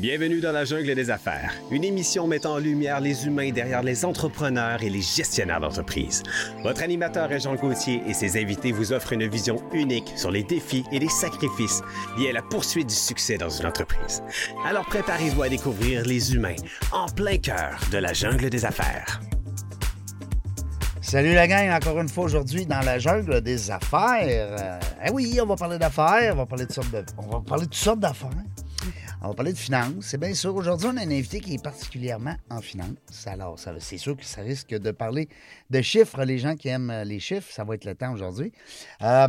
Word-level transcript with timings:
Bienvenue 0.00 0.40
dans 0.40 0.52
la 0.52 0.64
jungle 0.64 0.94
des 0.94 1.10
affaires, 1.10 1.52
une 1.70 1.84
émission 1.84 2.26
mettant 2.26 2.54
en 2.54 2.58
lumière 2.58 3.00
les 3.00 3.26
humains 3.26 3.50
derrière 3.50 3.82
les 3.82 4.06
entrepreneurs 4.06 4.82
et 4.82 4.88
les 4.88 5.02
gestionnaires 5.02 5.60
d'entreprise. 5.60 6.22
Votre 6.62 6.82
animateur 6.82 7.30
est 7.30 7.40
Jean 7.40 7.54
Gauthier 7.54 8.00
et 8.06 8.14
ses 8.14 8.40
invités 8.40 8.72
vous 8.72 8.94
offrent 8.94 9.12
une 9.12 9.28
vision 9.28 9.62
unique 9.74 10.10
sur 10.16 10.30
les 10.30 10.42
défis 10.42 10.84
et 10.90 11.00
les 11.00 11.10
sacrifices 11.10 11.82
liés 12.16 12.30
à 12.30 12.32
la 12.32 12.40
poursuite 12.40 12.88
du 12.88 12.94
succès 12.94 13.36
dans 13.36 13.50
une 13.50 13.66
entreprise. 13.66 14.22
Alors 14.64 14.86
préparez-vous 14.86 15.42
à 15.42 15.50
découvrir 15.50 16.06
les 16.06 16.34
humains 16.34 16.56
en 16.92 17.06
plein 17.06 17.36
cœur 17.36 17.78
de 17.92 17.98
la 17.98 18.14
jungle 18.14 18.48
des 18.48 18.64
affaires. 18.64 19.20
Salut 21.02 21.34
la 21.34 21.46
gang, 21.46 21.70
encore 21.72 22.00
une 22.00 22.08
fois 22.08 22.24
aujourd'hui 22.24 22.64
dans 22.64 22.80
la 22.80 22.98
jungle 22.98 23.42
des 23.42 23.70
affaires. 23.70 24.24
Euh, 24.24 24.80
eh 25.04 25.10
oui, 25.10 25.38
on 25.42 25.46
va 25.46 25.56
parler 25.56 25.76
d'affaires, 25.76 26.32
on 26.32 26.36
va 26.36 26.46
parler 26.46 26.64
de 26.64 26.72
sortes 26.72 26.90
de, 26.90 27.04
on 27.18 27.26
va 27.26 27.40
parler 27.40 27.64
de 27.64 27.70
toutes 27.70 27.74
sortes 27.74 28.00
d'affaires. 28.00 28.30
On 29.22 29.28
va 29.28 29.34
parler 29.34 29.52
de 29.52 29.58
finances. 29.58 30.06
C'est 30.06 30.18
bien 30.18 30.32
sûr. 30.32 30.54
Aujourd'hui, 30.54 30.88
on 30.90 30.96
a 30.96 31.02
un 31.02 31.10
invité 31.10 31.40
qui 31.40 31.54
est 31.54 31.62
particulièrement 31.62 32.36
en 32.48 32.62
finance. 32.62 33.26
Alors, 33.26 33.58
c'est 33.78 33.98
sûr 33.98 34.16
que 34.16 34.24
ça 34.24 34.40
risque 34.40 34.70
de 34.70 34.90
parler 34.92 35.28
de 35.68 35.82
chiffres. 35.82 36.24
Les 36.24 36.38
gens 36.38 36.56
qui 36.56 36.68
aiment 36.68 36.90
euh, 36.90 37.04
les 37.04 37.20
chiffres, 37.20 37.52
ça 37.52 37.62
va 37.64 37.74
être 37.74 37.84
le 37.84 37.94
temps 37.94 38.12
aujourd'hui. 38.14 38.50
Euh, 39.02 39.28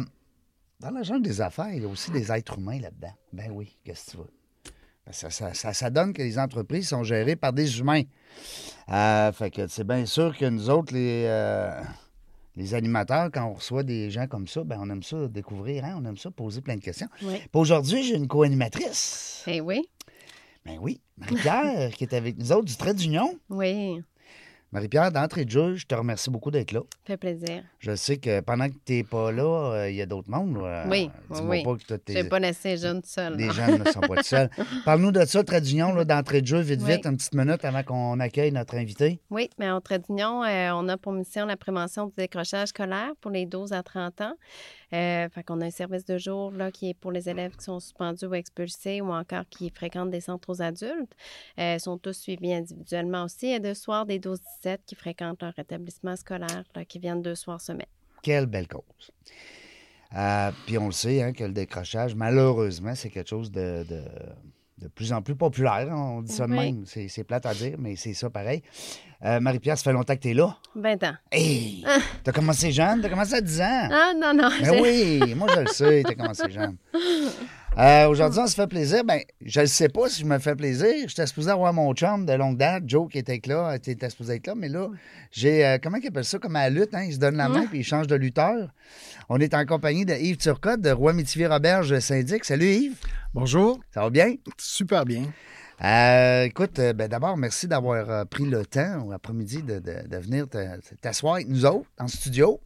dans 0.79 0.91
la 0.91 1.19
des 1.19 1.41
affaires, 1.41 1.73
il 1.73 1.81
y 1.81 1.85
a 1.85 1.89
aussi 1.89 2.09
des 2.09 2.31
êtres 2.31 2.57
humains 2.57 2.79
là-dedans. 2.79 3.13
Ben 3.33 3.51
oui, 3.51 3.77
qu'est-ce 3.83 4.05
que 4.05 4.11
tu 4.11 4.17
veux? 4.17 4.31
Ben, 5.05 5.11
Ça, 5.11 5.29
ça, 5.29 5.73
ça- 5.73 5.89
donne 5.89 6.13
que 6.13 6.21
les 6.21 6.39
entreprises 6.39 6.87
sont 6.87 7.03
gérées 7.03 7.35
par 7.35 7.51
des 7.51 7.79
humains. 7.79 8.03
Euh, 8.89 9.31
fait 9.33 9.51
que 9.51 9.67
c'est 9.67 9.83
bien 9.83 10.05
sûr 10.05 10.37
que 10.37 10.45
nous 10.45 10.69
autres, 10.69 10.93
les, 10.93 11.25
les 12.55 12.73
animateurs, 12.73 13.29
quand 13.33 13.45
on 13.45 13.53
reçoit 13.53 13.83
des 13.83 14.09
gens 14.11 14.27
comme 14.27 14.47
ça, 14.47 14.63
ben 14.63 14.77
on 14.81 14.89
aime 14.89 15.03
ça 15.03 15.27
découvrir, 15.27 15.85
hein? 15.85 15.97
on 16.01 16.05
aime 16.05 16.17
ça 16.17 16.31
poser 16.31 16.61
plein 16.61 16.75
de 16.75 16.81
questions. 16.81 17.07
Oui. 17.23 17.35
Puis 17.37 17.49
aujourd'hui, 17.53 18.03
j'ai 18.03 18.15
une 18.15 18.27
co-animatrice. 18.27 19.43
Eh 19.47 19.61
oui, 19.61 19.87
Ben 20.65 20.77
oui, 20.81 20.99
Marie-Pierre, 21.17 21.91
qui 21.95 22.03
est 22.03 22.13
avec 22.13 22.37
nous 22.37 22.51
autres 22.51 22.65
du 22.65 22.75
Trait 22.75 22.93
d'Union. 22.93 23.37
oui, 23.49 24.01
Marie-Pierre, 24.73 25.11
d'entrée 25.11 25.43
de 25.43 25.49
jeu, 25.51 25.75
je 25.75 25.85
te 25.85 25.93
remercie 25.93 26.29
beaucoup 26.29 26.49
d'être 26.49 26.71
là. 26.71 26.79
fait 27.05 27.17
plaisir. 27.17 27.61
Je 27.79 27.93
sais 27.93 28.15
que 28.17 28.39
pendant 28.39 28.69
que 28.69 28.75
tu 28.85 28.93
n'es 28.93 29.03
pas 29.03 29.29
là, 29.29 29.73
euh, 29.73 29.89
il 29.89 29.97
y 29.97 30.01
a 30.01 30.05
d'autres 30.05 30.29
mondes. 30.31 30.61
là. 30.63 30.85
Oui, 30.89 31.09
oui. 31.43 31.63
pas 31.63 31.75
que 31.75 31.93
t'es- 31.95 32.13
vais 32.13 32.23
pas 32.23 32.39
laisser 32.39 32.77
jeune 32.77 33.01
seule. 33.03 33.35
les 33.35 33.47
non. 33.47 33.51
gens 33.53 33.77
ne 33.77 33.83
sont 33.91 33.99
pas 33.99 34.23
seuls. 34.23 34.49
Parle-nous 34.85 35.11
de 35.11 35.25
ça, 35.25 35.43
là, 35.93 36.05
d'entrée 36.05 36.41
de 36.41 36.47
jeu, 36.47 36.59
vite, 36.61 36.79
Oui. 36.85 36.93
vite, 36.93 37.05
une 37.05 37.17
petite 37.17 37.35
minute 37.35 37.65
avant 37.65 37.83
qu'on 37.83 38.17
accueille 38.21 38.53
notre 38.53 38.75
invité. 38.75 39.19
Oui, 39.29 39.49
mais 39.59 39.69
en 39.69 39.81
Trédignon, 39.81 40.43
euh, 40.45 40.71
on 40.73 40.87
a 40.87 40.95
pour 40.97 41.11
mission 41.11 41.45
la 41.45 41.57
prévention 41.57 42.05
du 42.07 42.13
décrochage 42.17 42.69
scolaire 42.69 43.11
pour 43.19 43.31
les 43.31 43.45
12 43.45 43.73
à 43.73 43.83
30 43.83 44.21
ans. 44.21 44.35
Euh, 44.93 45.29
fait 45.29 45.43
qu'on 45.43 45.61
a 45.61 45.65
un 45.65 45.71
service 45.71 46.05
de 46.05 46.17
jour 46.17 46.51
là, 46.51 46.71
qui 46.71 46.89
est 46.89 46.93
pour 46.93 47.11
les 47.11 47.29
élèves 47.29 47.55
qui 47.55 47.63
sont 47.63 47.79
suspendus 47.79 48.25
ou 48.25 48.33
expulsés 48.33 49.01
ou 49.01 49.11
encore 49.11 49.43
qui 49.49 49.69
fréquentent 49.69 50.11
des 50.11 50.21
centres 50.21 50.49
aux 50.49 50.61
adultes. 50.61 51.15
Euh, 51.59 51.75
ils 51.75 51.79
sont 51.79 51.97
tous 51.97 52.13
suivis 52.13 52.53
individuellement 52.53 53.23
aussi. 53.23 53.47
Et 53.47 53.59
de 53.59 53.73
soir, 53.73 54.05
des 54.05 54.19
12-17 54.19 54.79
qui 54.85 54.95
fréquentent 54.95 55.41
leur 55.41 55.57
établissement 55.57 56.15
scolaire, 56.15 56.63
là, 56.75 56.85
qui 56.85 56.99
viennent 56.99 57.21
deux 57.21 57.35
soirs 57.35 57.61
semaine. 57.61 57.87
Quelle 58.21 58.45
belle 58.45 58.67
cause. 58.67 59.11
Euh, 60.15 60.51
puis 60.65 60.77
on 60.77 60.87
le 60.87 60.91
sait 60.91 61.21
hein, 61.21 61.31
que 61.31 61.43
le 61.43 61.53
décrochage, 61.53 62.15
malheureusement, 62.15 62.95
c'est 62.95 63.09
quelque 63.09 63.29
chose 63.29 63.51
de, 63.51 63.85
de, 63.87 64.03
de 64.81 64.87
plus 64.87 65.13
en 65.13 65.21
plus 65.21 65.35
populaire. 65.35 65.87
hein, 65.91 66.13
On 66.17 66.21
dit 66.21 66.33
ça 66.33 66.47
de 66.47 66.51
Oui. 66.51 66.57
même. 66.73 66.83
C'est 66.85 67.23
plate 67.23 67.45
à 67.45 67.53
dire, 67.53 67.75
mais 67.79 67.95
c'est 67.95 68.13
ça 68.13 68.29
pareil. 68.29 68.61
Euh, 69.23 69.39
Marie-Pierre, 69.39 69.77
ça 69.77 69.83
fait 69.83 69.93
longtemps 69.93 70.15
que 70.15 70.21
tu 70.21 70.29
es 70.29 70.33
là. 70.33 70.57
20 70.75 71.03
ans. 71.03 71.13
Hey! 71.31 71.85
T'as 72.23 72.31
commencé 72.31 72.71
jeune, 72.71 73.01
t'as 73.01 73.09
commencé 73.09 73.35
à 73.35 73.41
10 73.41 73.61
ans? 73.61 73.89
Ah 73.91 74.11
non, 74.15 74.33
non. 74.33 74.49
Ben 74.61 74.81
oui, 74.81 75.35
moi 75.35 75.47
je 75.55 75.59
le 75.61 75.67
sais, 75.67 76.03
t'as 76.05 76.15
commencé 76.15 76.49
jeune. 76.49 76.75
Euh, 77.77 78.05
Aujourd'hui, 78.07 78.39
on 78.39 78.47
se 78.47 78.55
fait 78.55 78.67
plaisir. 78.67 79.03
Ben, 79.05 79.21
je 79.45 79.61
ne 79.61 79.65
sais 79.65 79.87
pas 79.87 80.09
si 80.09 80.21
je 80.21 80.25
me 80.25 80.37
fais 80.39 80.55
plaisir. 80.55 81.07
J'étais 81.07 81.25
supposé 81.25 81.49
avoir 81.51 81.71
mon 81.71 81.93
chum 81.93 82.25
de 82.25 82.33
longue 82.33 82.57
date, 82.57 82.83
Joe, 82.85 83.09
qui 83.09 83.17
était 83.19 83.39
là, 83.45 83.79
qui 83.79 83.91
était 83.91 84.09
supposé 84.09 84.35
être 84.35 84.47
là, 84.47 84.55
mais 84.55 84.67
là, 84.67 84.89
j'ai, 85.31 85.65
euh, 85.65 85.77
comment 85.81 85.97
il 85.97 86.05
appelle 86.05 86.25
ça, 86.25 86.37
comme 86.37 86.57
à 86.57 86.69
la 86.69 86.69
lutte, 86.69 86.93
hein? 86.93 87.03
il 87.03 87.13
se 87.13 87.17
donne 87.17 87.37
la 87.37 87.47
main 87.47 87.65
puis 87.67 87.79
il 87.79 87.83
change 87.83 88.07
de 88.07 88.15
lutteur. 88.15 88.69
On 89.29 89.39
est 89.39 89.53
en 89.53 89.65
compagnie 89.65 90.05
de 90.05 90.13
Yves 90.13 90.37
Turcotte 90.37 90.81
de 90.81 90.91
Roi 90.91 91.13
Métivier 91.13 91.47
Roberge 91.47 91.97
Syndic. 91.99 92.43
Salut 92.43 92.65
Yves, 92.67 92.97
Bonjour, 93.33 93.79
ça 93.93 94.01
va 94.01 94.09
bien? 94.09 94.35
super 94.57 95.05
bien. 95.05 95.31
Euh, 95.81 96.43
écoute, 96.43 96.77
euh, 96.77 96.91
ben, 96.93 97.07
d'abord, 97.07 97.37
merci 97.37 97.67
d'avoir 97.67 98.07
euh, 98.09 98.25
pris 98.25 98.45
le 98.45 98.65
temps 98.65 98.99
ou 99.05 99.13
après-midi 99.13 99.63
de, 99.63 99.79
de- 99.79 100.07
de 100.07 100.17
venir 100.17 100.45
t'asseoir 101.01 101.35
avec 101.35 101.47
nous 101.47 101.65
autres 101.65 101.87
en 101.97 102.07
studio. 102.07 102.59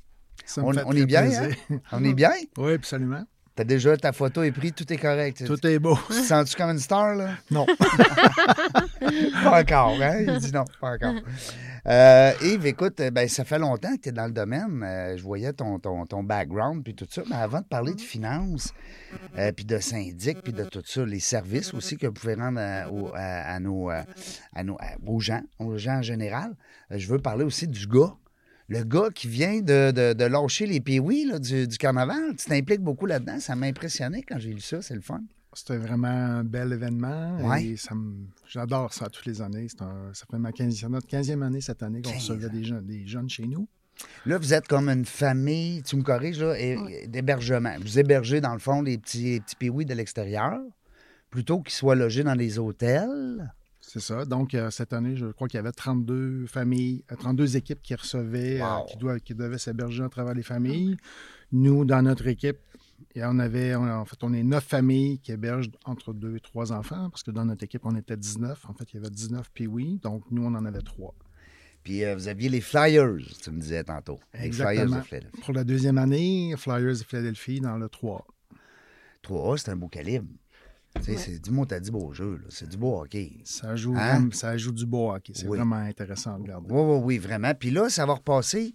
Ça 0.45 0.61
me 0.61 0.65
On, 0.67 0.73
fait 0.73 0.81
on 0.85 0.89
très 0.89 0.99
est 1.01 1.05
bien, 1.05 1.31
hein? 1.43 1.49
On 1.91 2.03
est 2.03 2.13
bien? 2.13 2.31
Oui, 2.57 2.73
absolument. 2.73 3.23
T'as 3.55 3.63
déjà 3.63 3.95
ta 3.95 4.11
photo 4.11 4.43
est 4.43 4.51
prise, 4.51 4.73
tout 4.75 4.91
est 4.91 4.97
correct. 4.97 5.45
Tout 5.45 5.65
est 5.65 5.79
beau. 5.79 5.97
Tu 6.07 6.13
te 6.21 6.25
sens-tu 6.25 6.57
comme 6.57 6.71
une 6.71 6.79
star, 6.79 7.15
là? 7.15 7.29
Non. 7.49 7.65
Pas 9.43 9.61
encore, 9.61 9.97
hein? 10.01 10.17
Il 10.27 10.37
dit 10.39 10.51
non, 10.51 10.65
pas 10.81 10.91
encore. 10.95 11.15
Euh, 11.87 12.31
Yves, 12.41 12.65
écoute, 12.65 12.99
euh, 12.99 13.11
ben, 13.11 13.27
ça 13.29 13.45
fait 13.45 13.59
longtemps 13.59 13.95
que 13.95 14.01
tu 14.01 14.09
es 14.09 14.11
dans 14.11 14.25
le 14.25 14.31
domaine. 14.31 14.81
Euh, 14.83 15.15
je 15.17 15.21
voyais 15.23 15.53
ton, 15.53 15.77
ton, 15.79 16.05
ton 16.05 16.23
background 16.23 16.83
puis 16.83 16.95
tout 16.95 17.05
ça. 17.09 17.21
Mais 17.29 17.35
avant 17.35 17.59
de 17.61 17.65
parler 17.65 17.93
de 17.93 18.01
finances, 18.01 18.73
euh, 19.37 19.51
puis 19.51 19.65
de 19.65 19.77
syndic, 19.77 20.41
puis 20.41 20.51
de 20.51 20.63
tout 20.63 20.81
ça, 20.83 21.05
les 21.05 21.19
services 21.19 21.73
aussi 21.73 21.95
que 21.97 22.07
vous 22.07 22.13
pouvez 22.13 22.33
rendre 22.33 22.59
à, 22.59 22.91
aux- 22.91 23.11
à- 23.13 23.53
à 23.53 23.59
nos, 23.59 23.89
à 23.89 24.63
nos- 24.63 24.77
à- 24.79 24.95
aux 25.05 25.19
gens, 25.19 25.41
aux 25.59 25.77
gens 25.77 25.97
en 25.97 26.01
général, 26.01 26.55
je 26.89 27.07
veux 27.07 27.19
parler 27.19 27.43
aussi 27.43 27.67
du 27.67 27.85
gars. 27.87 28.13
Le 28.67 28.83
gars 28.83 29.09
qui 29.13 29.27
vient 29.27 29.61
de, 29.61 29.91
de, 29.91 30.13
de 30.13 30.25
lâcher 30.25 30.65
les 30.65 30.79
péouis 30.81 31.25
là, 31.25 31.37
du, 31.39 31.67
du 31.67 31.77
carnaval, 31.77 32.35
tu 32.37 32.45
t'impliques 32.45 32.81
beaucoup 32.81 33.05
là-dedans. 33.05 33.39
Ça 33.39 33.55
m'a 33.55 33.67
impressionné 33.67 34.23
quand 34.27 34.39
j'ai 34.39 34.53
lu 34.53 34.61
ça, 34.61 34.81
c'est 34.81 34.95
le 34.95 35.01
fun. 35.01 35.21
C'était 35.53 35.77
vraiment 35.77 36.07
un 36.07 36.43
bel 36.43 36.73
événement. 36.73 37.37
Ouais. 37.47 37.63
Et 37.65 37.77
ça 37.77 37.93
me- 37.95 38.25
j'adore 38.47 38.91
ça 38.93 39.07
toutes 39.07 39.25
les 39.25 39.41
années. 39.41 39.67
C'est 39.69 39.81
un- 39.83 40.11
ça 40.13 40.25
fait 40.29 40.37
ma 40.39 40.51
15, 40.51 40.75
c'est 40.79 40.89
notre 40.89 41.07
15e 41.07 41.41
année 41.43 41.61
cette 41.61 41.81
année 41.83 42.01
qu'on 42.01 42.09
15 42.11 42.29
recevait 42.31 42.49
des 42.49 42.63
jeunes, 42.63 42.85
des 42.85 43.05
jeunes 43.07 43.29
chez 43.29 43.45
nous. 43.45 43.67
Là, 44.25 44.37
vous 44.37 44.53
êtes 44.53 44.67
comme 44.67 44.89
une 44.89 45.05
famille, 45.05 45.81
tu 45.83 45.95
me 45.95 46.01
corriges, 46.01 46.41
là, 46.43 46.55
d'hébergement. 47.07 47.75
Vous 47.79 47.97
hébergez, 47.99 48.41
dans 48.41 48.51
le 48.53 48.59
fond, 48.59 48.81
les 48.81 48.97
petits, 48.97 49.23
les 49.35 49.39
petits 49.39 49.85
de 49.85 49.93
l'extérieur, 49.93 50.59
plutôt 51.29 51.61
qu'ils 51.61 51.73
soient 51.73 51.95
logés 51.95 52.23
dans 52.23 52.35
des 52.35 52.59
hôtels. 52.59 53.53
C'est 53.97 54.01
ça. 54.01 54.25
Donc, 54.25 54.53
euh, 54.53 54.69
cette 54.71 54.91
année, 54.91 55.15
je 55.15 55.27
crois 55.27 55.47
qu'il 55.47 55.57
y 55.57 55.59
avait 55.59 55.71
32 55.71 56.47
familles, 56.47 57.05
euh, 57.13 57.15
32 57.15 57.55
équipes 57.55 57.81
qui 57.81 57.95
recevaient, 57.95 58.59
euh, 58.61 58.65
qui, 58.89 58.97
doivent, 58.97 59.21
qui 59.21 59.33
devaient 59.33 59.57
s'héberger 59.57 60.03
à 60.03 60.09
travers 60.09 60.33
les 60.33 60.43
familles. 60.43 60.97
Nous, 61.53 61.85
dans 61.85 62.01
notre 62.01 62.27
équipe, 62.27 62.57
et 63.15 63.23
on 63.23 63.39
avait, 63.39 63.73
on- 63.73 63.89
en 63.89 64.03
fait, 64.03 64.21
on 64.21 64.33
est 64.33 64.43
neuf 64.43 64.65
familles 64.65 65.19
qui 65.19 65.31
hébergent 65.31 65.69
entre 65.85 66.11
deux 66.13 66.35
et 66.35 66.39
trois 66.41 66.73
enfants, 66.73 67.09
parce 67.09 67.23
que 67.23 67.31
dans 67.31 67.45
notre 67.45 67.63
équipe, 67.63 67.85
on 67.85 67.95
était 67.95 68.17
19. 68.17 68.65
En 68.69 68.73
fait, 68.73 68.83
il 68.91 68.97
y 68.97 68.99
avait 68.99 69.09
19 69.09 69.49
puis 69.53 69.65
oui, 69.65 69.97
donc 70.03 70.23
nous, 70.29 70.43
on 70.43 70.53
en 70.55 70.65
avait 70.65 70.81
trois. 70.81 71.13
Puis 71.83 72.03
euh, 72.03 72.15
vous 72.15 72.27
aviez 72.27 72.49
les 72.49 72.59
Flyers, 72.61 73.15
tu 73.41 73.51
me 73.51 73.61
disais 73.61 73.83
tantôt. 73.85 74.19
Les 74.33 74.51
Flyers 74.51 74.81
Exactement. 74.83 75.01
de. 75.37 75.41
Pour 75.41 75.53
la 75.53 75.63
deuxième 75.63 75.97
année, 75.99 76.53
Flyers 76.57 76.97
de 76.97 77.03
Philadelphie 77.03 77.61
dans 77.61 77.77
le 77.77 77.87
3. 77.87 78.25
3A, 79.23 79.57
c'est 79.57 79.71
un 79.71 79.75
beau 79.77 79.87
calibre. 79.87 80.27
C'est 81.01 81.39
du 81.41 81.51
mot, 81.51 81.65
t'as 81.65 81.79
dit 81.79 81.91
beau 81.91 82.13
jeu, 82.13 82.37
là. 82.41 82.47
C'est 82.49 82.67
du 82.69 82.77
beau 82.77 82.99
hockey. 83.01 83.33
Ça 83.43 83.75
joue, 83.75 83.93
Hein? 83.95 84.29
ça 84.31 84.57
joue 84.57 84.71
du 84.71 84.85
beau 84.85 85.11
hockey. 85.11 85.33
C'est 85.35 85.47
Oui. 85.47 85.57
vraiment 85.57 85.75
intéressant 85.75 86.31
à 86.31 86.35
regarder. 86.37 86.67
Oui, 86.71 86.81
oui, 86.81 86.99
oui, 87.03 87.17
vraiment. 87.19 87.53
Puis 87.53 87.69
là, 87.69 87.89
ça 87.89 88.05
va 88.05 88.13
repasser 88.13 88.73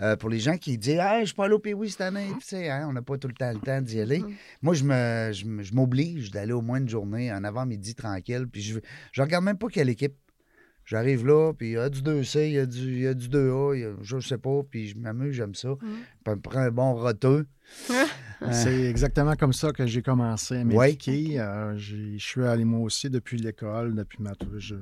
euh, 0.00 0.16
pour 0.16 0.28
les 0.28 0.40
gens 0.40 0.56
qui 0.56 0.76
disent 0.78 0.98
Hey, 0.98 1.20
je 1.22 1.26
suis 1.26 1.34
pas 1.34 1.44
allé 1.44 1.54
au 1.54 1.58
Pee-Wee 1.60 1.90
cette 1.90 2.00
année. 2.00 2.28
Tu 2.40 2.46
sais, 2.46 2.68
hein, 2.68 2.86
on 2.88 2.92
n'a 2.92 3.02
pas 3.02 3.16
tout 3.18 3.28
le 3.28 3.34
temps 3.34 3.52
le 3.52 3.60
temps 3.60 3.80
d'y 3.80 4.00
aller. 4.00 4.24
Moi, 4.62 4.74
je 4.74 4.84
me, 4.84 5.30
je 5.32 5.44
me- 5.44 5.62
je 5.62 5.74
m'oblige 5.74 6.30
d'aller 6.30 6.52
au 6.52 6.62
moins 6.62 6.78
une 6.78 6.88
journée, 6.88 7.32
en 7.32 7.44
avant-midi, 7.44 7.94
tranquille. 7.94 8.46
Puis 8.50 8.62
je, 8.62 8.80
je 9.12 9.22
regarde 9.22 9.44
même 9.44 9.58
pas 9.58 9.68
quelle 9.68 9.88
équipe. 9.88 10.14
J'arrive 10.88 11.26
là, 11.26 11.52
puis 11.52 11.66
il 11.68 11.72
y 11.72 11.76
a 11.76 11.90
du 11.90 12.00
2C, 12.00 12.46
il 12.48 12.52
y 12.54 12.58
a 12.58 12.64
du, 12.64 12.78
il 12.78 13.00
y 13.00 13.06
a 13.06 13.12
du 13.12 13.28
2A, 13.28 13.74
il 13.76 13.80
y 13.82 13.84
a- 13.84 13.92
je 14.00 14.18
sais 14.20 14.38
pas, 14.38 14.62
puis 14.70 14.88
je 14.88 14.96
m'amuse, 14.96 15.34
j'aime 15.34 15.54
ça. 15.54 15.74
Puis 15.78 15.86
je 16.26 16.30
me 16.32 16.40
prends 16.40 16.60
un 16.60 16.70
bon 16.70 16.94
roteux. 16.94 17.46
C'est 18.52 18.84
exactement 18.84 19.34
comme 19.36 19.52
ça 19.52 19.70
que 19.72 19.86
j'ai 19.86 20.00
commencé 20.00 20.56
à 20.56 20.64
m'impliquer. 20.64 21.40
Euh, 21.40 21.76
j'ai- 21.76 22.16
je 22.18 22.24
suis 22.24 22.42
allé 22.44 22.64
moi 22.64 22.80
aussi 22.80 23.10
depuis 23.10 23.36
l'école, 23.36 23.94
depuis 23.94 24.22
ma, 24.22 24.32
je- 24.56 24.76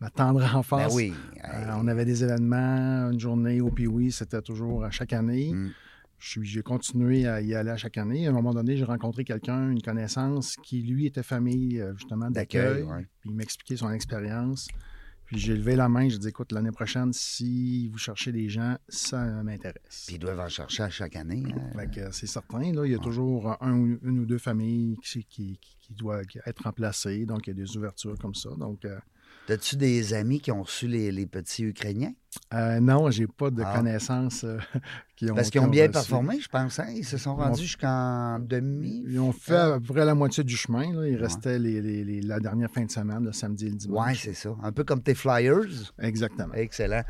ma 0.00 0.10
tendre 0.10 0.40
enfance. 0.56 0.88
Ben 0.88 0.96
oui. 0.96 1.12
Euh, 1.44 1.66
on 1.76 1.86
avait 1.86 2.04
des 2.04 2.24
événements, 2.24 3.10
une 3.12 3.20
journée 3.20 3.60
au 3.60 3.70
Pee-Wee, 3.70 4.10
c'était 4.10 4.42
toujours 4.42 4.84
à 4.84 4.90
chaque 4.90 5.12
année. 5.12 5.52
Mm. 5.52 5.70
Je 6.18 6.28
suis- 6.30 6.44
J'ai 6.46 6.62
continué 6.62 7.28
à 7.28 7.40
y 7.42 7.54
aller 7.54 7.70
à 7.70 7.76
chaque 7.76 7.98
année. 7.98 8.26
À 8.26 8.30
un 8.30 8.32
moment 8.32 8.54
donné, 8.54 8.76
j'ai 8.76 8.84
rencontré 8.84 9.22
quelqu'un, 9.22 9.70
une 9.70 9.82
connaissance, 9.82 10.56
qui, 10.64 10.82
lui, 10.82 11.06
était 11.06 11.22
famille, 11.22 11.80
euh, 11.80 11.92
justement, 11.96 12.28
D'accueil, 12.30 12.62
d'accueil. 12.64 12.82
ouais. 12.84 13.06
Puis 13.20 13.30
il 13.30 13.36
m'expliquait 13.36 13.76
son 13.76 13.90
expérience. 13.92 14.66
Puis 15.26 15.38
j'ai 15.38 15.56
levé 15.56 15.74
la 15.74 15.88
main, 15.88 16.08
j'ai 16.08 16.18
dit, 16.18 16.28
écoute, 16.28 16.52
l'année 16.52 16.70
prochaine, 16.70 17.12
si 17.12 17.88
vous 17.88 17.98
cherchez 17.98 18.30
des 18.30 18.48
gens, 18.48 18.76
ça 18.88 19.24
m'intéresse. 19.42 20.04
Puis 20.06 20.16
ils 20.16 20.18
doivent 20.18 20.40
en 20.40 20.48
chercher 20.48 20.82
à 20.82 20.90
chaque 20.90 21.16
année. 21.16 21.44
hein. 21.56 21.70
C'est 22.12 22.26
certain, 22.26 22.72
là, 22.72 22.84
il 22.84 22.92
y 22.92 22.94
a 22.94 22.98
toujours 22.98 23.56
un 23.62 23.72
ou- 23.78 23.98
une 24.02 24.18
ou 24.20 24.26
deux 24.26 24.38
familles 24.38 24.96
qui, 25.02 25.24
qui, 25.24 25.58
qui- 25.60 25.76
qui 25.80 25.94
doivent 25.94 26.24
être 26.46 26.62
remplacées. 26.64 27.24
Donc, 27.26 27.46
il 27.46 27.50
y 27.50 27.60
a 27.60 27.64
des 27.64 27.76
ouvertures 27.76 28.18
comme 28.18 28.34
ça. 28.34 28.50
Donc, 28.58 28.84
euh, 28.84 28.98
As-tu 29.48 29.76
des 29.76 30.14
amis 30.14 30.40
qui 30.40 30.50
ont 30.52 30.62
reçu 30.62 30.88
les, 30.88 31.12
les 31.12 31.26
petits 31.26 31.64
Ukrainiens? 31.64 32.14
Euh, 32.52 32.80
non, 32.80 33.10
j'ai 33.10 33.26
pas 33.26 33.50
de 33.50 33.62
Ah. 33.64 33.74
connaissances 33.76 34.44
euh, 34.44 34.58
qui 35.16 35.30
ont 35.30 35.34
Parce 35.34 35.50
qu'ils 35.50 35.60
ont 35.60 35.68
bien 35.68 35.82
reçu. 35.84 35.92
performé, 35.92 36.40
je 36.40 36.48
pense. 36.48 36.78
hein? 36.80 36.86
Ils 36.94 37.04
se 37.04 37.16
sont 37.18 37.36
rendus 37.36 37.62
jusqu'en 37.62 38.38
demi. 38.40 39.04
Ils 39.06 39.20
ont 39.20 39.32
fait 39.32 39.54
à 39.56 39.78
peu 39.80 39.94
près 39.94 40.04
la 40.04 40.14
moitié 40.14 40.42
du 40.44 40.56
chemin. 40.56 40.92
là. 40.92 41.06
Il 41.06 41.14
Ouais. 41.16 41.22
restait 41.22 41.58
les- 41.58 41.80
les- 41.80 42.04
les- 42.04 42.20
la 42.22 42.40
dernière 42.40 42.70
fin 42.70 42.84
de 42.84 42.90
semaine, 42.90 43.24
le 43.24 43.32
samedi 43.32 43.66
et 43.66 43.68
le 43.68 43.74
Oui, 43.74 43.78
dimanche. 43.78 44.22
c'est 44.22 44.34
ça. 44.34 44.50
Un 44.62 44.72
peu 44.72 44.82
comme 44.84 45.02
tes 45.02 45.14
Flyers. 45.14 45.92
Exactement. 46.00 46.54
Excellent. 46.54 47.02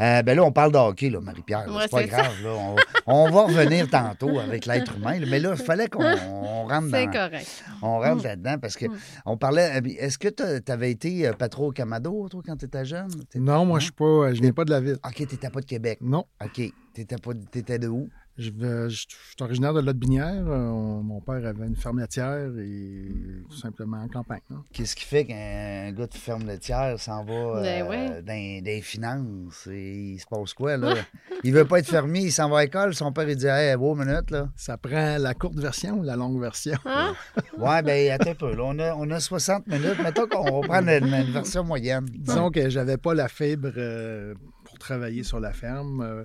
Euh, 0.00 0.22
ben 0.22 0.36
là, 0.36 0.42
on 0.44 0.52
parle 0.52 0.72
de 0.72 0.78
hockey, 0.78 1.10
là, 1.10 1.20
Marie-Pierre. 1.20 1.66
Ouais, 1.68 1.82
c'est 1.82 1.90
pas 1.90 1.98
c'est 2.02 2.08
grave. 2.08 2.42
Là. 2.44 2.50
On, 2.56 2.76
on 3.06 3.30
va 3.30 3.42
revenir 3.44 3.88
tantôt 3.88 4.38
avec 4.38 4.66
l'être 4.66 4.96
humain. 4.96 5.18
là. 5.18 5.26
Mais 5.30 5.38
là, 5.38 5.54
il 5.58 5.64
fallait 5.64 5.88
qu'on 5.88 6.02
on 6.04 6.66
rentre, 6.66 6.88
C'est 6.90 7.06
dans, 7.06 7.12
correct. 7.12 7.64
on 7.82 8.00
rentre 8.00 8.24
là-dedans 8.24 8.56
parce 8.60 8.76
que 8.76 8.86
Mm. 8.86 8.96
on 9.26 9.36
parlait. 9.36 9.80
euh, 9.80 9.88
Est-ce 9.98 10.18
que 10.18 10.28
tu 10.28 10.72
avais 10.72 10.90
été 10.90 11.30
pas 11.38 11.48
trop 11.48 11.68
au 11.68 11.72
Camado, 11.72 12.28
toi, 12.28 12.42
quand 12.44 12.56
tu 12.56 12.64
étais 12.66 12.84
jeune? 12.84 13.08
Non, 13.36 13.64
moi, 13.64 13.78
je 13.78 13.84
suis 13.84 13.92
pas, 13.92 14.32
je 14.34 14.40
viens 14.48 14.54
pas 14.54 14.64
de 14.64 14.70
la 14.70 14.80
ville. 14.80 14.98
OK, 15.04 15.14
tu 15.14 15.22
n'étais 15.22 15.50
pas 15.50 15.60
de 15.60 15.66
Québec. 15.66 15.98
Non. 16.00 16.24
OK. 16.42 16.60
Tu 16.94 17.00
étais 17.00 17.78
de 17.78 17.88
où? 17.88 18.08
Je, 18.38 18.50
vais- 18.50 18.88
je- 18.88 18.94
je 19.08 19.16
suis 19.16 19.34
originaire 19.40 19.74
de 19.74 19.80
Lotte-Binière. 19.80 20.44
Euh, 20.46 20.68
on- 20.68 21.02
Mon 21.02 21.20
père 21.20 21.44
avait 21.44 21.66
une 21.66 21.74
ferme 21.76 21.98
laitière 21.98 22.50
et 22.58 23.08
tout 23.50 23.56
simplement 23.56 23.96
en 24.00 24.06
campagne. 24.08 24.40
là. 24.50 24.56
Qu'est-ce 24.72 24.94
qui 24.94 25.04
fait 25.04 25.24
qu'un 25.24 25.90
gars 25.92 26.06
de 26.06 26.14
ferme 26.14 26.46
laitière 26.46 26.98
s'en 27.00 27.24
va 27.24 27.60
Ben 27.62 27.84
euh, 27.84 27.88
ouais. 27.88 28.08
dans, 28.22 28.62
dans 28.64 28.64
les 28.64 28.80
finances? 28.80 29.66
Et 29.70 30.12
il 30.12 30.18
se 30.20 30.26
passe 30.26 30.54
quoi, 30.54 30.76
là? 30.76 30.94
il 31.44 31.52
veut 31.52 31.64
pas 31.64 31.80
être 31.80 31.88
fermier, 31.88 32.20
il 32.26 32.32
s'en 32.32 32.48
va 32.48 32.58
à 32.58 32.62
l'école. 32.64 32.94
Son 32.94 33.12
père, 33.12 33.28
il 33.28 33.36
dit 33.36 33.46
Hey, 33.46 33.74
wow, 33.74 33.94
minute, 33.96 34.30
là. 34.30 34.48
Ça 34.54 34.76
prend 34.76 35.18
la 35.18 35.34
courte 35.34 35.58
version 35.58 35.98
ou 35.98 36.02
la 36.04 36.14
longue 36.16 36.40
version? 36.40 36.78
Hein? 36.84 37.14
Ouais, 37.58 37.82
ben 37.82 38.12
attends 38.12 38.30
un 38.30 38.34
peu. 38.36 38.54
Là, 38.54 38.62
on, 38.66 38.78
a, 38.78 38.94
on 38.94 39.10
a 39.10 39.18
60 39.18 39.66
minutes. 39.66 39.98
Mettons 40.00 40.28
qu'on 40.28 40.60
va 40.60 40.68
prendre 40.68 40.88
une, 40.90 41.12
une 41.12 41.32
version 41.32 41.64
moyenne. 41.64 42.04
Disons 42.08 42.50
que 42.50 42.68
j'avais 42.70 42.96
pas 42.98 43.14
la 43.14 43.26
fibre 43.26 43.70
euh, 43.76 44.34
pour 44.64 44.78
travailler 44.78 45.24
sur 45.24 45.40
la 45.40 45.52
ferme. 45.52 46.00
Euh, 46.02 46.24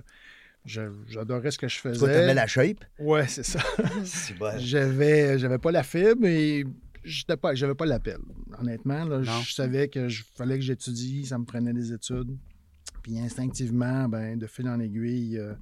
J'adorais 0.64 1.50
ce 1.50 1.58
que 1.58 1.68
je 1.68 1.80
Toi, 1.82 1.92
faisais. 1.92 2.06
t'avais 2.12 2.34
la 2.34 2.46
shape? 2.46 2.84
Ouais, 2.98 3.26
c'est 3.28 3.42
ça. 3.42 3.60
C'est 4.04 4.36
bon. 4.38 4.58
J'avais, 4.58 5.38
j'avais 5.38 5.58
pas 5.58 5.70
la 5.70 5.82
fibre 5.82 6.26
et 6.26 6.64
j'étais 7.04 7.36
pas, 7.36 7.54
j'avais 7.54 7.74
pas 7.74 7.84
l'appel. 7.86 8.18
Honnêtement, 8.58 9.04
là, 9.04 9.22
je 9.22 9.52
savais 9.52 9.88
que 9.88 10.08
je 10.08 10.22
fallait 10.34 10.56
que 10.56 10.64
j'étudie, 10.64 11.26
ça 11.26 11.38
me 11.38 11.44
prenait 11.44 11.72
des 11.74 11.92
études. 11.92 12.36
Puis 13.02 13.18
instinctivement, 13.18 14.08
ben, 14.08 14.38
de 14.38 14.46
fil 14.46 14.66
en 14.68 14.80
aiguille, 14.80 15.38
euh, 15.38 15.52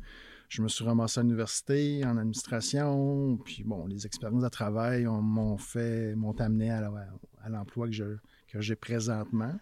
je 0.48 0.62
me 0.62 0.68
suis 0.68 0.84
ramassé 0.84 1.18
à 1.18 1.22
l'université 1.24 2.04
en 2.04 2.16
administration. 2.16 3.36
Puis 3.44 3.64
bon, 3.64 3.86
les 3.86 4.06
expériences 4.06 4.44
de 4.44 4.48
travail 4.48 5.08
on- 5.08 5.20
m'ont 5.22 5.56
fait, 5.58 6.14
m'ont 6.14 6.38
amené 6.38 6.70
à, 6.70 6.80
la- 6.82 7.08
à 7.42 7.48
l'emploi 7.48 7.88
que, 7.88 7.92
je, 7.94 8.04
que 8.52 8.60
j'ai 8.60 8.76
présentement. 8.76 9.58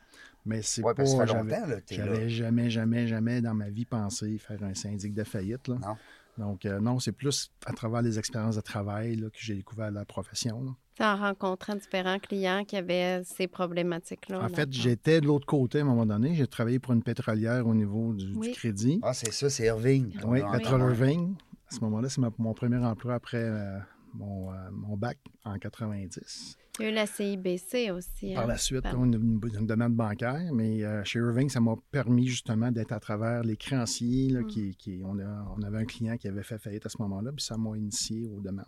Mais 0.46 0.62
c'est 0.62 0.82
Ouais, 0.82 0.94
pas. 0.94 1.04
ça 1.06 1.18
fait 1.20 1.26
j'avais- 1.32 1.42
longtemps, 1.50 1.66
là, 1.66 1.80
t'es 1.80 1.96
là. 1.98 2.04
J'avais 2.06 2.28
jamais, 2.30 2.70
jamais, 2.70 3.06
jamais 3.06 3.40
dans 3.40 3.54
ma 3.54 3.68
vie 3.68 3.84
pensé 3.84 4.38
faire 4.38 4.62
un 4.62 4.74
syndic 4.74 5.12
de 5.14 5.24
faillite. 5.24 5.68
Là. 5.68 5.76
Non. 5.82 5.96
Donc, 6.38 6.64
euh, 6.64 6.80
non, 6.80 6.98
c'est 6.98 7.12
plus 7.12 7.50
à 7.66 7.72
travers 7.72 8.00
les 8.00 8.18
expériences 8.18 8.56
de 8.56 8.60
travail 8.62 9.16
là, 9.16 9.28
que 9.28 9.36
j'ai 9.38 9.54
découvert 9.54 9.90
la 9.90 10.04
profession. 10.06 10.74
en 11.02 11.16
rencontrant 11.16 11.74
différents 11.76 12.18
clients 12.18 12.62
qui 12.66 12.76
avaient 12.76 13.22
ces 13.24 13.46
problématiques-là. 13.48 14.42
En 14.44 14.48
fait, 14.48 14.70
j'étais 14.72 15.20
de 15.22 15.26
l'autre 15.26 15.46
côté 15.46 15.78
à 15.78 15.80
un 15.82 15.84
moment 15.84 16.04
donné. 16.06 16.34
J'ai 16.34 16.46
travaillé 16.46 16.78
pour 16.78 16.92
une 16.92 17.02
pétrolière 17.02 17.66
au 17.66 17.74
niveau 17.74 18.12
du, 18.14 18.38
crédit. 18.52 19.00
Ah, 19.02 19.14
c'est 19.14 19.32
ça, 19.32 19.48
c'est 19.50 19.64
Irving. 19.66 20.14
oui, 20.26 20.40
Petrol. 20.52 20.80
Irving. 20.82 21.34
À 21.70 21.74
ce 21.74 21.80
moment-là, 21.80 22.08
c'est 22.10 22.20
ma- 22.20 22.32
mon 22.38 22.52
premier 22.52 22.76
emploi 22.78 23.14
après 23.14 23.38
euh, 23.42 23.78
mon, 24.14 24.52
euh, 24.52 24.56
mon 24.72 24.96
bac 24.96 25.18
en 25.44 25.58
90. 25.58 26.56
Il 26.78 26.82
y 26.84 26.86
a 26.86 26.90
eu 26.90 26.94
la 26.94 27.06
CIBC 27.06 27.90
aussi. 27.90 28.34
Par 28.34 28.44
hein. 28.44 28.46
la 28.48 28.56
suite, 28.56 28.82
Par- 28.82 28.94
là, 28.94 29.04
une, 29.04 29.14
une- 29.14 29.40
une 29.58 29.66
demande 29.66 29.94
bancaire, 29.94 30.50
mais 30.52 30.82
euh, 30.84 31.02
chez 31.04 31.18
Irving, 31.18 31.48
ça 31.48 31.60
m'a 31.60 31.74
permis 31.90 32.26
justement 32.26 32.70
d'être 32.70 32.92
à 32.92 33.00
travers 33.00 33.42
les 33.42 33.56
créanciers. 33.56 34.30
là, 34.30 34.40
Mm. 34.40 34.46
qui, 34.46 34.76
qui- 34.76 35.02
on, 35.04 35.18
a- 35.18 35.54
on 35.58 35.62
avait 35.62 35.78
un 35.78 35.84
client 35.84 36.16
qui 36.16 36.28
avait 36.28 36.42
fait 36.42 36.58
faillite 36.58 36.86
à 36.86 36.88
ce 36.88 36.96
moment-là, 37.02 37.32
puis 37.32 37.44
ça 37.44 37.56
m'a 37.56 37.76
initié 37.76 38.28
aux 38.28 38.40
demandes. 38.40 38.64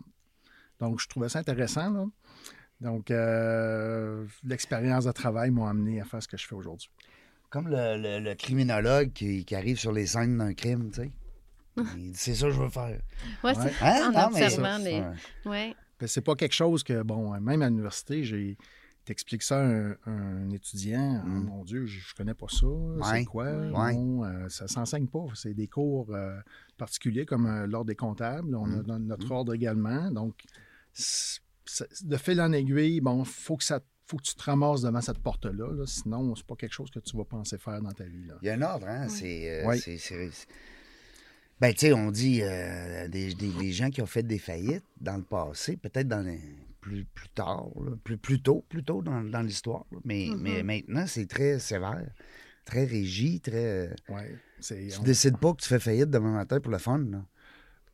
Donc, 0.79 0.99
je 0.99 1.07
trouvais 1.07 1.29
ça 1.29 1.39
intéressant. 1.39 1.91
là. 1.91 2.05
Donc, 2.81 3.09
euh, 3.11 4.25
l'expérience 4.43 5.05
de 5.05 5.11
travail 5.11 5.51
m'a 5.51 5.69
amené 5.69 6.01
à 6.01 6.05
faire 6.05 6.21
ce 6.21 6.27
que 6.27 6.37
je 6.37 6.45
fais 6.45 6.55
aujourd'hui. 6.55 6.89
Comme 7.49 7.67
le, 7.67 7.97
le- 7.97 8.19
le 8.19 8.35
criminologue 8.35 9.11
qui, 9.13 9.45
qui 9.45 9.55
arrive 9.55 9.77
sur 9.79 9.91
les 9.91 10.07
scènes 10.07 10.37
d'un 10.39 10.53
crime, 10.53 10.89
tu 10.91 11.01
sais. 11.03 11.11
C'est 12.13 12.35
ça 12.35 12.47
que 12.47 12.51
je 12.53 12.59
veux 12.59 12.69
faire. 12.69 13.01
Ouais, 13.43 13.53
c'est. 13.55 13.73
Hein? 13.81 14.09
en 14.09 14.11
Non, 14.11 14.29
mais 14.33 14.43
observant 14.45 14.77
ça, 14.77 14.79
les. 14.79 15.03
Ouais. 15.45 15.75
Ben, 15.99 16.07
c'est 16.07 16.21
pas 16.21 16.35
quelque 16.35 16.53
chose 16.53 16.83
que, 16.83 17.01
bon, 17.03 17.39
même 17.39 17.61
à 17.61 17.69
l'université, 17.69 18.23
j'ai. 18.23 18.57
T'expliques 19.05 19.43
ça 19.43 19.57
à 19.59 19.63
un, 19.65 19.95
un 20.05 20.49
étudiant, 20.51 21.21
Ah, 21.21 21.27
Mm. 21.27 21.43
mon 21.47 21.65
Dieu, 21.65 21.85
je, 21.85 21.99
je 21.99 22.15
connais 22.15 22.33
pas 22.33 22.45
ça, 22.49 22.65
Ouais. 22.67 23.01
c'est 23.19 23.25
quoi? 23.25 23.51
Ouais. 23.51 23.93
Non, 23.95 24.23
euh, 24.23 24.47
ça 24.47 24.69
s'enseigne 24.69 25.07
pas. 25.07 25.25
C'est 25.35 25.53
des 25.53 25.67
cours 25.67 26.07
euh, 26.15 26.39
particuliers 26.77 27.25
comme 27.25 27.45
euh, 27.45 27.67
l'ordre 27.67 27.87
des 27.87 27.97
comptables. 27.97 28.55
On 28.55 28.63
a 28.63 28.81
Mm. 28.97 29.05
notre 29.05 29.29
ordre 29.31 29.53
également. 29.53 30.09
Donc, 30.09 30.43
de 32.03 32.17
fil 32.17 32.39
en 32.41 32.51
aiguille, 32.53 33.01
bon, 33.01 33.23
faut 33.25 33.57
que 33.57 33.63
ça 33.63 33.81
faut 34.05 34.17
que 34.17 34.23
tu 34.23 34.35
te 34.35 34.43
ramasses 34.43 34.81
devant 34.81 35.01
cette 35.01 35.19
porte-là. 35.19 35.71
là. 35.73 35.85
sinon, 35.87 36.35
c'est 36.35 36.45
pas 36.45 36.55
quelque 36.55 36.73
chose 36.73 36.89
que 36.91 36.99
tu 36.99 37.15
vas 37.17 37.23
penser 37.23 37.57
faire 37.57 37.81
dans 37.81 37.91
ta 37.93 38.03
vie. 38.03 38.25
là. 38.27 38.35
Il 38.41 38.45
y 38.47 38.49
a 38.49 38.53
un 38.53 38.61
ordre, 38.61 38.85
hein? 38.87 39.03
Ouais. 39.03 39.09
C'est. 39.09 39.49
euh, 39.63 39.65
Ouais. 39.67 39.79
Ben, 41.63 41.71
tu 41.73 41.79
sais, 41.87 41.93
on 41.93 42.11
dit 42.11 42.41
euh, 42.43 43.07
des, 43.07 43.33
des- 43.35 43.53
des 43.53 43.71
gens 43.71 43.89
qui 43.89 44.01
ont 44.01 44.05
fait 44.05 44.21
des 44.23 44.37
faillites 44.37 44.83
dans 44.99 45.15
le 45.15 45.23
passé, 45.23 45.77
peut-être 45.77 46.09
dans 46.09 46.19
les- 46.21 46.41
plus, 46.81 47.05
plus 47.05 47.29
tard, 47.29 47.67
là, 47.81 47.91
plus, 48.03 48.17
plus 48.17 48.41
tôt, 48.41 48.65
plus 48.67 48.83
tôt 48.83 49.01
dans, 49.01 49.23
dans 49.23 49.41
l'histoire. 49.41 49.85
Mais, 50.03 50.27
Mhm. 50.29 50.41
mais 50.41 50.61
maintenant, 50.63 51.07
c'est 51.07 51.25
très 51.25 51.59
sévère, 51.59 52.05
très 52.65 52.83
régi, 52.83 53.39
très. 53.39 53.95
Ouais, 54.09 54.35
c'est- 54.59 54.87
Tu 54.89 54.99
on- 54.99 55.03
décides 55.03 55.37
pas 55.37 55.53
que 55.53 55.61
tu 55.61 55.69
fais 55.69 55.79
faillite 55.79 56.09
demain 56.09 56.33
matin 56.33 56.59
pour 56.59 56.73
le 56.73 56.79
fun, 56.79 56.97
là. 57.09 57.25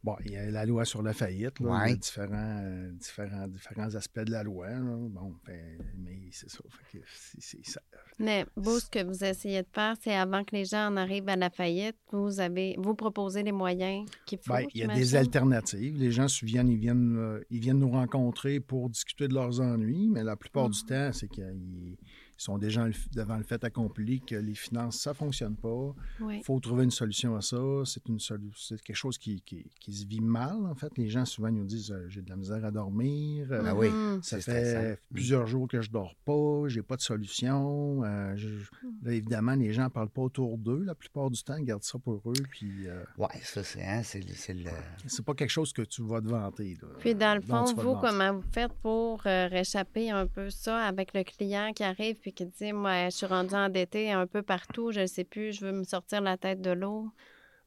Bon, 0.02 0.16
il 0.26 0.32
y 0.32 0.38
a 0.38 0.50
la 0.50 0.66
loi 0.66 0.86
sur 0.86 1.02
la 1.02 1.12
faillite, 1.14 1.60
là, 1.60 1.72
Ouais. 1.72 1.88
il 1.88 1.90
y 1.90 1.94
a 1.94 1.98
différents, 1.98 2.60
euh, 2.64 2.90
différents, 2.94 3.48
différents 3.50 3.94
aspects 3.96 4.22
de 4.22 4.32
la 4.32 4.44
loi. 4.44 4.70
là. 4.70 4.80
Bon, 4.82 5.36
ben, 5.46 5.78
mais 5.98 6.20
c'est 6.32 6.50
ça. 6.50 6.60
Fait 6.70 7.00
que 7.00 7.04
c'est- 7.14 7.42
c'est 7.42 7.66
ça. 7.66 7.82
Mais 8.18 8.46
vous, 8.56 8.80
ce 8.80 8.90
que 8.90 9.04
vous 9.04 9.24
essayez 9.26 9.62
de 9.62 9.68
faire, 9.74 9.96
c'est 10.02 10.16
avant 10.16 10.46
que 10.46 10.56
les 10.56 10.64
gens 10.64 10.88
en 10.88 10.96
arrivent 10.96 11.28
à 11.28 11.36
la 11.36 11.50
faillite, 11.50 11.98
vous 12.14 12.40
avez 12.40 12.76
vous 12.78 12.96
proposez 12.96 13.44
les 13.44 13.52
moyens 13.52 14.06
qu'il 14.26 14.40
faut. 14.40 14.54
Ben, 14.54 14.66
il 14.74 14.80
y 14.80 14.84
a 14.84 14.88
des 14.96 15.16
alternatives. 15.16 15.98
Les 15.98 16.12
gens 16.12 16.30
se 16.30 16.46
viennent, 16.46 16.70
ils 16.70 16.78
viennent, 16.80 17.18
euh, 17.18 17.42
ils 17.50 17.60
viennent 17.60 17.80
nous 17.80 17.92
rencontrer 17.92 18.62
pour 18.62 18.90
discuter 18.90 19.28
de 19.28 19.34
leurs 19.34 19.60
ennuis, 19.60 20.08
mais 20.10 20.24
la 20.24 20.38
plupart 20.38 20.70
du 20.70 20.80
Mhm. 20.84 20.88
temps, 20.90 21.12
c'est 21.14 21.28
qu'ils 21.28 21.44
ils 21.52 21.98
sont 22.44 22.58
déjà 22.58 22.86
devant 23.14 23.38
le 23.38 23.44
fait 23.44 23.64
accompli 23.64 24.22
que 24.22 24.36
les 24.36 24.56
finances, 24.56 24.98
ça 25.00 25.12
ne 25.12 25.16
fonctionne 25.16 25.56
pas. 25.56 25.94
Oui. 26.22 26.38
Il 26.38 26.44
faut 26.44 26.60
trouver 26.60 26.84
une 26.84 26.92
solution 26.92 27.36
à 27.36 27.42
ça. 27.42 27.58
C'est 27.86 28.08
une 28.08 28.20
c'est 28.20 28.82
quelque 28.82 28.96
chose 28.96 29.18
qui, 29.18 29.42
qui- 29.42 29.66
qui 29.80 29.94
se 29.94 30.06
vit 30.06 30.22
mal, 30.22 30.56
en 30.66 30.76
fait. 30.76 30.92
Les 30.98 31.10
gens 31.10 31.26
souvent 31.26 31.52
nous 31.52 31.66
disent 31.66 31.92
euh, 31.92 32.06
j'ai 32.10 32.22
de 32.22 32.30
la 32.30 32.36
misère 32.36 32.64
à 32.66 32.72
dormir. 32.72 33.48
euh, 33.52 33.64
Ah 33.66 33.76
oui. 33.76 33.90
Mhm. 33.90 34.22
Ça 34.24 34.38
fait 34.40 34.66
stressant. 34.66 34.96
plusieurs 35.14 35.48
jours 35.48 35.68
que 35.68 35.82
je 35.82 35.90
dors 35.92 36.16
pas, 36.26 36.68
j'ai 36.68 36.82
pas 36.82 36.96
de 36.96 37.02
solution. 37.02 38.04
euh, 38.04 38.36
je- 38.36 38.48
là, 39.04 39.12
évidemment, 39.14 39.56
les 39.56 39.74
gens 39.74 39.84
ne 39.86 39.90
parlent 39.90 40.10
pas 40.10 40.22
autour 40.22 40.58
d'eux 40.58 40.84
la 40.84 40.96
plupart 40.96 41.30
du 41.30 41.42
temps, 41.44 41.56
ils 41.58 41.66
gardent 41.66 41.84
ça 41.84 42.00
pour 42.00 42.22
eux. 42.26 42.34
Puis 42.52 42.88
euh, 42.88 43.04
Ouais, 43.18 43.28
ça, 43.44 43.64
c'est. 43.64 43.84
Hein, 43.84 44.02
c'est 44.04 44.20
le- 44.20 44.34
c'est 44.34 44.54
le. 44.54 44.70
c'est 45.08 45.24
pas 45.26 45.34
quelque 45.34 45.50
chose 45.50 45.74
que 45.74 45.82
tu 45.82 46.02
vas 46.04 46.22
te 46.22 46.28
vanter. 46.28 46.78
là. 46.82 46.88
Puis 47.00 47.16
dans 47.16 47.36
le 47.36 47.42
fond, 47.42 47.66
vous, 47.76 47.96
comment 47.96 48.34
vous 48.34 48.44
faites 48.52 48.74
pour 48.82 49.22
euh, 49.26 49.48
réchapper 49.48 50.12
un 50.12 50.28
peu 50.28 50.50
ça 50.50 50.86
avec 50.86 51.14
le 51.14 51.24
client 51.24 51.72
qui 51.74 51.84
arrive 51.84 52.16
puis 52.16 52.29
qui 52.32 52.46
dit 52.46 52.74
Moi, 52.74 53.06
je 53.10 53.16
suis 53.18 53.26
rendu 53.26 53.54
endetté 53.56 54.12
un 54.12 54.28
peu 54.28 54.42
partout, 54.42 54.92
je 54.92 55.02
ne 55.02 55.06
sais 55.08 55.24
plus, 55.24 55.54
je 55.54 55.66
veux 55.66 55.72
me 55.72 55.84
sortir 55.84 56.22
la 56.22 56.38
tête 56.38 56.62
de 56.62 56.72
l'eau. 56.72 57.10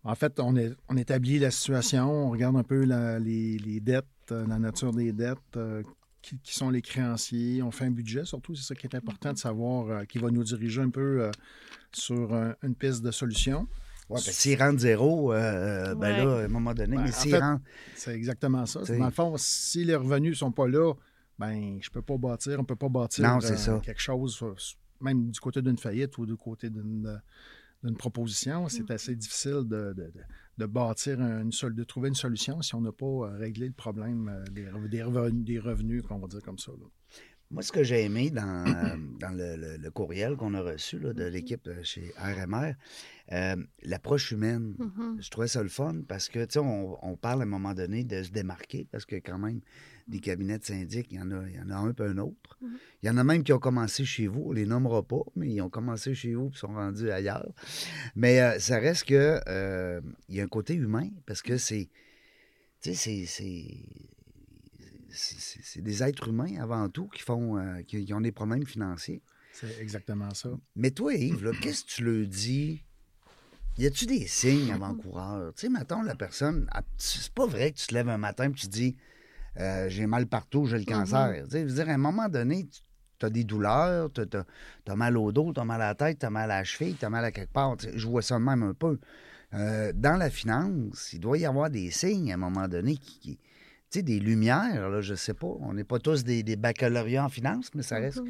En 0.04 0.14
fait, 0.16 0.40
on, 0.40 0.57
est, 0.57 0.73
on 0.88 0.97
établit 0.97 1.38
la 1.38 1.50
situation, 1.52 2.11
on 2.11 2.31
regarde 2.31 2.57
un 2.57 2.64
peu 2.64 2.85
la- 2.85 3.19
les, 3.21 3.57
les 3.59 3.78
dettes, 3.81 4.04
euh, 4.33 4.45
la 4.49 4.59
nature 4.59 4.92
des 4.92 5.12
dettes, 5.12 5.38
euh, 5.57 5.83
qui, 6.23 6.38
qui 6.40 6.54
sont 6.54 6.71
les 6.71 6.83
créanciers. 6.83 7.62
On 7.62 7.71
fait 7.71 7.85
un 7.85 7.90
budget, 7.90 8.25
surtout, 8.25 8.54
c'est 8.54 8.64
ça 8.66 8.75
qui 8.75 8.87
est 8.87 8.95
important 8.97 9.33
de 9.33 9.38
savoir, 9.38 9.87
euh, 9.88 10.04
qui 10.04 10.19
va 10.19 10.31
nous 10.31 10.42
diriger 10.45 10.81
un 10.81 10.90
peu 10.90 11.23
euh, 11.23 11.31
sur 11.92 12.35
un- 12.35 12.54
une 12.62 12.75
piste 12.75 13.02
de 13.02 13.11
solution. 13.11 13.69
Ouais, 14.09 14.19
s'ils 14.21 14.61
rentrent 14.61 14.81
zéro, 14.81 15.33
euh, 15.33 15.95
ben 15.95 16.12
Ouais. 16.12 16.25
là, 16.25 16.37
à 16.40 16.45
un 16.45 16.49
moment 16.49 16.75
donné, 16.75 16.97
Ben, 16.97 17.04
mais 17.04 17.12
s'ils 17.12 17.37
rentrent. 17.37 17.62
C'est 17.95 18.12
exactement 18.14 18.66
ça. 18.66 18.81
Dans 18.83 19.04
le 19.04 19.11
fond, 19.11 19.35
si 19.38 19.85
les 19.85 19.95
revenus 19.95 20.37
sont 20.38 20.50
pas 20.52 20.66
là, 20.66 20.92
ben 21.39 21.79
je 21.81 21.91
peux 21.91 22.03
pas 22.03 22.17
bâtir, 22.19 22.59
on 22.61 22.65
peut 22.65 22.77
pas 22.77 22.89
bâtir 22.89 23.25
Non, 23.29 23.41
ça. 23.41 23.81
quelque 23.85 24.01
chose, 24.01 24.39
euh, 24.43 24.55
même 25.01 25.31
du 25.31 25.41
côté 25.41 25.62
d'une 25.62 25.79
faillite 25.79 26.17
ou 26.19 26.27
du 26.27 26.37
côté 26.37 26.71
d'une 26.71 27.07
euh, 27.07 27.17
d'une 27.85 27.97
proposition, 27.97 28.69
c'est 28.69 28.89
Mm. 28.89 28.93
assez 28.93 29.17
difficile 29.17 29.62
de, 29.65 29.93
de- 29.93 29.93
de- 29.95 30.12
de 30.59 30.67
bâtir 30.67 31.21
une 31.21 31.51
sol- 31.51 31.75
de 31.75 31.83
trouver 31.83 32.11
une 32.11 32.15
solution 32.15 32.62
si 32.62 32.77
on 32.77 32.81
n'a 32.81 32.93
pas 32.93 33.07
euh, 33.07 33.37
réglé 33.39 33.67
le 33.67 33.73
problème 33.73 34.29
euh, 34.29 34.45
des, 34.53 34.67
rev- 34.69 34.89
des 34.89 35.03
revenus, 35.03 35.45
des 35.45 35.59
revenus, 35.59 36.03
qu'on 36.03 36.19
va 36.21 36.29
dire 36.29 36.43
comme 36.43 36.59
ça. 36.59 36.71
là. 36.73 36.87
Moi, 37.51 37.62
ce 37.62 37.73
que 37.73 37.83
j'ai 37.83 38.05
aimé 38.05 38.31
dans, 38.31 38.65
euh, 38.67 38.97
dans 39.19 39.31
le, 39.37 39.57
le- 39.57 39.77
le 39.79 39.91
courriel 39.91 40.37
qu'on 40.37 40.55
a 40.55 40.61
reçu 40.62 40.99
là, 41.01 41.12
de 41.12 41.25
l'équipe 41.25 41.67
euh, 41.67 41.83
chez 41.83 42.12
RMR, 42.17 42.75
euh, 43.33 43.57
l'approche 43.83 44.31
humaine. 44.31 44.75
Mhm. 44.79 45.17
Je 45.21 45.29
trouvais 45.31 45.49
ça 45.49 45.62
le 45.62 45.69
fun 45.69 46.03
parce 46.07 46.29
que, 46.29 46.45
tu 46.45 46.53
sais, 46.53 46.59
on, 46.61 47.05
on 47.05 47.17
parle 47.17 47.41
à 47.41 47.43
un 47.43 47.47
moment 47.49 47.75
donné 47.75 48.05
de 48.05 48.23
se 48.23 48.31
démarquer 48.31 48.87
parce 48.93 49.05
que 49.05 49.17
quand 49.17 49.39
même, 49.39 49.61
des 50.12 50.21
cabinets 50.21 50.59
de 50.59 50.64
syndic, 50.64 51.09
il 51.11 51.16
y 51.16 51.21
en 51.21 51.31
a, 51.33 51.49
il 51.49 51.57
y 51.57 51.61
en 51.61 51.71
a 51.71 51.76
un 51.76 51.92
peu 51.92 52.04
un 52.07 52.19
autre. 52.19 52.57
Mhm. 52.61 52.76
Il 53.02 53.07
y 53.07 53.11
en 53.11 53.16
a 53.16 53.25
même 53.25 53.42
qui 53.42 53.52
ont 53.52 53.59
commencé 53.59 54.04
chez 54.04 54.28
vous, 54.28 54.45
on 54.47 54.52
les 54.52 54.66
nommera 54.66 55.02
pas, 55.02 55.23
mais 55.35 55.49
ils 55.52 55.61
ont 55.61 55.69
commencé 55.71 56.14
chez 56.14 56.35
vous 56.35 56.50
et 56.54 56.57
sont 56.57 56.69
rendus 56.69 57.11
ailleurs. 57.11 57.52
Mais 58.14 58.40
euh, 58.40 58.59
ça 58.61 58.78
reste 58.78 59.04
que 59.04 59.40
euh, 59.49 60.00
il 60.28 60.37
y 60.37 60.40
a 60.40 60.45
un 60.45 60.49
côté 60.49 60.75
humain 60.75 61.09
parce 61.26 61.42
que 61.42 61.57
c'est. 61.59 61.88
Tu 62.81 62.95
sais, 62.95 62.95
c'est- 62.95 63.26
c'est. 63.26 63.66
c'est- 65.11 65.38
C'est 65.40 65.62
c'est 65.62 65.83
des 65.83 66.02
êtres 66.02 66.28
humains 66.28 66.57
avant 66.61 66.88
tout 66.88 67.09
qui 67.09 67.23
font 67.23 67.59
euh, 67.59 67.83
qui, 67.83 68.04
qui 68.04 68.14
ont 68.14 68.21
des 68.21 68.33
problèmes 68.33 68.66
financiers. 68.66 69.23
C'est 69.52 69.78
exactement 69.81 70.33
ça. 70.33 70.50
Mais 70.75 70.90
toi, 70.90 71.12
Yves, 71.14 71.52
qu'est-ce 71.61 71.85
que 71.85 71.90
tu 71.90 72.04
leur 72.04 72.26
dis? 72.26 72.83
Y 73.78 73.87
a-tu 73.87 74.07
des 74.07 74.26
signes 74.26 74.73
avant-coureurs? 74.73 75.52
Tu 75.54 75.62
sais, 75.62 75.69
mettons, 75.69 76.02
la 76.02 76.14
personne, 76.14 76.69
c'est 76.97 77.31
pas 77.33 77.47
vrai 77.47 77.73
que 77.73 77.78
tu 77.78 77.87
te 77.88 77.95
lèves 77.95 78.09
un 78.09 78.19
matin 78.19 78.49
et 78.50 78.52
tu 78.52 78.66
te 78.66 78.73
dis 78.73 78.97
euh, 79.59 79.88
j'ai 79.88 80.06
mal 80.06 80.26
partout, 80.26 80.66
j'ai 80.66 80.78
le 80.78 80.85
cancer. 80.85 81.44
Tu 81.44 81.50
sais, 81.50 81.61
je 81.62 81.66
veux 81.66 81.75
dire, 81.75 81.88
à 81.88 81.92
un 81.92 81.99
moment 81.99 82.28
donné, 82.28 82.68
tu 83.18 83.26
as 83.26 83.30
des 83.30 83.44
douleurs, 83.44 84.11
tu 84.12 84.23
as, 84.23 84.97
mal 84.97 85.16
au 85.16 85.30
dos, 85.32 85.52
tu 85.52 85.61
as 85.61 85.64
mal 85.64 85.82
à 85.82 85.88
la 85.88 85.94
tête, 85.94 86.18
tu 86.21 86.26
as 86.26 86.30
mal 86.30 86.50
à 86.50 86.59
la 86.59 86.64
cheville, 86.64 86.97
tu 86.99 87.04
as 87.04 87.11
mal 87.11 87.25
à 87.25 87.30
quelque 87.30 87.52
part. 87.52 87.76
Je 87.80 88.06
vois 88.06 88.23
ça 88.23 88.38
de 88.38 88.44
même 88.44 88.62
un 88.62 88.75
peu. 88.75 88.99
Euh, 89.54 89.92
dans 89.94 90.16
la 90.16 90.30
finance, 90.30 91.12
il 91.12 91.21
doit 91.21 91.37
y 91.37 91.44
avoir 91.44 91.68
des 91.68 91.90
signes 91.90 92.30
à 92.30 92.35
un 92.35 92.38
moment 92.38 92.68
donné 92.68 92.97
qui. 92.97 93.18
qui- 93.18 93.38
tu 93.90 93.99
sais, 93.99 94.02
des 94.02 94.21
lumières, 94.21 94.88
là, 94.88 95.02
je 95.02 95.14
sais 95.14 95.35
pas. 95.35 95.54
On 95.61 95.75
n'est 95.75 95.85
pas 95.85 95.99
tous 95.99 96.25
des, 96.25 96.42
des 96.42 96.56
baccalauréats 96.56 97.26
en 97.26 97.28
finance, 97.28 97.68
mais 97.75 97.82
ça 97.82 97.97
reste. 97.97 98.23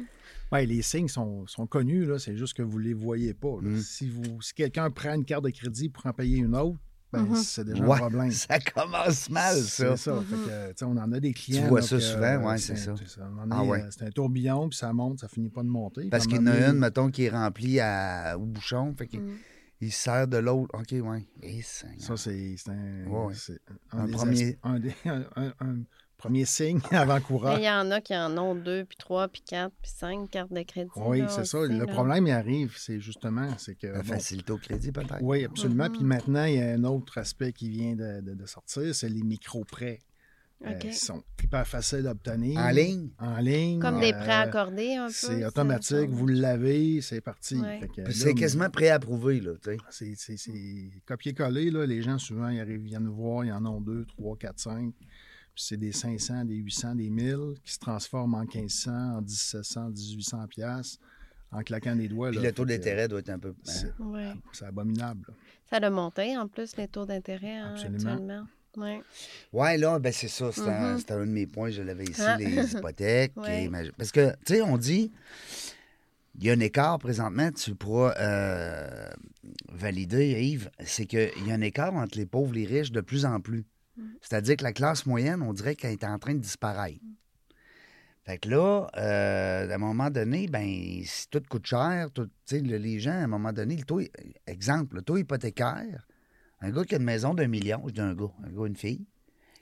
Ouais, 0.51 0.65
les 0.65 0.81
signes 0.81 1.07
sont, 1.07 1.47
sont 1.47 1.67
connus, 1.67 2.03
là, 2.05 2.19
c'est 2.19 2.35
juste 2.35 2.57
que 2.57 2.61
vous 2.61 2.79
ne 2.79 2.83
les 2.83 2.93
voyez 2.93 3.33
pas. 3.33 3.55
Mm. 3.61 3.79
Si, 3.79 4.09
vous, 4.09 4.41
si 4.41 4.53
quelqu'un 4.53 4.89
prend 4.89 5.13
une 5.13 5.23
carte 5.23 5.45
de 5.45 5.51
crédit 5.51 5.87
pour 5.87 6.05
en 6.05 6.11
payer 6.11 6.39
une 6.39 6.53
autre, 6.53 6.77
ben, 7.13 7.21
Mhm. 7.23 7.35
c'est 7.35 7.63
déjà 7.63 7.83
Ouais, 7.85 7.93
un 7.95 7.97
problème. 7.99 8.31
ça 8.31 8.59
commence 8.59 9.29
mal, 9.29 9.55
ça. 9.57 9.95
C'est 9.95 9.97
ça. 9.97 10.21
Fait 10.27 10.35
que, 10.35 10.73
tu 10.73 10.83
on 10.83 10.97
en 10.97 11.11
a 11.11 11.19
des 11.19 11.31
clients. 11.33 11.67
vois 11.67 11.79
là, 11.81 11.85
ça 11.87 11.95
que, 11.97 12.01
souvent, 12.01 12.23
euh, 12.23 12.39
ouais, 12.39 12.57
c'est 12.57 12.75
ça. 12.75 12.93
Ah 13.51 13.63
ouais. 13.63 13.83
euh, 13.83 13.87
C'est 13.91 14.05
un 14.05 14.09
tourbillon, 14.09 14.67
puis 14.69 14.77
ça 14.77 14.91
monte, 14.91 15.19
ça 15.19 15.27
finit 15.27 15.49
pas 15.49 15.61
de 15.63 15.67
monter. 15.69 16.09
Parce 16.09 16.25
qu'il 16.27 16.37
y 16.37 16.39
en 16.39 16.47
a 16.47 16.57
une, 16.69 16.79
mettons, 16.79 17.09
qui 17.11 17.25
est 17.25 17.29
remplie 17.29 17.79
à, 17.79 18.35
au 18.37 18.45
bouchon. 18.45 18.93
Fait 18.97 19.07
qu'il 19.07 19.21
Mm. 19.21 19.35
il 19.81 19.91
se 19.91 20.01
sert 20.03 20.27
de 20.27 20.37
l'autre. 20.37 20.73
OK, 20.79 20.91
ouais. 21.07 21.25
Et 21.41 21.61
Seigneur. 21.61 21.99
Ça, 21.99 22.17
c'est 22.17 22.55
c'est 22.57 22.71
un, 22.71 23.05
Ouais, 23.07 23.25
ouais. 23.27 23.33
c'est 23.35 23.59
Un 23.91 24.05
des 24.05 24.11
premier- 24.11 24.57
as- 24.63 24.67
un, 24.69 24.79
des- 24.79 24.93
un- 25.05 25.25
un- 25.35 25.53
un 25.59 25.75
premier 26.23 26.45
signe 26.45 26.79
avant-coureur. 26.91 27.57
il 27.59 27.65
y 27.65 27.69
en 27.69 27.91
a 27.91 27.99
qui 27.99 28.15
en 28.15 28.37
ont 28.37 28.55
deux, 28.55 28.85
puis 28.85 28.97
trois, 28.97 29.27
puis 29.27 29.41
quatre, 29.45 29.73
puis 29.81 29.91
cinq 29.93 30.29
cartes 30.31 30.53
de 30.53 30.61
crédit. 30.63 30.89
Oui, 30.95 31.21
c'est 31.27 31.45
ça. 31.45 31.59
aussi, 31.59 31.73
Le 31.73 31.79
là. 31.85 31.85
problème, 31.93 32.27
il 32.27 32.31
arrive, 32.31 32.75
c'est 32.77 32.99
justement, 32.99 33.49
c'est 33.57 33.75
que. 33.75 33.87
La 33.87 34.01
bon, 34.01 34.13
facilité 34.13 34.51
au 34.53 34.57
crédit, 34.57 34.91
peut-être. 34.93 35.21
oui, 35.21 35.43
absolument. 35.43 35.85
Mhm. 35.89 35.91
Puis 35.91 36.03
maintenant, 36.03 36.45
il 36.45 36.55
y 36.55 36.61
a 36.61 36.69
un 36.71 36.83
autre 36.85 37.17
aspect 37.17 37.51
qui 37.51 37.69
vient 37.69 37.95
de, 37.95 38.21
de- 38.21 38.35
de 38.35 38.45
sortir, 38.45 38.95
c'est 38.95 39.09
les 39.09 39.21
micro-prêts. 39.23 39.99
Euh, 40.65 40.71
OK. 40.75 40.83
Ils 40.85 40.93
sont 40.93 41.21
hyper 41.43 41.67
faciles 41.67 42.03
d'obtenir. 42.03 42.57
En 42.57 42.69
ligne? 42.69 43.09
En 43.19 43.37
ligne. 43.39 43.79
Comme 43.81 43.99
des 43.99 44.13
euh, 44.13 44.17
prêts 44.17 44.31
accordés 44.31 44.95
un 44.95 45.07
peu. 45.07 45.11
C'est 45.13 45.45
automatique, 45.45 46.09
vous 46.09 46.27
l'avez, 46.27 47.01
c'est 47.01 47.19
parti. 47.19 47.55
Ouais. 47.57 47.81
C'est 48.11 48.33
quasiment 48.33 48.69
préapprouvé, 48.69 49.41
là, 49.41 49.51
sais. 49.89 50.13
C'est, 50.15 50.47
copier-coller, 51.05 51.69
là. 51.69 51.85
Les 51.85 52.01
gens, 52.01 52.17
souvent, 52.17 52.47
ils 52.47 52.61
arrivent, 52.61 52.79
ils 52.81 52.87
viennent 52.87 53.03
nous 53.03 53.13
voir, 53.15 53.43
ils 53.43 53.51
en 53.51 53.65
ont 53.65 53.81
deux, 53.81 54.05
trois, 54.05 54.37
quatre, 54.37 54.59
cinq. 54.59 54.93
Puis 55.55 55.63
c'est 55.67 55.77
des 55.77 55.91
500, 55.91 56.45
des 56.45 56.55
800, 56.55 56.95
des 56.95 57.09
1000 57.09 57.37
qui 57.63 57.73
se 57.73 57.79
transforment 57.79 58.35
en 58.35 58.45
1500, 58.45 58.91
en 59.17 59.21
1700, 59.21 59.89
1800 59.89 60.47
piastres 60.47 60.99
en 61.51 61.61
claquant 61.61 61.95
des 61.95 62.07
doigts. 62.07 62.29
Puis 62.29 62.37
là. 62.39 62.45
le 62.45 62.51
taux 62.53 62.65
d'intérêt 62.65 63.07
doit 63.07 63.19
être 63.19 63.29
un 63.29 63.37
peu... 63.39 63.53
c'est- 63.63 63.85
hein. 63.87 63.93
Ouais. 63.99 64.33
C'est 64.51 64.65
abominable. 64.65 65.25
là. 65.27 65.33
Ça 65.69 65.77
a 65.85 65.89
monté 65.89 66.35
en 66.37 66.47
plus, 66.47 66.75
les 66.77 66.87
taux 66.87 67.05
d'intérêt 67.05 67.57
hein, 67.57 67.71
Absolument. 67.73 68.11
actuellement. 68.11 68.47
Ouais. 68.75 69.01
Ouais, 69.51 69.77
là, 69.77 69.99
ben 69.99 70.11
c'est 70.11 70.27
ça. 70.27 70.51
C'était 70.51 70.69
un, 70.71 70.93
Mhm. 70.93 70.99
c'était 70.99 71.13
un 71.13 71.25
de 71.27 71.31
mes 71.31 71.45
points. 71.45 71.69
Je 71.69 71.83
l'avais 71.83 72.05
ici, 72.05 72.21
Ah. 72.25 72.37
les 72.37 72.45
hypothèques. 72.73 73.33
Ouais. 73.37 73.65
et 73.65 73.69
ma- 73.69 73.83
Parce 73.95 74.11
que, 74.11 74.31
tu 74.45 74.55
sais, 74.55 74.61
on 74.63 74.77
dit... 74.77 75.11
Il 76.35 76.43
y 76.45 76.49
a 76.49 76.53
un 76.53 76.59
écart 76.61 76.97
présentement, 76.97 77.51
tu 77.51 77.75
pourras 77.75 78.15
euh, 78.19 79.07
valider, 79.71 80.31
Yves, 80.43 80.71
c'est 80.83 81.05
qu'il 81.05 81.29
y 81.45 81.51
a 81.51 81.53
un 81.53 81.61
écart 81.61 81.93
entre 81.93 82.17
les 82.17 82.25
pauvres 82.25 82.55
et 82.57 82.65
les 82.65 82.79
riches 82.79 82.91
de 82.91 83.01
plus 83.01 83.25
en 83.25 83.39
plus. 83.39 83.65
C'est-à-dire 84.21 84.57
que 84.57 84.63
la 84.63 84.73
classe 84.73 85.05
moyenne, 85.05 85.41
on 85.41 85.53
dirait 85.53 85.75
qu'elle 85.75 85.91
est 85.93 86.03
en 86.03 86.17
train 86.19 86.33
de 86.33 86.39
disparaître. 86.39 86.99
Fait 88.25 88.37
que 88.37 88.49
là, 88.49 88.87
euh, 88.97 89.69
à 89.69 89.75
un 89.75 89.77
moment 89.77 90.09
donné, 90.09 90.47
ben, 90.47 90.65
si 91.03 91.27
tout 91.29 91.41
coûte 91.49 91.65
cher, 91.67 92.09
tout, 92.11 92.25
tu 92.25 92.31
sais, 92.45 92.59
le- 92.61 92.77
les 92.77 92.99
gens, 92.99 93.11
à 93.11 93.15
un 93.23 93.27
moment 93.27 93.51
donné, 93.51 93.75
le 93.75 93.83
taux, 93.83 93.99
exemple, 94.47 94.95
le 94.95 95.01
taux 95.01 95.17
hypothécaire, 95.17 96.07
un 96.61 96.71
gars 96.71 96.85
qui 96.85 96.95
a 96.95 96.97
une 96.99 97.03
maison 97.03 97.33
d'un 97.33 97.47
million, 97.49 97.83
je 97.87 97.93
dis 97.93 97.99
un 98.01 98.13
gars, 98.15 98.31
un 98.45 98.49
gars, 98.49 98.65
une 98.65 98.77
fille, 98.77 99.05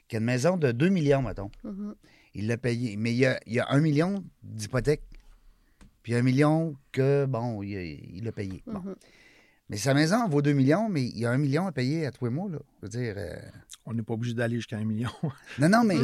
qui 0.06 0.14
a 0.14 0.20
une 0.20 0.24
maison 0.26 0.56
de 0.56 0.70
2 0.70 0.90
millions, 0.90 1.22
mettons, 1.22 1.50
Mhm. 1.64 1.94
il 2.34 2.46
l'a 2.46 2.56
payé. 2.56 2.96
Mais 2.96 3.12
il 3.12 3.18
y 3.18 3.26
a, 3.26 3.40
il 3.46 3.54
y 3.54 3.58
a 3.60 3.66
un 3.68 3.80
million 3.80 4.22
d'hypothèque, 4.44 5.02
puis 6.04 6.14
un 6.14 6.22
million 6.22 6.76
que, 6.92 7.26
bon, 7.26 7.62
il, 7.64 8.22
l'a 8.22 8.30
payé. 8.32 8.62
Bon. 8.66 8.78
Mhm. 8.78 8.94
Mais 9.70 9.76
sa 9.76 9.92
maison 9.94 10.28
vaut 10.28 10.42
2 10.42 10.52
millions, 10.52 10.88
mais 10.88 11.02
il 11.04 11.18
y 11.18 11.26
a 11.26 11.32
un 11.32 11.38
million 11.38 11.66
à 11.66 11.72
payer 11.72 12.06
à 12.06 12.12
tous 12.12 12.26
les 12.26 12.30
mois, 12.30 12.48
là. 12.48 12.58
Je 12.80 12.86
veux 12.86 12.88
dire... 12.90 13.14
euh, 13.16 13.36
On 13.84 13.94
n'est 13.94 14.02
pas 14.02 14.14
obligé 14.14 14.32
d'aller 14.34 14.56
jusqu'à 14.56 14.76
un 14.76 14.84
million. 14.84 15.10
Non, 15.58 15.68
non, 15.68 15.82
mais 15.84 15.96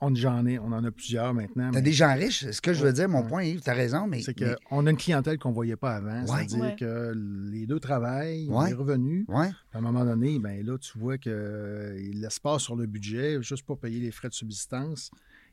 on, 0.00 0.14
j'en 0.14 0.46
ai, 0.46 0.58
on 0.58 0.72
en 0.72 0.82
a 0.82 0.90
plusieurs 0.90 1.34
maintenant. 1.34 1.70
t'as 1.70 1.78
mais 1.78 1.82
des 1.82 1.92
gens 1.92 2.14
riches. 2.14 2.50
Ce 2.50 2.60
que 2.62 2.72
je 2.72 2.82
veux 2.82 2.92
dire, 2.94 3.08
mon 3.10 3.20
Ouais. 3.22 3.28
point, 3.28 3.42
Yves, 3.44 3.60
t'as 3.60 3.74
raison, 3.74 4.06
mais... 4.06 4.22
C'est 4.22 4.38
mais- 4.40 4.54
qu'on 4.68 4.86
a 4.86 4.90
une 4.90 4.96
clientèle 4.96 5.38
qu'on 5.38 5.50
ne 5.50 5.54
voyait 5.54 5.76
pas 5.76 5.96
avant. 5.96 6.20
Ouais. 6.22 6.26
C'est-à-dire 6.26 6.60
Ouais. 6.64 6.76
que 6.78 7.12
les 7.52 7.66
deux 7.66 7.78
travaillent, 7.78 8.46
des 8.48 8.72
revenus. 8.74 9.26
À 9.28 9.50
un 9.78 9.80
moment 9.82 10.04
donné, 10.04 10.38
ben 10.38 10.64
là, 10.64 10.78
tu 10.78 10.98
vois 10.98 11.18
que 11.18 11.28
euh, 11.28 11.94
l'espace 12.14 12.62
sur 12.62 12.74
le 12.76 12.86
budget, 12.86 13.42
juste 13.42 13.66
pour 13.66 13.78
payer 13.78 14.00
les 14.00 14.10
frais 14.12 14.28
de 14.28 14.34
subsistance, 14.34 15.10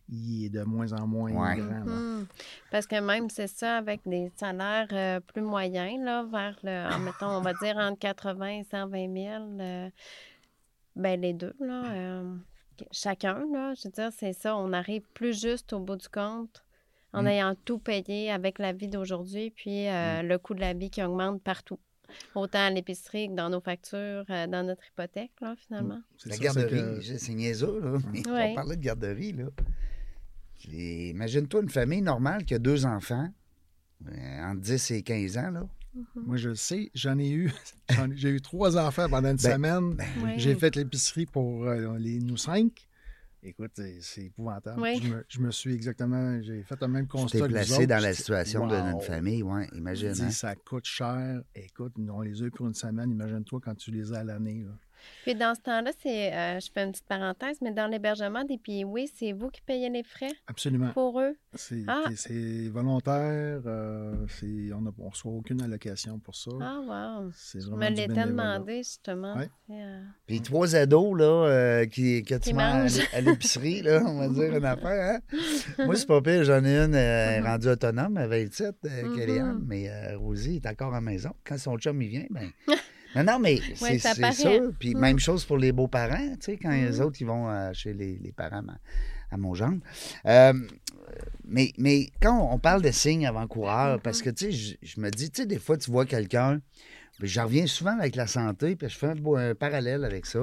il 0.09 0.45
est 0.45 0.49
de 0.49 0.63
moins 0.63 0.91
en 0.93 1.05
moins 1.07 1.31
Ouais. 1.31 1.57
grand. 1.57 1.85
Mhm. 1.85 2.25
Parce 2.71 2.87
que 2.87 2.99
même, 3.01 3.29
c'est 3.29 3.47
ça, 3.47 3.77
avec 3.77 4.01
des 4.05 4.31
salaires 4.37 4.87
euh, 4.93 5.19
plus 5.19 5.41
moyens, 5.41 6.01
là, 6.03 6.23
vers 6.31 6.57
le, 6.63 6.93
en 6.93 6.99
mettons, 6.99 7.27
on 7.37 7.41
va 7.41 7.53
dire 7.61 7.75
entre 7.77 7.99
80 7.99 8.47
et 8.47 8.63
120 8.69 9.13
000, 9.13 9.43
euh, 9.59 9.89
ben 10.95 11.19
les 11.19 11.33
deux, 11.33 11.53
là, 11.59 11.83
euh, 11.93 12.35
chacun, 12.91 13.45
là, 13.51 13.73
je 13.75 13.87
veux 13.87 13.91
dire, 13.91 14.09
c'est 14.17 14.33
ça, 14.33 14.55
on 14.57 14.73
arrive 14.73 15.03
plus 15.13 15.39
juste 15.39 15.73
au 15.73 15.79
bout 15.79 15.95
du 15.95 16.07
compte 16.09 16.63
en 17.13 17.23
Mm. 17.23 17.27
ayant 17.27 17.55
tout 17.65 17.79
payé 17.79 18.31
avec 18.31 18.59
la 18.59 18.73
vie 18.73 18.87
d'aujourd'hui, 18.87 19.51
puis 19.51 19.87
euh, 19.87 20.21
le 20.23 20.37
coût 20.39 20.53
de 20.55 20.61
la 20.61 20.73
vie 20.73 20.89
qui 20.89 21.03
augmente 21.03 21.41
partout. 21.43 21.79
Autant 22.35 22.59
à 22.59 22.69
l'épicerie 22.69 23.29
que 23.29 23.33
dans 23.33 23.49
nos 23.49 23.61
factures, 23.61 24.25
euh, 24.29 24.45
dans 24.47 24.63
notre 24.65 24.85
hypothèque, 24.87 25.31
là, 25.41 25.55
finalement. 25.57 26.01
C'est 26.17 26.29
La 26.29 26.35
ça, 26.35 26.43
garderie, 26.43 26.69
c'est 26.69 26.95
que- 26.95 27.01
je- 27.01 27.17
c'est 27.17 27.33
niaiseux, 27.33 27.79
là. 27.79 27.97
Mais 28.11 28.27
Ouais. 28.29 28.49
On 28.51 28.55
parlait 28.55 28.75
de 28.75 28.81
garderie, 28.83 29.31
là. 29.33 29.45
Et 30.71 31.09
Imagine-toi 31.09 31.61
une 31.61 31.69
famille 31.69 32.01
normale 32.01 32.45
qui 32.45 32.53
a 32.53 32.59
deux 32.59 32.85
enfants, 32.85 33.27
euh, 34.07 34.43
entre 34.43 34.61
10 34.61 34.91
et 34.91 35.01
15 35.03 35.37
ans, 35.37 35.49
là. 35.51 35.67
Moi, 36.15 36.37
je 36.37 36.49
le 36.49 36.55
sais, 36.55 36.89
j'en 36.95 37.17
ai 37.19 37.29
eu. 37.29 37.51
j'en 37.89 38.07
J'ai 38.15 38.29
eu 38.29 38.41
trois 38.41 38.77
enfants 38.77 39.07
pendant 39.09 39.29
une 39.31 39.37
Ben, 39.37 39.53
semaine. 39.53 39.97
Oui. 40.23 40.31
J'ai 40.37 40.55
fait 40.55 40.75
l'épicerie 40.75 41.25
pour 41.25 41.65
euh, 41.65 41.97
les 41.99 42.19
nous 42.19 42.37
cinq. 42.37 42.87
Écoute, 43.45 43.71
c'est 43.75 43.97
c'est 44.01 44.23
épouvantable. 44.27 44.81
Oui. 44.81 45.01
Je, 45.03 45.09
me, 45.13 45.25
je 45.27 45.39
me 45.41 45.51
suis 45.51 45.73
exactement. 45.73 46.41
J'ai 46.41 46.63
fait 46.63 46.79
le 46.81 46.87
même 46.87 47.05
Tu 47.05 47.09
constat. 47.11 47.39
vous 47.39 47.47
placé 47.49 47.73
autres. 47.73 47.85
dans 47.85 48.01
la 48.01 48.13
situation 48.13 48.67
de 48.67 48.73
Wow. 48.75 48.85
notre 48.91 49.03
famille, 49.03 49.43
ouais, 49.43 49.67
imagine. 49.73 50.13
dis, 50.13 50.21
hein. 50.23 50.29
ça 50.31 50.55
coûte 50.55 50.85
cher. 50.85 51.41
Écoute, 51.53 51.93
on 52.09 52.21
les 52.21 52.41
a 52.41 52.45
eu 52.45 52.51
pour 52.51 52.67
une 52.67 52.73
semaine. 52.73 53.11
Imagine-toi 53.11 53.59
quand 53.61 53.75
tu 53.75 53.91
les 53.91 54.13
as 54.13 54.19
à 54.19 54.23
l'année. 54.23 54.63
là. 54.63 54.71
Puis 55.23 55.35
dans 55.35 55.55
ce 55.55 55.61
temps-là, 55.61 55.91
c'est, 56.01 56.33
euh, 56.33 56.59
je 56.59 56.69
fais 56.73 56.83
une 56.83 56.91
petite 56.91 57.05
parenthèse, 57.07 57.57
mais 57.61 57.71
dans 57.71 57.87
l'hébergement 57.87 58.43
des 58.43 58.57
PIW, 58.57 59.07
c'est 59.13 59.31
vous 59.31 59.49
qui 59.49 59.61
payez 59.61 59.89
les 59.89 60.03
frais 60.03 60.31
Absolument. 60.47 60.91
pour 60.93 61.19
eux? 61.19 61.35
C'est 61.53 61.83
Ah. 61.87 62.03
c'est 62.15 62.67
volontaire. 62.69 63.61
euh, 63.65 64.25
c'est- 64.27 64.73
on 64.73 64.81
ne 64.81 64.89
reçoit 64.97 65.31
aucune 65.31 65.61
allocation 65.61 66.19
pour 66.19 66.35
ça. 66.35 66.51
Ah, 66.61 66.79
wow. 67.21 67.31
C'est 67.35 67.61
Je 67.61 67.67
vraiment 67.67 67.89
me 67.89 67.95
bénévolat. 67.95 68.25
demandé, 68.25 68.77
justement. 68.77 69.35
Ouais. 69.37 69.49
Euh, 69.69 70.01
Puis 70.27 70.41
trois 70.41 70.75
ados, 70.75 71.17
là, 71.17 71.25
euh, 71.47 71.85
qui, 71.85 72.23
que 72.23 72.35
tu 72.35 72.39
Qui 72.49 72.53
mets 72.53 72.63
à, 72.63 72.79
mangent. 72.83 72.99
à 73.13 73.21
l'épicerie, 73.21 73.81
là, 73.81 74.01
on 74.05 74.19
va 74.19 74.27
dire 74.29 74.55
une 74.55 74.65
affaire, 74.65 75.15
hein? 75.15 75.19
Moi, 75.85 75.95
c'est 75.95 76.07
pas 76.07 76.21
pire, 76.21 76.43
j'en 76.43 76.63
ai 76.65 76.77
une 76.77 76.95
euh, 76.95 77.39
Mhm. 77.39 77.45
rendue 77.47 77.67
autonome 77.69 78.17
à 78.17 78.27
27, 78.27 78.75
euh, 78.85 79.03
Mhm. 79.03 79.15
Kellyanne, 79.15 79.63
mais 79.65 79.89
euh, 79.89 80.17
Rosie 80.17 80.55
est 80.57 80.67
encore 80.67 80.89
à 80.89 80.95
la 80.97 81.01
maison. 81.01 81.31
Quand 81.45 81.57
son 81.57 81.77
chum, 81.77 82.01
il 82.01 82.09
vient, 82.09 82.25
ben... 82.29 82.49
Non, 83.15 83.23
non, 83.23 83.39
mais 83.39 83.59
c'est 83.75 83.99
ça 83.99 84.13
c'est 84.13 84.31
ça. 84.31 84.49
Puis 84.79 84.95
même 84.95 85.19
chose 85.19 85.45
pour 85.45 85.57
les 85.57 85.71
beaux-parents, 85.71 86.35
tu 86.35 86.37
sais, 86.41 86.57
quand 86.57 86.71
les 86.71 86.99
Mhm. 86.99 87.01
autres, 87.05 87.17
ils 87.21 87.27
vont 87.27 87.49
euh, 87.49 87.71
chez 87.73 87.93
les, 87.93 88.17
les 88.17 88.31
parents 88.31 88.63
à, 88.67 89.33
à 89.33 89.37
mon 89.37 89.53
genre. 89.53 89.71
Euh, 90.25 90.53
mais, 91.45 91.71
mais 91.77 92.09
quand 92.21 92.49
on 92.51 92.57
parle 92.59 92.81
de 92.81 92.91
signes 92.91 93.27
avant-coureurs, 93.27 93.99
parce 94.01 94.21
que, 94.21 94.29
tu 94.29 94.45
sais, 94.45 94.51
je, 94.51 94.75
je 94.81 94.99
me 95.01 95.09
dis, 95.11 95.29
tu 95.29 95.41
sais, 95.41 95.47
des 95.47 95.59
fois, 95.59 95.77
tu 95.77 95.91
vois 95.91 96.05
quelqu'un, 96.05 96.59
puis 97.19 97.27
je 97.27 97.39
reviens 97.39 97.67
souvent 97.67 97.97
avec 97.99 98.15
la 98.15 98.27
santé, 98.27 98.75
puis 98.75 98.89
je 98.89 98.97
fais 98.97 99.07
un, 99.13 99.55
parallèle 99.55 100.05
avec 100.05 100.25
ça. 100.25 100.39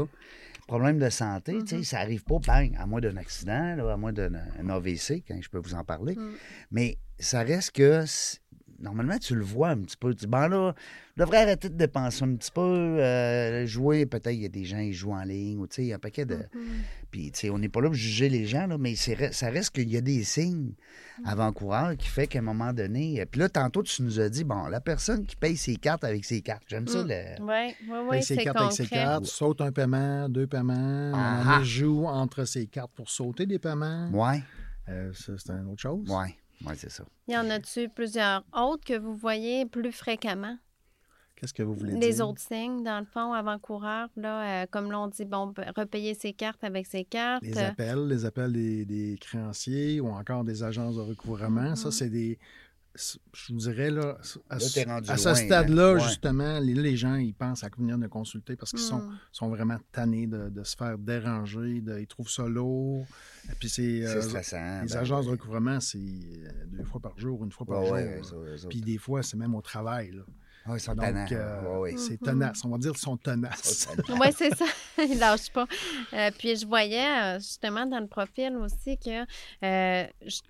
Problème 0.68 0.98
de 1.00 1.10
santé, 1.10 1.58
tu 1.66 1.78
sais, 1.78 1.82
ça 1.82 1.98
arrive 1.98 2.22
pas, 2.22 2.38
bang, 2.38 2.76
à 2.78 2.86
moins 2.86 3.00
d'un 3.00 3.16
accident, 3.16 3.74
là, 3.74 3.92
à 3.92 3.96
moins 3.96 4.12
d'un 4.12 4.34
un 4.34 4.68
AVC, 4.68 5.24
quand 5.26 5.36
je 5.42 5.48
peux 5.50 5.58
vous 5.58 5.74
en 5.74 5.82
parler. 5.82 6.14
Mm. 6.14 6.30
Mais 6.70 6.98
ça 7.18 7.40
reste 7.42 7.72
que, 7.72 8.04
normalement, 8.80 9.18
tu 9.18 9.34
le 9.34 9.42
vois 9.44 9.68
un 9.70 9.78
petit 9.78 9.96
peu. 9.96 10.14
Tu 10.14 10.20
dis, 10.20 10.26
bon 10.26 10.48
là, 10.48 10.74
je 11.16 11.22
devrais 11.22 11.38
arrêter 11.42 11.68
de 11.68 11.74
dépenser 11.76 12.24
un 12.24 12.34
petit 12.34 12.50
peu, 12.50 12.60
euh, 12.60 13.66
jouer, 13.66 14.06
peut-être, 14.06 14.32
il 14.34 14.42
y 14.42 14.46
a 14.46 14.48
des 14.48 14.64
gens 14.64 14.78
qui 14.80 14.92
jouent 14.92 15.12
en 15.12 15.22
ligne, 15.22 15.58
ou 15.58 15.66
tu 15.66 15.76
sais, 15.76 15.82
il 15.82 15.88
y 15.88 15.92
a 15.92 15.96
un 15.96 15.98
paquet 15.98 16.24
de... 16.24 16.38
Puis, 17.10 17.32
tu 17.32 17.40
sais, 17.40 17.50
on 17.50 17.58
n'est 17.58 17.68
pas 17.68 17.80
là 17.80 17.88
pour 17.88 17.94
juger 17.94 18.28
les 18.28 18.46
gens, 18.46 18.66
là, 18.66 18.78
mais 18.78 18.94
ça 18.94 19.50
reste 19.50 19.70
qu'il 19.74 19.90
y 19.90 19.96
a 19.96 20.00
des 20.00 20.22
signes 20.24 20.72
avant-coureurs 21.24 21.96
qui 21.96 22.08
fait 22.08 22.26
qu'à 22.26 22.38
un 22.38 22.42
moment 22.42 22.72
donné... 22.72 23.24
Puis 23.30 23.40
là, 23.40 23.48
tantôt, 23.48 23.82
tu 23.82 24.02
nous 24.02 24.20
as 24.20 24.28
dit, 24.28 24.44
bon, 24.44 24.66
la 24.68 24.80
personne 24.80 25.26
qui 25.26 25.36
paye 25.36 25.56
ses 25.56 25.76
cartes 25.76 26.04
avec 26.04 26.24
ses 26.24 26.40
cartes, 26.40 26.62
j'aime 26.68 26.86
ça, 26.86 27.02
Mm. 27.04 27.08
le... 27.08 27.14
Oui, 27.42 27.74
oui, 27.88 27.98
oui, 28.02 28.10
Paye 28.10 28.22
ses 28.22 28.36
cartes 28.38 28.56
avec 28.58 28.72
ses 28.72 28.86
cartes, 28.86 29.26
saute 29.26 29.60
un 29.60 29.72
paiement, 29.72 30.28
deux 30.28 30.46
paiements, 30.46 31.12
Ah 31.14 31.58
on 31.60 31.64
joue 31.64 32.06
entre 32.06 32.44
ses 32.44 32.66
cartes 32.66 32.92
pour 32.94 33.10
sauter 33.10 33.46
des 33.46 33.58
paiements. 33.58 34.08
Ouais, 34.12 34.42
Euh, 34.88 35.12
ça, 35.14 35.32
c'est 35.36 35.52
une 35.52 35.68
autre 35.68 35.80
chose. 35.82 36.08
ouais, 36.10 36.34
ouais, 36.66 36.74
c'est 36.76 36.90
ça. 36.90 37.04
Y 37.28 37.36
en 37.36 37.48
a-tu 37.50 37.88
plusieurs 37.88 38.44
autres 38.56 38.84
que 38.84 38.98
vous 38.98 39.14
voyez 39.16 39.66
plus 39.66 39.92
fréquemment? 39.92 40.56
Qu'est-ce 41.36 41.54
que 41.54 41.62
vous 41.62 41.74
voulez 41.74 41.94
Les 41.94 42.14
dire? 42.14 42.28
autres 42.28 42.40
signes, 42.40 42.82
dans 42.82 43.00
le 43.00 43.06
fond, 43.06 43.32
avant-coureurs, 43.32 44.10
là, 44.16 44.62
euh, 44.62 44.66
comme 44.70 44.90
l'on 44.92 45.06
dit, 45.08 45.24
bon, 45.24 45.46
ben, 45.46 45.72
repayer 45.74 46.12
ses 46.12 46.34
cartes 46.34 46.62
avec 46.62 46.86
ses 46.86 47.04
cartes. 47.04 47.42
Les 47.42 47.56
euh, 47.56 47.68
appels, 47.68 48.06
les 48.08 48.26
appels 48.26 48.52
des, 48.52 48.84
des 48.84 49.16
créanciers 49.18 50.00
ou 50.00 50.08
encore 50.08 50.44
des 50.44 50.62
agences 50.62 50.96
de 50.96 51.00
recouvrement. 51.00 51.76
Ça, 51.76 51.90
c'est 51.90 52.10
des. 52.10 52.38
Je 52.94 53.52
vous 53.52 53.58
dirais, 53.60 53.90
là, 53.90 54.18
à, 54.50 54.54
Là, 54.56 54.60
ce 54.60 55.34
stade-là, 55.34 55.90
hein? 55.90 55.94
Ouais. 55.94 56.00
justement, 56.00 56.58
les, 56.58 56.74
les 56.74 56.96
gens, 56.96 57.14
ils 57.14 57.32
pensent 57.34 57.62
à 57.62 57.68
venir 57.76 57.96
de 57.98 58.08
consulter 58.08 58.56
parce 58.56 58.70
qu'ils 58.72 58.80
sont, 58.80 58.98
Hmm. 58.98 59.16
sont 59.32 59.48
vraiment 59.48 59.78
tannés 59.92 60.26
de, 60.26 60.48
de 60.48 60.64
se 60.64 60.76
faire 60.76 60.98
déranger, 60.98 61.80
de- 61.80 62.00
ils 62.00 62.06
trouvent 62.08 62.28
ça 62.30 62.46
lourd. 62.46 63.06
Et 63.50 63.54
puis, 63.54 63.68
c'est. 63.68 64.02
C'est 64.04 64.16
euh, 64.16 64.22
stressant. 64.22 64.82
les 64.82 64.88
ben, 64.88 64.96
agences 64.98 65.26
de 65.26 65.30
recouvrement, 65.30 65.78
c'est 65.80 65.98
euh, 65.98 66.50
deux 66.66 66.84
fois 66.84 67.00
par 67.00 67.16
jour, 67.18 67.44
une 67.44 67.52
fois 67.52 67.66
par 67.66 67.82
Ouais, 67.90 68.20
jour. 68.22 68.40
ouais. 68.40 68.56
Puis 68.68 68.80
des 68.80 68.98
fois, 68.98 69.22
c'est 69.22 69.36
même 69.36 69.54
au 69.54 69.62
travail. 69.62 70.10
Là. 70.10 70.22
Ouais, 70.66 70.76
ils 70.76 70.80
sont 70.80 70.94
Donc, 70.94 71.04
euh, 71.32 71.92
c'est 71.96 72.20
Mhm. 72.20 72.26
tenace. 72.26 72.64
On 72.64 72.68
va 72.70 72.78
dire 72.78 72.90
qu'ils 72.92 73.00
sont 73.00 73.16
Ils 73.16 73.22
tenaces. 73.22 73.88
Oui, 74.10 74.26
c'est 74.36 74.54
ça. 74.54 74.66
Il 74.98 75.18
lâche 75.18 75.50
pas. 75.52 75.66
Euh, 76.12 76.30
puis 76.38 76.56
je 76.56 76.66
voyais 76.66 77.38
justement 77.38 77.86
dans 77.86 78.00
le 78.00 78.06
profil 78.08 78.54
aussi 78.56 78.98
que 78.98 79.22
euh, 79.22 80.06
je- 80.26 80.40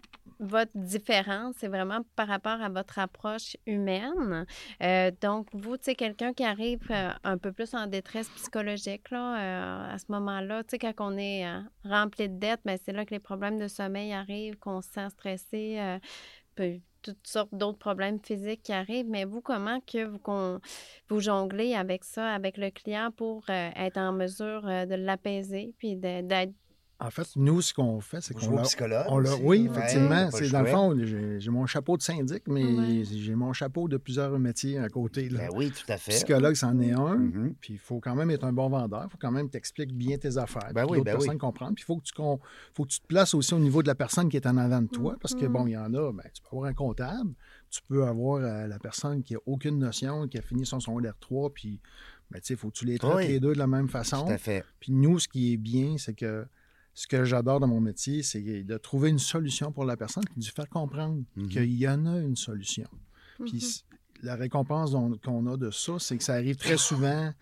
votre 0.40 0.72
différence, 0.74 1.54
c'est 1.58 1.68
vraiment 1.68 2.00
par 2.16 2.26
rapport 2.26 2.60
à 2.62 2.70
votre 2.70 2.98
approche 2.98 3.56
humaine. 3.66 4.46
Euh, 4.82 5.10
donc, 5.20 5.48
vous, 5.52 5.76
tu 5.76 5.84
sais, 5.84 5.94
quelqu'un 5.94 6.32
qui 6.32 6.44
arrive 6.44 6.80
euh, 6.90 7.10
un 7.24 7.36
peu 7.36 7.52
plus 7.52 7.74
en 7.74 7.86
détresse 7.86 8.28
psychologique, 8.30 9.10
là, 9.10 9.36
euh, 9.38 9.94
à 9.94 9.98
ce 9.98 10.06
moment-là, 10.08 10.64
tu 10.64 10.70
sais, 10.70 10.78
quand 10.78 10.94
on 10.98 11.16
est 11.18 11.46
rempli 11.84 12.28
de 12.28 12.38
dettes, 12.38 12.60
ben, 12.64 12.78
c'est 12.82 12.92
là 12.92 13.04
que 13.04 13.10
les 13.10 13.20
problèmes 13.20 13.58
de 13.58 13.68
sommeil 13.68 14.14
arrivent, 14.14 14.56
qu'on 14.58 14.80
se 14.80 14.90
sent 14.90 15.10
stressé, 15.10 15.98
puis 16.54 16.82
toutes 17.02 17.26
sortes 17.26 17.54
d'autres 17.54 17.78
problèmes 17.78 18.18
physiques 18.22 18.62
qui 18.62 18.72
arrivent. 18.72 19.08
Mais 19.08 19.24
vous, 19.24 19.40
comment 19.40 19.80
que 19.80 20.04
vous, 20.04 20.18
qu'on- 20.18 20.60
vous 21.08 21.20
jonglez 21.20 21.74
avec 21.74 22.04
ça, 22.04 22.32
avec 22.32 22.56
le 22.56 22.70
client 22.70 23.10
pour 23.10 23.48
être 23.48 23.98
en 23.98 24.12
mesure 24.12 24.62
de 24.62 24.94
l'apaiser 24.94 25.74
puis 25.78 25.96
d'être. 25.96 26.52
En 27.02 27.10
fait, 27.10 27.28
nous, 27.36 27.62
ce 27.62 27.72
qu'on 27.72 27.98
fait, 28.00 28.20
c'est 28.20 28.34
qu'on 28.34 28.50
leur- 28.86 29.06
on 29.10 29.18
leur- 29.18 29.42
oui, 29.42 29.60
ouais, 29.66 29.70
effectivement. 29.70 30.30
C'est 30.30 30.50
dans 30.50 30.60
le 30.60 30.66
fond, 30.66 30.94
j'ai 31.02 31.40
j'ai 31.40 31.50
mon 31.50 31.64
chapeau 31.64 31.96
de 31.96 32.02
syndic, 32.02 32.42
mais 32.46 32.62
Ouais. 32.64 33.04
j'ai 33.04 33.34
mon 33.34 33.54
chapeau 33.54 33.88
de 33.88 33.96
plusieurs 33.96 34.38
métiers 34.38 34.78
à 34.78 34.88
côté. 34.90 35.30
Là. 35.30 35.48
Ben 35.48 35.50
oui, 35.56 35.70
tout 35.70 35.90
à 35.90 35.96
fait. 35.96 36.12
Psychologue, 36.12 36.54
c'en 36.56 36.78
est 36.80 36.92
un. 36.92 37.16
Mhm. 37.16 37.54
Puis 37.58 37.72
il 37.74 37.78
faut 37.78 38.00
quand 38.00 38.14
même 38.14 38.30
être 38.30 38.44
un 38.44 38.52
bon 38.52 38.68
vendeur. 38.68 39.04
Il 39.06 39.10
faut 39.12 39.18
quand 39.18 39.30
même 39.30 39.48
t'expliquer 39.48 39.92
bien 39.94 40.18
tes 40.18 40.36
affaires. 40.36 40.70
Ben 40.74 40.82
puis 40.84 40.90
oui, 40.92 40.96
l'autre 40.98 41.04
ben 41.06 41.12
personne 41.12 41.30
oui. 41.32 41.38
comprendre. 41.38 41.74
Puis 41.74 41.82
il 41.84 41.86
faut 41.86 41.96
que, 41.96 42.02
tu, 42.04 42.12
con- 42.12 42.38
faut 42.74 42.84
que 42.84 42.90
tu 42.90 43.00
te 43.00 43.06
places 43.06 43.32
aussi 43.32 43.54
au 43.54 43.58
niveau 43.58 43.82
de 43.82 43.88
la 43.88 43.94
personne 43.94 44.28
qui 44.28 44.36
est 44.36 44.46
en 44.46 44.58
avant 44.58 44.82
de 44.82 44.88
toi. 44.88 45.16
Parce 45.22 45.34
que, 45.34 45.46
bon, 45.46 45.66
il 45.66 45.70
y 45.72 45.76
en 45.78 45.94
a, 45.94 46.12
ben, 46.12 46.24
tu 46.34 46.42
peux 46.42 46.48
avoir 46.56 46.68
un 46.68 46.74
comptable, 46.74 47.30
tu 47.70 47.80
peux 47.88 48.04
avoir 48.04 48.42
euh, 48.42 48.66
la 48.66 48.78
personne 48.78 49.22
qui 49.22 49.32
n'a 49.32 49.40
aucune 49.46 49.78
notion, 49.78 50.28
qui 50.28 50.36
a 50.36 50.42
fini 50.42 50.66
son 50.66 50.80
secondaire 50.80 51.14
3, 51.18 51.48
puis, 51.54 51.80
ben, 52.30 52.40
tu 52.40 52.48
sais, 52.48 52.54
il 52.54 52.56
faut 52.58 52.68
que 52.68 52.76
tu 52.76 52.84
les 52.84 52.98
traites 52.98 53.14
Oui. 53.16 53.26
les 53.28 53.40
deux 53.40 53.54
de 53.54 53.58
la 53.58 53.66
même 53.66 53.88
façon. 53.88 54.26
Tout 54.26 54.32
à 54.32 54.36
fait. 54.38 54.64
Puis 54.80 54.92
nous, 54.92 55.18
ce 55.18 55.28
qui 55.28 55.54
est 55.54 55.56
bien, 55.56 55.96
c'est 55.96 56.12
que 56.14 56.46
ce 56.94 57.06
que 57.06 57.24
j'adore 57.24 57.60
dans 57.60 57.68
mon 57.68 57.80
métier, 57.80 58.22
c'est 58.22 58.42
de 58.62 58.76
trouver 58.78 59.10
une 59.10 59.18
solution 59.18 59.72
pour 59.72 59.84
la 59.84 59.96
personne, 59.96 60.24
puis 60.24 60.40
de 60.40 60.44
lui 60.44 60.52
faire 60.52 60.68
comprendre 60.68 61.22
Mhm. 61.36 61.48
qu'il 61.48 61.72
y 61.74 61.88
en 61.88 62.04
a 62.06 62.18
une 62.18 62.36
solution. 62.36 62.88
Puis 63.44 63.82
Mhm. 63.92 64.24
la 64.26 64.36
récompense 64.36 64.92
qu'on 65.24 65.46
a 65.46 65.56
de 65.56 65.70
ça, 65.70 65.98
c'est 65.98 66.18
que 66.18 66.24
ça 66.24 66.34
arrive 66.34 66.56
très 66.56 66.76
souvent 66.76 67.32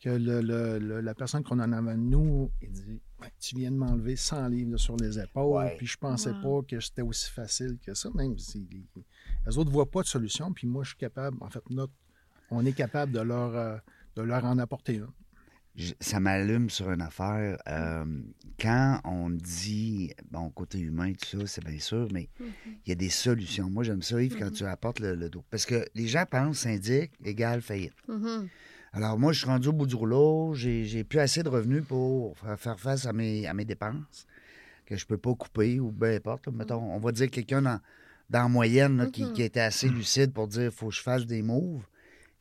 que 0.00 0.10
le- 0.10 0.40
le- 0.42 0.78
le- 0.78 1.00
la 1.00 1.14
personne 1.14 1.42
qu'on 1.44 1.60
en 1.60 1.72
a 1.72 1.78
avant 1.78 1.92
de 1.94 1.98
nous, 2.00 2.50
il 2.62 2.70
dit 2.72 3.00
Ben, 3.20 3.30
Tu 3.40 3.56
viens 3.56 3.70
de 3.70 3.76
m'enlever 3.76 4.16
100 4.16 4.48
livres 4.48 4.72
de 4.72 4.76
sur 4.76 4.96
les 4.98 5.18
épaules, 5.18 5.56
Ouais. 5.64 5.76
puis 5.78 5.86
je 5.86 5.96
pensais 5.96 6.32
Wow. 6.42 6.60
pas 6.62 6.66
que 6.68 6.80
c'était 6.80 7.00
aussi 7.00 7.30
facile 7.30 7.78
que 7.82 7.94
ça. 7.94 8.10
Même 8.14 8.36
si 8.38 8.68
les, 8.70 8.84
les 9.46 9.56
autres 9.58 9.70
ne 9.70 9.72
voient 9.74 9.90
pas 9.90 10.02
de 10.02 10.06
solution, 10.06 10.52
puis 10.52 10.66
moi, 10.66 10.82
je 10.84 10.88
suis 10.90 10.98
capable, 10.98 11.38
en 11.40 11.48
fait, 11.48 11.62
notre, 11.70 11.92
on 12.50 12.66
est 12.66 12.74
capable 12.74 13.12
de 13.12 13.20
leur, 13.20 13.54
euh, 13.56 13.78
de 14.16 14.22
leur 14.22 14.44
en 14.44 14.58
apporter 14.58 14.96
une. 14.96 15.06
Je- 15.76 15.94
ça 16.00 16.20
m'allume 16.20 16.70
sur 16.70 16.90
une 16.92 17.02
affaire. 17.02 17.58
Euh, 17.68 18.04
quand 18.60 19.00
on 19.04 19.28
dit, 19.30 20.12
bon, 20.30 20.48
côté 20.50 20.78
humain, 20.78 21.12
tout 21.12 21.40
ça, 21.40 21.46
c'est 21.46 21.64
bien 21.64 21.78
sûr, 21.80 22.06
mais 22.12 22.28
il 22.64 22.88
y 22.88 22.92
a 22.92 22.94
des 22.94 23.08
solutions. 23.10 23.68
Moi, 23.68 23.82
j'aime 23.82 24.02
ça, 24.02 24.22
Yves, 24.22 24.36
quand 24.38 24.50
tu 24.52 24.64
apportes 24.64 25.00
le, 25.00 25.14
le 25.16 25.28
dos. 25.28 25.42
Parce 25.50 25.66
que 25.66 25.84
les 25.96 26.06
gens 26.06 26.24
pensent 26.30 26.58
syndic 26.58 27.10
égale 27.24 27.60
faillite. 27.60 27.94
Mhm. 28.08 28.48
Alors, 28.92 29.18
moi, 29.18 29.32
je 29.32 29.38
suis 29.40 29.48
rendu 29.48 29.66
au 29.68 29.72
bout 29.72 29.86
du 29.86 29.96
rouleau. 29.96 30.54
J'ai 30.54 30.84
j'ai 30.84 31.02
plus 31.02 31.18
assez 31.18 31.42
de 31.42 31.48
revenus 31.48 31.82
pour 31.84 32.36
fa- 32.38 32.56
faire 32.56 32.78
face 32.78 33.06
à 33.06 33.12
mes, 33.12 33.44
à 33.48 33.52
mes 33.52 33.64
dépenses 33.64 34.26
que 34.86 34.96
je 34.96 35.04
peux 35.04 35.18
pas 35.18 35.34
couper 35.34 35.80
ou 35.80 35.90
peu 35.90 36.06
importe. 36.14 36.46
là. 36.46 36.52
Mettons, 36.52 36.80
on 36.94 36.98
va 37.00 37.10
dire 37.10 37.28
quelqu'un 37.28 37.62
dans, 37.62 37.80
dans 38.30 38.42
la 38.42 38.48
moyenne 38.48 38.98
là, 38.98 39.06
qui, 39.06 39.22
qui 39.32 39.42
était 39.42 39.58
assez 39.58 39.88
lucide 39.88 40.32
pour 40.32 40.46
dire 40.46 40.72
faut 40.72 40.90
que 40.90 40.94
je 40.94 41.00
fasse 41.02 41.26
des 41.26 41.42
moves. 41.42 41.82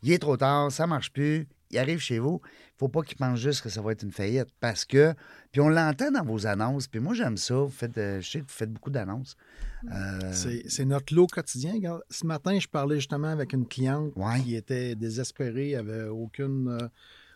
Il 0.04 0.12
est 0.12 0.20
trop 0.20 0.38
tard, 0.38 0.72
ça 0.72 0.86
marche 0.86 1.12
plus. 1.12 1.48
Il 1.74 1.78
arrive 1.80 2.00
chez 2.00 2.20
vous. 2.20 2.40
faut 2.78 2.88
pas 2.90 3.02
qu'il 3.02 3.18
pense 3.18 3.40
juste 3.40 3.62
que 3.62 3.70
ça 3.70 3.82
va 3.82 3.92
être 3.94 4.04
une 4.04 4.12
faillite. 4.12 4.48
Parce 4.60 4.86
que, 4.86 5.14
puis 5.52 5.60
on 5.62 5.70
l'entend 5.70 6.12
dans 6.12 6.24
vos 6.24 6.46
annonces. 6.48 6.88
Puis 6.88 7.00
moi, 7.00 7.14
j'aime 7.14 7.38
ça. 7.38 7.56
Vous 7.56 7.70
faites, 7.70 7.98
euh, 7.98 8.22
je 8.22 8.30
sais 8.30 8.40
que 8.40 8.46
vous 8.46 8.50
faites 8.52 8.72
beaucoup 8.72 8.90
d'annonces. 8.92 9.36
Euh, 9.92 10.32
C'est 10.34 10.86
notre 10.86 11.14
lot 11.14 11.28
quotidien. 11.28 11.74
Ce 12.10 12.26
matin, 12.26 12.58
je 12.60 12.68
parlais 12.68 12.96
justement 12.98 13.28
avec 13.30 13.54
une 13.54 13.68
cliente 13.68 14.12
Ouais. 14.16 14.40
qui 14.42 14.56
était 14.56 14.96
désespérée, 14.96 15.76
avait 15.76 16.04
aucune, 16.06 16.68
euh, 16.70 16.88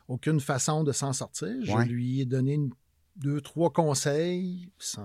aucune 0.08 0.40
façon 0.40 0.84
de 0.84 0.92
s'en 0.92 1.14
sortir. 1.14 1.50
Je 1.64 1.72
Ouais. 1.74 1.86
lui 1.86 2.22
ai 2.22 2.26
donné 2.26 2.54
une- 2.54 2.72
deux, 3.18 3.42
trois 3.42 3.72
conseils. 3.72 4.70
Ça 4.78 5.02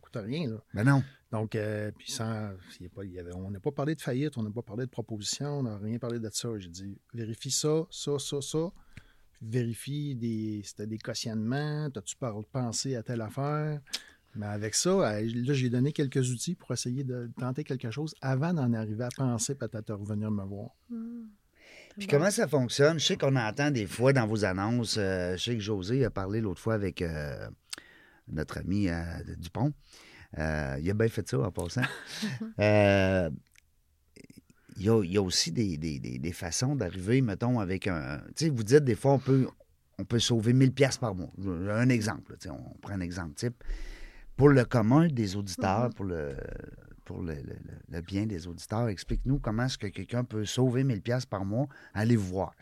coûte 0.00 0.16
rien. 0.16 0.48
Là. 0.50 0.56
ben 0.72 0.84
non. 0.84 1.02
Donc, 1.34 1.56
euh, 1.56 1.90
puis 1.98 2.12
sans, 2.12 2.50
on 3.34 3.50
n'a 3.50 3.58
pas 3.58 3.72
parlé 3.72 3.96
de 3.96 4.00
faillite, 4.00 4.38
on 4.38 4.44
n'a 4.44 4.52
pas 4.52 4.62
parlé 4.62 4.84
de 4.84 4.90
proposition, 4.90 5.58
on 5.58 5.62
n'a 5.64 5.78
rien 5.78 5.98
parlé 5.98 6.20
de 6.20 6.30
ça. 6.32 6.48
J'ai 6.58 6.68
dit, 6.68 6.96
vérifie 7.12 7.50
ça, 7.50 7.82
ça, 7.90 8.20
ça, 8.20 8.40
ça. 8.40 8.70
Vérifie 9.42 10.14
des, 10.14 10.62
si 10.62 10.76
t'as 10.76 10.86
des 10.86 10.96
cautionnements, 10.96 11.86
as-tu 11.86 12.14
pensé 12.52 12.94
à 12.94 13.02
telle 13.02 13.20
affaire? 13.20 13.80
Mais 14.36 14.46
avec 14.46 14.76
ça, 14.76 14.90
euh, 14.90 15.28
là, 15.34 15.54
j'ai 15.54 15.70
donné 15.70 15.90
quelques 15.90 16.30
outils 16.30 16.54
pour 16.54 16.70
essayer 16.70 17.02
de 17.02 17.28
tenter 17.36 17.64
quelque 17.64 17.90
chose 17.90 18.14
avant 18.20 18.54
d'en 18.54 18.72
arriver 18.72 19.02
à 19.02 19.10
penser 19.16 19.56
peut-être 19.56 19.90
à 19.90 19.96
revenir 19.96 20.30
me 20.30 20.44
voir. 20.44 20.70
Puis 21.98 22.06
comment 22.06 22.30
ça 22.30 22.46
fonctionne? 22.46 23.00
Je 23.00 23.06
sais 23.06 23.16
qu'on 23.16 23.34
entend 23.34 23.72
des 23.72 23.86
fois 23.88 24.12
dans 24.12 24.28
vos 24.28 24.44
annonces, 24.44 24.98
euh, 24.98 25.36
je 25.36 25.42
sais 25.42 25.54
que 25.54 25.60
José 25.60 26.04
a 26.04 26.10
parlé 26.10 26.40
l'autre 26.40 26.60
fois 26.60 26.74
avec 26.74 27.02
notre 28.28 28.58
ami 28.58 28.88
Dupont. 29.36 29.72
Euh, 30.38 30.76
il 30.80 30.90
a 30.90 30.94
bien 30.94 31.08
fait 31.08 31.28
ça 31.28 31.38
en 31.38 31.50
passant. 31.50 31.82
Euh, 32.60 33.30
il, 34.76 34.84
y 34.84 34.88
a, 34.90 35.02
il 35.04 35.12
y 35.12 35.16
a 35.16 35.22
aussi 35.22 35.52
des, 35.52 35.76
des- 35.76 36.00
des- 36.00 36.18
des 36.18 36.32
façons 36.32 36.74
d'arriver, 36.74 37.20
mettons, 37.20 37.60
avec 37.60 37.86
un... 37.86 38.18
Tu 38.36 38.46
sais, 38.46 38.50
vous 38.50 38.64
dites 38.64 38.84
des 38.84 38.96
fois, 38.96 39.12
on 39.12 39.18
peut, 39.18 39.46
on 39.98 40.04
peut 40.04 40.18
sauver 40.18 40.52
1000 40.52 40.72
pièces 40.72 40.96
par 40.98 41.14
mois. 41.14 41.30
Un 41.70 41.88
exemple, 41.88 42.36
là, 42.44 42.52
on 42.52 42.78
prend 42.78 42.94
un 42.94 43.00
exemple 43.00 43.34
type. 43.34 43.62
Pour 44.36 44.48
le 44.48 44.64
commun 44.64 45.06
des 45.06 45.36
auditeurs, 45.36 45.90
pour 45.94 46.04
le 46.06 46.34
pour 47.04 47.20
le, 47.22 47.34
le- 47.34 47.42
le- 47.42 47.78
le 47.90 48.00
bien 48.00 48.24
des 48.24 48.46
auditeurs, 48.48 48.88
explique-nous 48.88 49.38
comment 49.38 49.66
est-ce 49.66 49.76
que 49.76 49.86
quelqu'un 49.88 50.24
peut 50.24 50.46
sauver 50.46 50.84
1000 50.84 51.02
pièces 51.02 51.26
par 51.26 51.44
mois. 51.44 51.66
Allez 51.92 52.16
voir. 52.16 52.54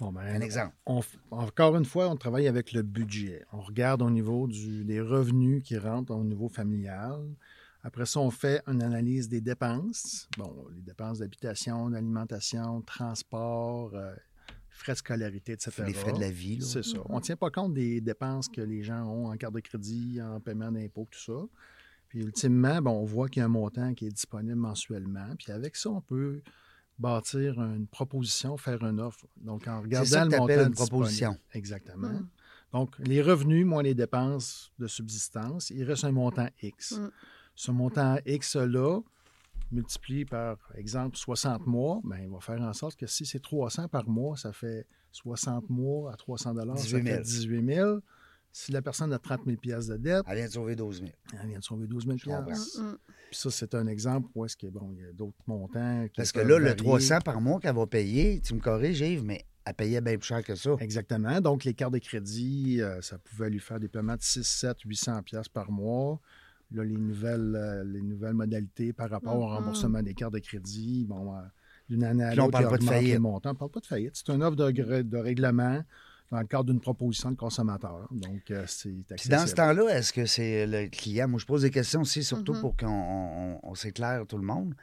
Bon, 0.00 0.12
ben, 0.12 0.20
Un 0.20 0.40
exemple. 0.40 0.74
on 0.86 1.00
encore 1.30 1.76
une 1.76 1.84
fois, 1.84 2.08
on 2.08 2.16
travaille 2.16 2.46
avec 2.46 2.72
le 2.72 2.82
budget. 2.82 3.44
On 3.52 3.60
regarde 3.60 4.00
au 4.02 4.10
niveau 4.10 4.46
du- 4.46 4.84
des 4.84 5.00
revenus 5.00 5.62
qui 5.62 5.76
rentrent 5.76 6.14
au 6.14 6.22
niveau 6.24 6.48
familial. 6.48 7.20
Après 7.82 8.06
ça, 8.06 8.20
on 8.20 8.30
fait 8.30 8.62
une 8.66 8.82
analyse 8.82 9.28
des 9.28 9.40
dépenses. 9.40 10.28
Bon, 10.36 10.54
les 10.74 10.82
dépenses 10.82 11.18
d'habitation, 11.18 11.90
d'alimentation, 11.90 12.80
de 12.80 12.84
transport, 12.84 13.90
euh, 13.94 14.14
frais 14.68 14.92
de 14.92 14.98
scolarité, 14.98 15.52
etc. 15.52 15.82
Les 15.86 15.92
frais 15.94 16.12
de 16.12 16.20
la 16.20 16.30
vie. 16.30 16.60
C'est 16.62 16.84
ça. 16.84 16.98
On 17.08 17.16
ne 17.16 17.20
tient 17.20 17.36
pas 17.36 17.50
compte 17.50 17.74
des 17.74 18.00
dépenses 18.00 18.48
que 18.48 18.60
les 18.60 18.82
gens 18.84 19.04
ont 19.04 19.26
en 19.30 19.36
carte 19.36 19.54
de 19.54 19.60
crédit, 19.60 20.20
en 20.22 20.38
paiement 20.40 20.70
d'impôts, 20.70 21.08
tout 21.10 21.18
ça. 21.20 21.46
Puis 22.08 22.20
ultimement, 22.20 22.80
bon, 22.80 22.92
on 22.92 23.04
voit 23.04 23.28
qu'il 23.28 23.40
y 23.40 23.42
a 23.42 23.46
un 23.46 23.48
montant 23.48 23.92
qui 23.94 24.06
est 24.06 24.10
disponible 24.12 24.54
mensuellement. 24.56 25.26
Puis 25.36 25.50
avec 25.52 25.74
ça, 25.76 25.90
on 25.90 26.00
peut 26.00 26.40
bâtir 26.98 27.60
une 27.60 27.86
proposition, 27.86 28.56
faire 28.56 28.84
une 28.84 29.00
offre. 29.00 29.26
Donc, 29.36 29.68
en 29.68 29.80
regardant 29.80 30.06
ça 30.06 30.20
que 30.20 30.24
le 30.24 30.30
t'appelles 30.30 30.56
montant 30.58 30.68
une 30.68 30.74
proposition. 30.74 31.30
disponible. 31.30 31.40
Exactement. 31.54 32.08
Mm. 32.08 32.28
Donc, 32.72 32.98
les 32.98 33.22
revenus 33.22 33.64
moins 33.64 33.82
les 33.82 33.94
dépenses 33.94 34.72
de 34.78 34.86
subsistance, 34.86 35.70
il 35.70 35.84
reste 35.84 36.04
un 36.04 36.12
montant 36.12 36.48
X. 36.62 36.92
Mm. 36.92 37.10
Ce 37.54 37.70
montant 37.70 38.18
X-là, 38.26 39.00
multiplie 39.70 40.24
par 40.24 40.58
exemple 40.74 41.16
60 41.16 41.66
mois, 41.66 42.00
ben, 42.04 42.18
il 42.22 42.28
va 42.28 42.40
faire 42.40 42.60
en 42.62 42.72
sorte 42.72 42.96
que 42.96 43.06
si 43.06 43.26
c'est 43.26 43.40
300 43.40 43.88
par 43.88 44.08
mois, 44.08 44.36
ça 44.36 44.52
fait 44.52 44.86
60 45.12 45.68
mois 45.68 46.12
à 46.12 46.16
300 46.16 46.54
dollars, 46.54 46.78
ça 46.78 46.84
18 46.84 47.02
000. 47.02 47.16
fait 47.16 47.22
18 47.22 47.74
000. 47.74 47.98
Si 48.52 48.72
la 48.72 48.82
personne 48.82 49.12
a 49.12 49.18
30 49.18 49.42
000 49.46 49.56
piastres 49.58 49.92
de 49.92 49.96
dette, 49.98 50.22
Elle 50.26 50.38
vient 50.38 50.46
de 50.46 50.52
sauver 50.52 50.74
12 50.74 51.00
000. 51.00 51.10
elle 51.40 51.48
vient 51.48 51.58
de 51.58 51.64
sauver 51.64 51.86
12 51.86 52.06
000 52.06 52.16
comprends. 52.24 52.44
piastres. 52.44 52.80
Mm, 52.80 52.86
mm. 52.92 52.96
Puis 53.30 53.36
ça, 53.38 53.50
c'est 53.50 53.74
un 53.74 53.86
exemple 53.86 54.28
où 54.34 54.44
est-ce 54.44 54.56
que, 54.56 54.66
bon, 54.66 54.90
il 54.96 55.00
y 55.04 55.04
a 55.08 55.12
d'autres 55.12 55.36
montants. 55.46 56.04
qui 56.06 56.12
Parce 56.16 56.32
que 56.32 56.40
là, 56.40 56.58
le 56.58 56.64
varier. 56.64 56.76
300 56.76 57.20
par 57.20 57.40
mois 57.40 57.60
qu'elle 57.60 57.76
va 57.76 57.86
payer, 57.86 58.40
tu 58.40 58.54
me 58.54 58.60
corriges, 58.60 59.00
Yves, 59.00 59.22
mais 59.22 59.44
elle 59.64 59.74
payait 59.74 60.00
bien 60.00 60.16
plus 60.16 60.26
cher 60.26 60.42
que 60.42 60.54
ça. 60.54 60.70
Exactement. 60.80 61.40
Donc, 61.40 61.64
les 61.64 61.74
cartes 61.74 61.92
de 61.92 61.98
crédit, 61.98 62.80
euh, 62.80 63.00
ça 63.02 63.18
pouvait 63.18 63.50
lui 63.50 63.60
faire 63.60 63.78
des 63.78 63.88
paiements 63.88 64.16
de 64.16 64.22
6, 64.22 64.42
7, 64.44 64.78
800 64.80 65.22
pièces 65.22 65.48
par 65.48 65.70
mois. 65.70 66.18
Là, 66.72 66.84
les 66.84 66.96
nouvelles, 66.96 67.54
euh, 67.54 67.84
les 67.84 68.00
nouvelles 68.02 68.34
modalités 68.34 68.92
par 68.94 69.08
rapport 69.10 69.36
au 69.36 69.46
Mhm. 69.46 69.54
remboursement 69.56 70.02
des 70.02 70.14
cartes 70.14 70.32
de 70.34 70.38
crédit, 70.38 71.04
bon, 71.06 71.34
euh, 71.34 71.40
d'une 71.88 72.02
année 72.04 72.24
à 72.24 72.34
là, 72.34 72.42
on 72.42 72.46
l'autre, 72.46 72.52
parle 72.58 72.68
pas 72.70 72.78
de 72.78 72.84
faillite. 72.84 73.18
montants. 73.18 73.50
On 73.50 73.52
ne 73.52 73.58
parle 73.58 73.70
pas 73.70 73.80
de 73.80 73.86
faillite. 73.86 74.12
C'est 74.14 74.30
une 74.32 74.42
offre 74.42 74.56
de 74.56 75.16
règlement 75.18 75.82
dans 76.30 76.40
le 76.40 76.46
cadre 76.46 76.64
d'une 76.64 76.80
proposition 76.80 77.30
de 77.30 77.36
consommateur. 77.36 78.06
Donc, 78.10 78.50
euh, 78.50 78.64
c'est 78.66 78.90
Puis 78.90 79.04
accessible. 79.14 79.34
dans 79.36 79.46
ce 79.46 79.54
temps-là, 79.54 79.96
est-ce 79.96 80.12
que 80.12 80.26
c'est 80.26 80.66
le 80.66 80.88
client? 80.88 81.28
Moi, 81.28 81.38
je 81.40 81.46
pose 81.46 81.62
des 81.62 81.70
questions 81.70 82.02
aussi, 82.02 82.22
surtout 82.22 82.54
Mhm. 82.54 82.60
pour 82.60 82.76
qu'on 82.76 82.86
on, 82.86 83.60
on 83.62 83.74
s'éclaire 83.74 84.26
tout 84.26 84.36
le 84.38 84.44
monde. 84.44 84.74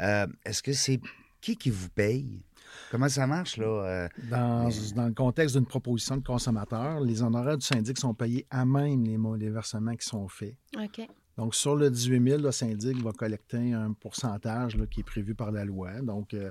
Euh, 0.00 0.26
est-ce 0.44 0.62
que 0.62 0.72
c'est 0.72 1.00
qui 1.40 1.56
qui 1.56 1.70
vous 1.70 1.88
paye? 1.88 2.42
Comment 2.90 3.08
ça 3.08 3.26
marche, 3.26 3.56
là? 3.58 3.66
Euh, 3.66 4.08
Dans, 4.30 4.68
dans 4.94 5.06
le 5.06 5.12
contexte 5.14 5.56
d'une 5.56 5.66
proposition 5.66 6.16
de 6.16 6.22
consommateur, 6.24 7.00
les 7.00 7.22
honoraires 7.22 7.58
du 7.58 7.66
syndic 7.66 7.98
sont 7.98 8.14
payés 8.14 8.46
à 8.50 8.64
même 8.64 9.04
les, 9.38 9.50
versements 9.50 9.94
qui 9.96 10.06
sont 10.06 10.28
faits. 10.28 10.56
OK. 10.76 11.00
Donc, 11.38 11.54
sur 11.54 11.74
le 11.76 11.90
18 11.90 12.22
000, 12.30 12.42
le 12.42 12.50
syndic 12.52 13.02
va 13.02 13.12
collecter 13.12 13.72
un 13.72 13.92
pourcentage 13.94 14.76
là, 14.76 14.86
qui 14.86 15.00
est 15.00 15.04
prévu 15.04 15.34
par 15.34 15.50
la 15.50 15.64
loi. 15.64 16.00
Donc, 16.02 16.34
euh, 16.34 16.50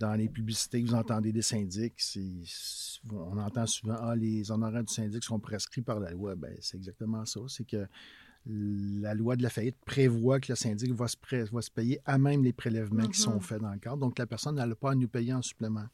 dans 0.00 0.14
les 0.14 0.28
publicités 0.30 0.82
que 0.82 0.88
vous 0.88 0.94
entendez 0.94 1.30
des 1.30 1.42
syndics, 1.42 2.00
on 3.12 3.36
entend 3.38 3.66
souvent 3.66 3.96
Ah, 4.00 4.16
les 4.16 4.50
honoraires 4.50 4.82
du 4.82 4.92
syndic 4.92 5.22
sont 5.22 5.38
prescrits 5.38 5.82
par 5.82 6.00
la 6.00 6.10
loi. 6.10 6.34
Bien, 6.34 6.50
c'est 6.60 6.78
exactement 6.78 7.24
ça. 7.26 7.40
C'est 7.48 7.64
que 7.66 7.86
la 8.46 9.12
loi 9.14 9.36
de 9.36 9.42
la 9.42 9.50
faillite 9.50 9.76
prévoit 9.84 10.40
que 10.40 10.50
le 10.52 10.56
syndic 10.56 10.92
va 10.94 11.06
se, 11.06 11.16
va 11.52 11.60
se 11.60 11.70
payer 11.70 12.00
à 12.06 12.16
même 12.16 12.42
les 12.42 12.54
prélèvements 12.54 13.06
qui 13.06 13.20
sont 13.20 13.34
Mhm. 13.34 13.40
faits 13.42 13.60
dans 13.60 13.72
le 13.72 13.78
cadre. 13.78 13.98
Donc, 13.98 14.18
la 14.18 14.26
personne 14.26 14.54
n'a 14.54 14.74
pas 14.74 14.92
à 14.92 14.94
nous 14.94 15.08
payer 15.08 15.34
en 15.34 15.42
supplément. 15.42 15.84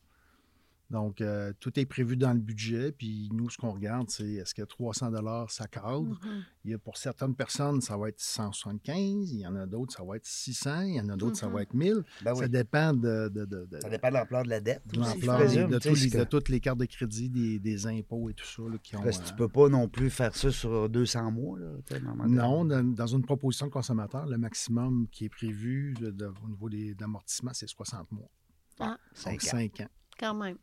Donc, 0.89 1.21
euh, 1.21 1.53
tout 1.59 1.79
est 1.81 1.85
prévu 1.87 2.17
dans 2.17 2.33
le 2.33 2.39
budget. 2.39 2.93
Puis 2.93 3.29
nous, 3.33 3.51
ce 3.51 3.57
qu'on 3.57 3.73
regarde, 3.73 4.09
c'est 4.09 4.35
est-ce 4.35 4.55
que 4.55 4.63
300 4.63 5.11
ça 5.49 5.67
cadre? 5.67 6.03
Mhm. 6.05 6.45
Il 6.65 6.71
y 6.71 6.75
a 6.75 6.79
pour 6.79 6.97
certaines 6.97 7.35
personnes, 7.35 7.81
ça 7.81 7.97
va 7.97 8.09
être 8.09 8.21
175, 8.21 9.33
il 9.33 9.41
y 9.41 9.47
en 9.47 9.57
a 9.57 9.67
d'autres, 9.67 9.93
ça 9.97 10.05
va 10.05 10.17
être 10.17 10.27
600, 10.27 10.83
il 10.83 10.95
y 10.95 11.01
en 11.01 11.09
a 11.09 11.17
d'autres, 11.17 11.37
ça 11.37 11.47
Mhm. 11.49 11.53
va 11.55 11.63
être 11.63 11.75
1000. 11.75 12.05
ben 12.25 12.33
oui. 12.35 12.39
Ça 12.39 12.49
dépend 12.49 12.93
de, 12.93 13.29
de, 13.29 13.45
de, 13.45 13.67
de- 13.67 13.81
Ça 13.81 13.89
dépend 13.89 14.09
de 14.09 14.15
l'ampleur 14.15 14.43
de 14.45 14.49
la 14.49 14.61
dette. 14.61 14.83
de 14.93 14.99
l'ampleur, 15.01 15.39
de, 15.41 16.25
toutes 16.25 16.49
les 16.49 16.61
cartes 16.61 16.79
de 16.79 16.85
crédit, 16.87 17.29
des, 17.31 17.59
des 17.59 17.87
impôts 17.87 18.31
et 18.31 18.35
tout 18.35 18.47
ça 18.47 18.63
là, 18.63 18.79
qui 18.83 18.97
ont. 18.97 19.03
Parce 19.03 19.19
que 19.19 19.27
tu 19.27 19.33
euh, 19.33 19.37
peux 19.37 19.49
pas 19.49 19.69
non 19.69 19.89
plus 19.89 20.11
faire 20.11 20.35
ça 20.35 20.51
sur 20.51 20.89
200 20.89 21.31
mois, 21.33 21.59
là. 21.59 21.73
non, 22.29 22.65
dans, 22.65 23.07
une 23.07 23.23
proposition 23.25 23.67
de 23.67 23.73
consommateur, 23.73 24.27
le 24.27 24.39
maximum 24.39 25.07
qui 25.11 25.25
est 25.25 25.29
prévu 25.29 25.95
de- 26.01 26.11
de- 26.11 26.33
au 26.45 26.49
niveau 26.49 26.69
des 26.69 26.95
amortissements, 27.03 27.53
c'est 27.55 27.67
60 27.69 28.11
mois. 28.13 28.31
Ah, 28.79 28.97
Cinq 29.15 29.33
Donc 29.33 29.45
ans. 29.45 29.51
5 29.51 29.81
ans. 29.81 29.89
quand 30.19 30.35
même. 30.35 30.57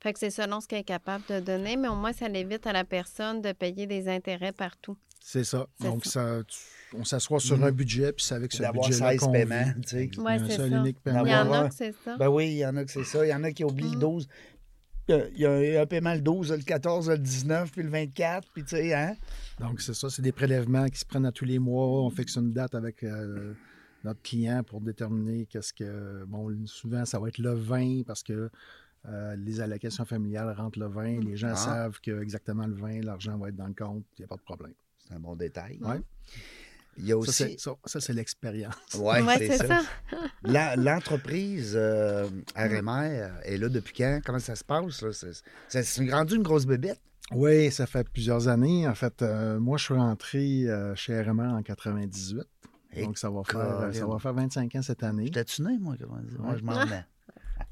Fait 0.00 0.12
que 0.12 0.18
c'est 0.18 0.30
selon 0.30 0.60
ce 0.60 0.66
qu'elle 0.68 0.80
est 0.80 0.84
capable 0.84 1.24
de 1.28 1.40
donner, 1.40 1.76
mais 1.76 1.88
au 1.88 1.94
moins, 1.96 2.12
ça 2.12 2.28
l'évite 2.28 2.66
à 2.66 2.72
la 2.72 2.84
personne 2.84 3.40
de 3.42 3.52
payer 3.52 3.86
des 3.86 4.08
intérêts 4.08 4.52
partout. 4.52 4.96
C'est 5.20 5.44
ça. 5.44 5.66
Donc, 5.80 6.04
ça. 6.04 6.38
ça, 6.38 6.44
tu- 6.44 6.96
on 6.96 7.04
s'assoit 7.04 7.38
sur 7.40 7.56
Mhm. 7.56 7.64
un 7.64 7.72
budget, 7.72 8.12
puis 8.12 8.24
c'est 8.24 8.34
avec 8.34 8.52
ce 8.52 8.62
budget-là 8.72 9.10
16 9.12 9.20
qu'on 9.20 9.30
paiements, 9.32 9.72
tu 9.82 9.88
sais. 9.88 10.10
Un 10.26 10.38
c'est 10.48 10.56
seul 10.56 10.70
ça. 10.70 10.76
unique 10.78 10.96
Il 11.06 11.10
y 11.10 11.14
paiement. 11.14 11.40
En 11.40 11.52
a 11.52 11.68
que 11.68 11.74
c'est 11.74 11.94
ça. 12.04 12.16
Ben 12.16 12.28
oui, 12.28 12.46
il 12.48 12.56
y 12.58 12.66
en 12.66 12.76
a 12.76 12.84
que 12.84 12.90
c'est 12.90 13.04
ça. 13.04 13.24
Il 13.24 13.28
y 13.30 13.34
en 13.34 13.44
a 13.44 13.52
qui 13.52 13.62
oublient 13.64 13.90
le 13.92 13.96
Mm. 13.96 14.00
12. 14.00 14.28
Il 15.08 15.14
y 15.36 15.46
a- 15.46 15.62
il 15.64 15.72
y 15.72 15.76
a 15.76 15.80
un 15.82 15.86
paiement 15.86 16.14
le 16.14 16.20
12, 16.20 16.50
le 16.52 16.58
14, 16.62 17.08
le 17.08 17.18
19, 17.18 17.70
puis 17.72 17.82
le 17.82 17.88
24, 17.88 18.48
puis 18.52 18.62
tu 18.64 18.70
sais, 18.76 18.94
hein? 18.94 19.14
Donc, 19.60 19.80
c'est 19.80 19.94
ça, 19.94 20.10
c'est 20.10 20.22
des 20.22 20.32
prélèvements 20.32 20.86
qui 20.88 20.98
se 20.98 21.04
prennent 21.04 21.26
à 21.26 21.32
tous 21.32 21.44
les 21.44 21.58
mois. 21.58 21.86
On 22.02 22.10
fixe 22.10 22.36
une 22.36 22.52
date 22.52 22.74
avec 22.74 23.02
euh, 23.02 23.52
notre 24.04 24.22
client 24.22 24.62
pour 24.64 24.80
déterminer 24.80 25.46
qu'est-ce 25.46 25.72
que. 25.72 26.24
Bon, 26.26 26.48
souvent, 26.66 27.04
ça 27.04 27.18
va 27.20 27.28
être 27.28 27.38
le 27.38 27.52
20 27.54 28.02
parce 28.06 28.22
que 28.22 28.50
euh, 29.08 29.34
les 29.36 29.60
allocations 29.60 30.04
familiales 30.04 30.54
rentrent 30.56 30.78
le 30.78 30.86
20. 30.86 31.24
Les 31.24 31.36
gens 31.36 31.48
Ah. 31.52 31.56
savent 31.56 32.00
que 32.00 32.22
exactement 32.22 32.66
le 32.66 32.74
20, 32.74 33.00
l'argent 33.04 33.36
va 33.38 33.48
être 33.48 33.56
dans 33.56 33.66
le 33.66 33.74
compte. 33.74 34.04
Il 34.18 34.22
n'y 34.22 34.24
a 34.24 34.28
pas 34.28 34.36
de 34.36 34.42
problème. 34.42 34.74
C'est 34.98 35.14
un 35.14 35.20
bon 35.20 35.34
détail. 35.34 35.78
Ouais. 35.82 36.00
Il 36.98 37.06
y 37.06 37.12
a 37.12 37.14
Ça, 37.14 37.18
aussi. 37.18 37.32
c'est, 37.32 37.58
ça, 37.58 37.72
ça, 37.86 38.00
c'est 38.00 38.12
l'expérience. 38.12 38.74
Ouais, 38.96 39.22
Ouais, 39.22 39.38
c'est 39.38 39.56
ça. 39.66 39.80
L'entreprise 40.76 41.72
euh, 41.74 42.28
RMR 42.56 43.30
est 43.44 43.56
là 43.56 43.68
depuis 43.68 43.94
quand? 43.96 44.20
Comment 44.24 44.38
ça 44.38 44.54
se 44.56 44.64
passe? 44.64 45.04
C'est, 45.68 46.10
rendu 46.10 46.36
une 46.36 46.42
grosse 46.42 46.66
bébête? 46.66 47.00
Oui, 47.32 47.70
ça 47.70 47.86
fait 47.86 48.06
plusieurs 48.08 48.48
années. 48.48 48.86
En 48.86 48.94
fait, 48.94 49.22
euh, 49.22 49.58
moi, 49.58 49.78
je 49.78 49.84
suis 49.84 49.94
rentré 49.94 50.64
euh, 50.68 50.94
chez 50.94 51.20
RMR 51.20 51.54
en 51.54 51.62
98. 51.62 52.42
Hey, 52.94 53.06
Donc, 53.06 53.16
ça 53.16 53.30
va, 53.30 53.42
faire, 53.42 53.88
ça 53.94 54.06
va 54.06 54.18
faire 54.18 54.34
25 54.34 54.74
ans 54.74 54.82
cette 54.82 55.02
année. 55.02 55.24
J'étais-tu 55.26 55.62
né, 55.62 55.78
moi? 55.78 55.94
Comment 55.98 56.20
dire? 56.20 56.38
Moi, 56.40 56.56
je 56.56 56.62
m'en 56.62 56.72
remets. 56.78 57.06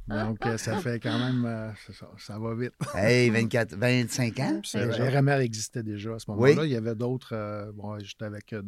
Donc, 0.08 0.44
euh, 0.46 0.56
ça 0.58 0.76
fait 0.76 0.98
quand 1.00 1.18
même. 1.18 1.44
euh, 1.44 1.70
ça, 1.92 2.08
ça 2.18 2.38
va 2.38 2.54
vite. 2.54 2.74
Hey, 2.94 3.30
24, 3.30 3.74
25 3.76 4.38
ans? 4.40 4.60
RMR 4.74 5.40
existait 5.40 5.82
déjà 5.82 6.14
à 6.14 6.18
ce 6.18 6.26
Oui. 6.30 6.50
moment-là. 6.50 6.66
Il 6.66 6.72
y 6.72 6.76
avait 6.76 6.94
d'autres. 6.94 7.32
euh, 7.34 7.70
bon, 7.72 7.98
j'étais 8.00 8.24
avec. 8.24 8.52
euh, 8.52 8.62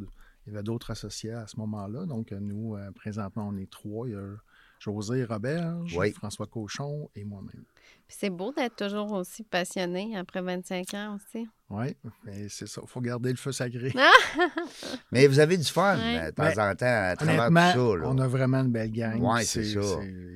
il 0.46 0.52
y 0.52 0.56
avait 0.56 0.62
d'autres 0.64 0.90
associés 0.90 1.32
à 1.32 1.46
ce 1.46 1.56
moment-là. 1.58 2.04
Donc, 2.06 2.32
nous, 2.32 2.74
euh, 2.76 2.90
présentement, 2.92 3.48
on 3.48 3.56
est 3.56 3.70
trois. 3.70 4.08
Il 4.08 4.12
y 4.12 4.16
a 4.16 4.34
José 4.82 5.24
Roberge, 5.24 5.96
Oui. 5.96 6.10
François 6.12 6.46
Cochon 6.48 7.08
et 7.14 7.22
moi-même. 7.24 7.64
Puis 8.08 8.16
c'est 8.18 8.30
beau 8.30 8.52
d'être 8.52 8.74
toujours 8.76 9.12
aussi 9.12 9.44
passionné 9.44 10.16
après 10.16 10.42
25 10.42 10.92
ans 10.94 11.16
aussi. 11.16 11.46
Oui, 11.70 11.96
mais 12.24 12.48
c'est 12.48 12.66
ça. 12.66 12.80
Il 12.84 12.88
faut 12.88 13.00
garder 13.00 13.30
le 13.30 13.36
feu 13.36 13.52
sacré. 13.52 13.92
Mais 15.12 15.26
vous 15.26 15.38
avez 15.38 15.56
du 15.56 15.64
fun 15.64 15.96
Ouais. 15.96 16.18
euh, 16.18 16.30
de 16.30 16.34
temps 16.34 16.44
en 16.70 16.74
temps 16.74 16.86
à 16.86 17.16
travers 17.16 17.48
tout 17.48 17.54
ça. 17.54 17.96
là. 17.96 18.02
on 18.06 18.18
a 18.18 18.26
vraiment 18.28 18.58
une 18.58 18.72
belle 18.72 18.90
gang. 18.90 19.20
Puis 19.36 19.44
c'est 19.46 19.64
ça. 19.64 19.80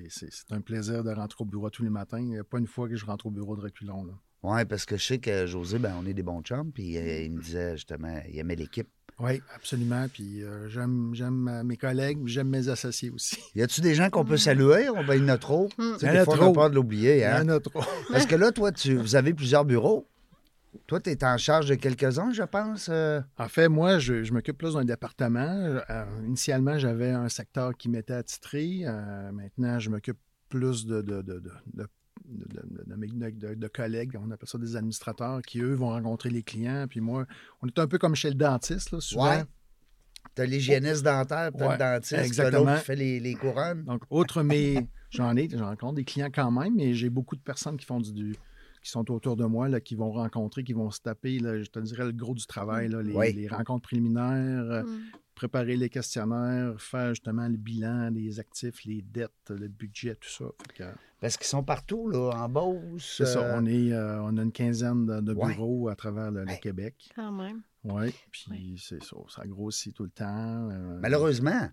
c'est- 0.08 0.52
un 0.52 0.60
plaisir 0.60 1.02
de 1.04 1.10
rentrer 1.10 1.42
au 1.42 1.44
bureau 1.44 1.68
tous 1.70 1.82
les 1.82 1.90
matins. 1.90 2.18
Il 2.18 2.26
n'y 2.28 2.38
a 2.38 2.44
pas 2.44 2.58
une 2.58 2.66
fois 2.66 2.88
que 2.88 2.96
je 2.96 3.04
rentre 3.04 3.26
au 3.26 3.30
bureau 3.30 3.56
de 3.56 3.60
reculons. 3.62 4.04
Là. 4.04 4.12
Oui, 4.42 4.64
parce 4.64 4.84
que 4.86 4.96
je 4.96 5.04
sais 5.04 5.18
que 5.18 5.46
José, 5.46 5.78
ben, 5.78 5.94
on 6.00 6.06
est 6.06 6.14
des 6.14 6.22
bons 6.22 6.40
chums, 6.42 6.70
puis 6.72 6.96
euh, 6.96 7.22
il 7.22 7.32
me 7.32 7.42
disait 7.42 7.72
justement, 7.76 8.20
il 8.28 8.38
aimait 8.38 8.54
l'équipe. 8.56 8.88
Oui, 9.18 9.40
absolument. 9.54 10.06
Puis 10.12 10.42
euh, 10.42 10.68
j'aime 10.68 11.10
j'aime 11.14 11.48
euh, 11.48 11.64
mes 11.64 11.76
collègues, 11.78 12.18
j'aime 12.26 12.48
mes 12.48 12.68
associés 12.68 13.10
aussi. 13.10 13.38
Y 13.54 13.62
a-tu 13.62 13.80
des 13.80 13.94
gens 13.94 14.10
qu'on 14.10 14.24
peut 14.24 14.36
saluer? 14.36 14.90
On 14.90 15.02
va 15.02 15.16
y 15.16 15.20
en 15.22 15.28
a 15.28 15.38
trop. 15.38 15.68
Il 15.78 15.84
y 15.84 16.08
en 16.08 16.12
des 16.12 16.18
a 16.18 16.24
trop. 16.26 16.52
peur 16.52 16.68
de 16.70 16.74
l'oublier. 16.74 17.16
Il 17.16 17.20
y 17.20 17.24
Hein? 17.24 17.44
en 17.46 17.48
a 17.48 17.60
trop. 17.60 17.82
Parce 18.12 18.26
que 18.26 18.34
là, 18.36 18.52
toi, 18.52 18.72
tu, 18.72 18.94
vous 18.96 19.16
avez 19.16 19.32
plusieurs 19.32 19.64
bureaux. 19.64 20.06
Toi, 20.86 21.00
tu 21.00 21.08
es 21.10 21.24
en 21.24 21.38
charge 21.38 21.70
de 21.70 21.74
quelques-uns, 21.76 22.32
je 22.32 22.42
pense. 22.42 22.88
euh. 22.92 23.22
En 23.38 23.48
fait, 23.48 23.68
moi, 23.68 23.98
je, 23.98 24.22
je 24.22 24.32
m'occupe 24.34 24.58
plus 24.58 24.74
d'un 24.74 24.84
département. 24.84 25.40
Euh, 25.88 26.04
initialement, 26.26 26.76
j'avais 26.78 27.10
un 27.10 27.30
secteur 27.30 27.74
qui 27.74 27.88
m'était 27.88 28.12
attitré. 28.12 28.84
Maintenant, 29.32 29.78
je 29.78 29.88
m'occupe 29.88 30.18
plus 30.50 30.84
de, 30.84 31.00
de, 31.00 31.22
de, 31.22 31.42
de, 31.72 31.86
de- 32.28 33.68
collègues, 33.68 34.16
on 34.20 34.30
appelle 34.30 34.48
ça 34.48 34.58
des 34.58 34.76
administrateurs, 34.76 35.42
qui, 35.42 35.60
eux, 35.60 35.74
vont 35.74 35.90
rencontrer 35.90 36.30
les 36.30 36.42
clients. 36.42 36.86
Puis 36.88 37.00
moi, 37.00 37.26
on 37.62 37.66
est 37.68 37.78
un 37.78 37.86
peu 37.86 37.98
comme 37.98 38.14
chez 38.14 38.28
le 38.28 38.34
dentiste, 38.34 38.90
là, 38.92 39.00
souvent. 39.00 39.30
Ouais. 39.30 39.44
Tu 40.34 40.42
as 40.42 40.46
l'hygiéniste 40.46 41.02
dentaire, 41.04 41.50
tu 41.56 41.62
as 41.62 41.66
Ouais, 41.66 41.72
le 41.74 41.78
dentiste, 41.78 42.16
t'as 42.16 42.24
exactement. 42.24 42.64
l'autre 42.64 42.78
qui 42.80 42.84
fait 42.84 42.96
les, 42.96 43.20
les 43.20 43.34
couronnes. 43.34 43.84
Donc, 43.84 44.02
outre 44.10 44.42
mes. 44.42 44.86
J'en 45.10 45.36
ai, 45.36 45.48
j'en 45.48 45.66
rencontre 45.66 45.94
des 45.94 46.04
clients 46.04 46.30
quand 46.34 46.50
même, 46.50 46.74
mais 46.74 46.94
j'ai 46.94 47.08
beaucoup 47.10 47.36
de 47.36 47.40
personnes 47.40 47.76
qui 47.76 47.86
font 47.86 48.00
du. 48.00 48.12
du- 48.12 48.36
qui 48.82 48.92
sont 48.92 49.10
autour 49.10 49.34
de 49.36 49.44
moi, 49.44 49.68
là, 49.68 49.80
qui 49.80 49.96
vont 49.96 50.12
rencontrer, 50.12 50.62
qui 50.62 50.72
vont 50.72 50.92
se 50.92 51.00
taper, 51.00 51.40
là, 51.40 51.60
je 51.60 51.68
te 51.68 51.80
dirais, 51.80 52.04
le 52.04 52.12
gros 52.12 52.34
du 52.34 52.46
travail, 52.46 52.86
là, 52.86 53.02
les, 53.02 53.12
Oui. 53.16 53.32
les 53.32 53.48
rencontres 53.48 53.82
préliminaires, 53.82 54.70
euh, 54.70 54.82
Mm. 54.84 55.00
Préparer 55.36 55.76
les 55.76 55.88
questionnaires, 55.88 56.74
faire 56.80 57.10
justement 57.10 57.46
le 57.46 57.56
bilan 57.56 58.10
des 58.10 58.40
actifs, 58.40 58.84
les 58.84 59.02
dettes, 59.02 59.30
le 59.50 59.68
budget, 59.68 60.16
tout 60.16 60.28
ça. 60.28 60.46
Que, 60.74 60.84
Parce 61.20 61.36
qu'ils 61.36 61.46
sont 61.46 61.62
partout, 61.62 62.08
là, 62.08 62.30
en 62.34 62.48
Beauce. 62.48 63.14
C'est 63.18 63.26
ça, 63.26 63.40
euh, 63.44 63.58
on, 63.60 63.66
est, 63.66 63.92
euh, 63.92 64.20
on 64.22 64.36
a 64.38 64.42
une 64.42 64.50
quinzaine 64.50 65.06
de, 65.06 65.20
de 65.20 65.32
Ouais. 65.34 65.54
bureaux 65.54 65.88
à 65.88 65.94
travers 65.94 66.30
le. 66.32 66.44
Québec. 66.60 67.10
Quand 67.14 67.30
même. 67.30 67.60
Oui, 67.84 68.12
puis 68.32 68.76
c'est 68.82 69.00
ça, 69.04 69.14
ça 69.28 69.46
grossit 69.46 69.94
tout 69.94 70.02
le 70.04 70.10
temps. 70.10 70.70
euh, 70.72 70.98
Malheureusement. 71.00 71.68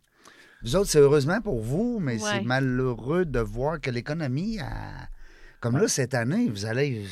Vous 0.61 0.75
autres, 0.75 0.89
c'est 0.89 0.99
heureusement 0.99 1.41
pour 1.41 1.59
vous, 1.59 1.99
mais 1.99 2.19
c'est 2.19 2.41
malheureux 2.41 3.25
de 3.25 3.39
voir 3.39 3.81
que 3.81 3.89
l'économie 3.89 4.59
a... 4.59 5.07
Comme 5.63 5.77
là, 5.77 5.87
cette 5.87 6.13
année, 6.13 6.49
vous 6.49 6.65
allez... 6.65 7.05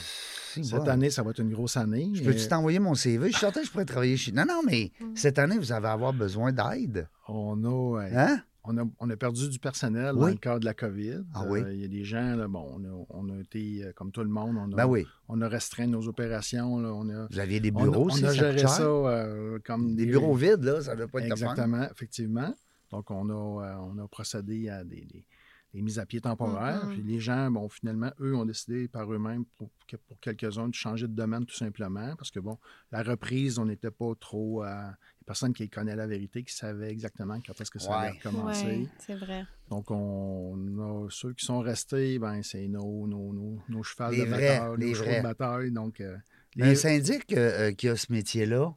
Cette 0.54 0.70
bon. 0.72 0.84
année, 0.90 1.10
ça 1.10 1.24
va 1.24 1.30
être 1.32 1.40
une 1.40 1.52
grosse 1.54 1.78
année. 1.78 2.12
Je 2.14 2.22
peux-tu 2.24 2.46
t'envoyer 2.50 2.80
mon 2.80 2.94
CV? 2.94 3.28
Je 3.28 3.32
suis 3.32 3.40
certain 3.40 3.62
que 3.62 3.68
je 3.68 3.72
pourrais 3.72 3.86
travailler 3.86 4.18
chez... 4.18 4.34
Non, 4.34 4.44
non, 4.46 4.60
mais 4.66 4.92
Mm. 5.00 5.16
cette 5.16 5.40
année, 5.40 5.58
vous 5.58 5.72
allez 5.72 5.86
avoir 5.88 6.12
besoin 6.12 6.52
d'aide. 6.52 7.08
On 7.30 7.64
a, 7.64 8.02
euh, 8.04 8.10
Hein? 8.14 8.42
on, 8.66 8.78
a, 8.78 8.84
on 9.00 9.10
a 9.10 9.16
perdu 9.16 9.48
du 9.48 9.58
personnel 9.60 10.12
Oui. 10.16 10.20
dans 10.20 10.28
le 10.28 10.34
cadre 10.36 10.60
de 10.60 10.66
la 10.66 10.74
COVID. 10.74 11.24
Ah 11.34 11.44
Euh, 11.44 11.50
oui? 11.50 11.60
Il 11.72 11.80
y 11.80 11.86
a 11.86 11.88
des 11.88 12.04
gens, 12.04 12.36
là, 12.36 12.50
bon, 12.50 12.68
on 12.76 12.84
a, 12.84 13.06
on 13.12 13.30
a 13.30 13.40
été, 13.40 13.86
euh, 13.86 13.94
comme 13.96 14.12
tout 14.12 14.24
le 14.24 14.30
monde, 14.30 14.58
on 14.58 14.74
a, 14.74 14.76
Ben 14.76 14.86
oui. 14.88 15.06
on 15.30 15.40
a 15.42 15.48
restreint 15.48 15.88
nos 15.88 16.06
opérations. 16.10 16.78
là, 16.80 16.94
on 16.94 17.08
a, 17.10 17.28
Vous 17.32 17.40
aviez 17.40 17.62
des 17.62 17.72
on 17.74 17.80
a- 17.80 17.84
bureaux, 17.84 18.10
on 18.12 18.16
a 18.16 18.18
ça 18.18 18.34
géré 18.34 18.58
ça 18.68 18.82
euh, 18.84 19.58
comme 19.66 19.96
Des 19.96 20.06
bureaux 20.06 20.36
vides, 20.36 20.64
là, 20.66 20.82
ça 20.82 20.96
ne 20.98 21.06
pas 21.06 21.20
être. 21.20 21.32
Exactement, 21.32 21.88
effectivement. 21.90 22.54
Donc, 22.92 23.10
on 23.10 23.30
a, 23.30 23.64
euh, 23.68 23.76
on 23.80 23.98
a 24.04 24.08
procédé 24.10 24.68
à 24.68 24.84
des, 24.84 25.06
des- 25.06 25.26
des 25.74 25.82
mises 25.82 26.00
à 26.00 26.06
pied 26.06 26.20
temporaires. 26.22 26.86
Mhm. 26.86 26.94
Puis 26.94 27.02
les 27.04 27.20
gens, 27.20 27.50
bon, 27.50 27.70
finalement, 27.70 28.12
eux 28.20 28.36
ont 28.36 28.46
décidé 28.46 28.88
par 28.88 29.12
eux-mêmes, 29.12 29.46
pour, 29.58 29.70
pour 30.08 30.20
quelques-uns, 30.20 30.68
de 30.68 30.74
changer 30.76 31.08
de 31.08 31.14
domaine 31.14 31.46
tout 31.46 31.56
simplement. 31.56 32.14
Parce 32.18 32.30
que, 32.32 32.40
bon, 32.40 32.58
la 32.92 33.04
reprise, 33.04 33.58
on 33.60 33.66
n'était 33.66 33.92
pas 33.92 34.12
trop. 34.20 34.64
euh, 34.66 34.90
les 35.22 35.26
personnes 35.26 35.54
qui 35.54 35.70
connaissaient 35.70 35.96
la 35.98 36.08
vérité, 36.08 36.44
qui 36.44 36.54
savaient 36.54 36.90
exactement 36.92 37.40
quand 37.46 37.60
est-ce 37.62 37.70
que 37.72 37.80
ça 37.80 38.00
allait 38.00 38.18
recommencer. 38.18 38.88
C'est 39.00 39.16
vrai. 39.16 39.46
Donc, 39.70 39.90
on 39.92 40.58
a 40.80 41.08
ceux 41.10 41.34
qui 41.34 41.46
sont 41.46 41.60
restés, 41.60 42.18
ben, 42.20 42.42
c'est 42.44 42.68
nos, 42.68 43.08
nos, 43.08 43.32
nos, 43.32 43.60
nos 43.70 43.84
chevals 43.84 44.12
Les 44.14 44.26
de 44.26 44.30
vrais, 44.30 44.60
bataille, 44.60 44.78
les 44.80 44.88
nos 44.90 44.94
chevaux 44.96 45.06
vrais. 45.06 45.18
de 45.20 45.24
bataille. 45.24 45.72
Donc, 45.72 46.02
euh, 46.02 46.16
Un 46.60 46.66
les- 46.70 46.76
syndic 46.76 47.32
euh, 47.34 47.70
euh, 47.70 47.72
qui 47.72 47.88
a 47.88 47.96
ce 47.96 48.12
métier-là, 48.12 48.74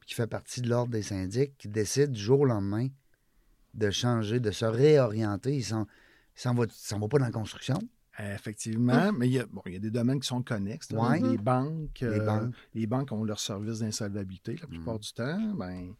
puis 0.00 0.08
qui 0.10 0.14
fait 0.14 0.26
partie 0.28 0.62
de 0.62 0.68
l'ordre 0.70 0.92
des 0.92 1.02
syndics, 1.02 1.56
qui 1.58 1.68
décide 1.68 2.12
du 2.12 2.20
jour 2.20 2.40
au 2.40 2.44
lendemain 2.46 2.88
de 3.74 3.90
changer, 3.90 4.38
de 4.40 4.52
se 4.52 4.64
réorienter, 4.64 5.56
il 5.56 5.64
s'en 5.64 5.86
il 6.36 6.40
s'en 6.40 6.54
va, 6.54 6.66
pas 7.08 7.18
dans 7.18 7.24
la 7.26 7.30
construction. 7.30 7.78
Effectivement, 8.18 9.12
mais 9.12 9.26
il 9.28 9.32
y, 9.32 9.38
a, 9.40 9.46
bon, 9.46 9.60
il 9.66 9.72
y 9.72 9.76
a 9.76 9.80
des 9.80 9.90
domaines 9.90 10.20
qui 10.20 10.28
sont 10.28 10.42
connexes. 10.42 10.92
là. 10.92 11.10
Ouais. 11.10 11.20
Les 11.20 11.36
banques, 11.36 11.98
Les 12.00 12.06
euh, 12.06 12.24
banques. 12.24 12.54
les 12.74 12.86
banques 12.86 13.10
ont 13.12 13.24
leur 13.24 13.40
service 13.40 13.80
d'insolvabilité 13.80 14.56
la 14.60 14.66
plupart 14.68 14.94
Mm. 14.96 14.98
du 15.00 15.12
temps. 15.12 15.54
Ben, 15.54 15.94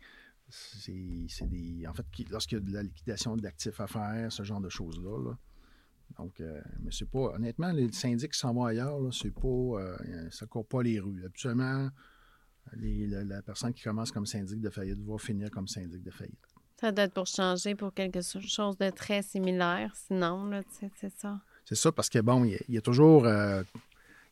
c'est 0.49 1.49
des. 1.49 1.87
En 1.88 1.92
fait, 1.94 2.07
qui- 2.12 2.25
lorsqu'il 2.31 2.59
y 2.59 2.61
a 2.61 2.64
de 2.64 2.73
la 2.73 2.83
liquidation 2.85 3.37
d'actifs 3.37 3.81
à 3.81 3.87
faire, 3.88 4.31
ce 4.31 4.42
genre 4.44 4.61
de 4.61 4.68
choses-là. 4.68 5.31
là. 5.31 5.38
Donc, 6.18 6.40
euh, 6.40 6.61
mais 6.83 6.90
c'est 6.92 7.09
pas. 7.11 7.33
Honnêtement, 7.35 7.73
les 7.73 7.90
syndics 7.92 8.33
qui 8.33 8.38
s'en 8.38 8.53
vont 8.55 8.64
ailleurs, 8.66 9.01
là, 9.01 9.11
c'est 9.11 9.33
pas. 9.35 9.49
euh, 9.49 10.31
ça 10.31 10.47
court 10.47 10.66
pas 10.68 10.83
les 10.85 11.01
rues. 11.01 11.25
Habituellement, 11.25 11.88
les- 12.75 13.07
la, 13.09 13.25
la 13.25 13.42
personne 13.42 13.73
qui 13.73 13.83
commence 13.83 14.12
comme 14.12 14.27
syndic 14.27 14.61
de 14.61 14.70
faillite 14.70 15.01
va 15.01 15.18
finir 15.18 15.51
comme 15.51 15.66
syndic 15.66 16.03
de 16.03 16.11
faillite. 16.12 16.38
Ça 16.85 16.92
doit 16.92 17.05
être 17.07 17.14
pour 17.14 17.27
changer 17.27 17.75
pour 17.75 17.94
quelque 17.94 18.20
chose 18.20 18.77
de 18.77 18.90
très 18.90 19.23
similaire. 19.23 19.90
Sinon, 20.07 20.44
là, 20.51 20.61
c'est 21.01 21.11
ça. 21.18 21.40
C'est 21.64 21.77
ça, 21.77 21.90
parce 21.90 22.11
que 22.11 22.18
bon, 22.18 22.44
il 22.44 22.51
y 22.51 22.55
a, 22.57 22.59
il 22.68 22.75
y 22.75 22.77
a 22.77 22.83
toujours 22.83 23.25
euh, 23.25 23.62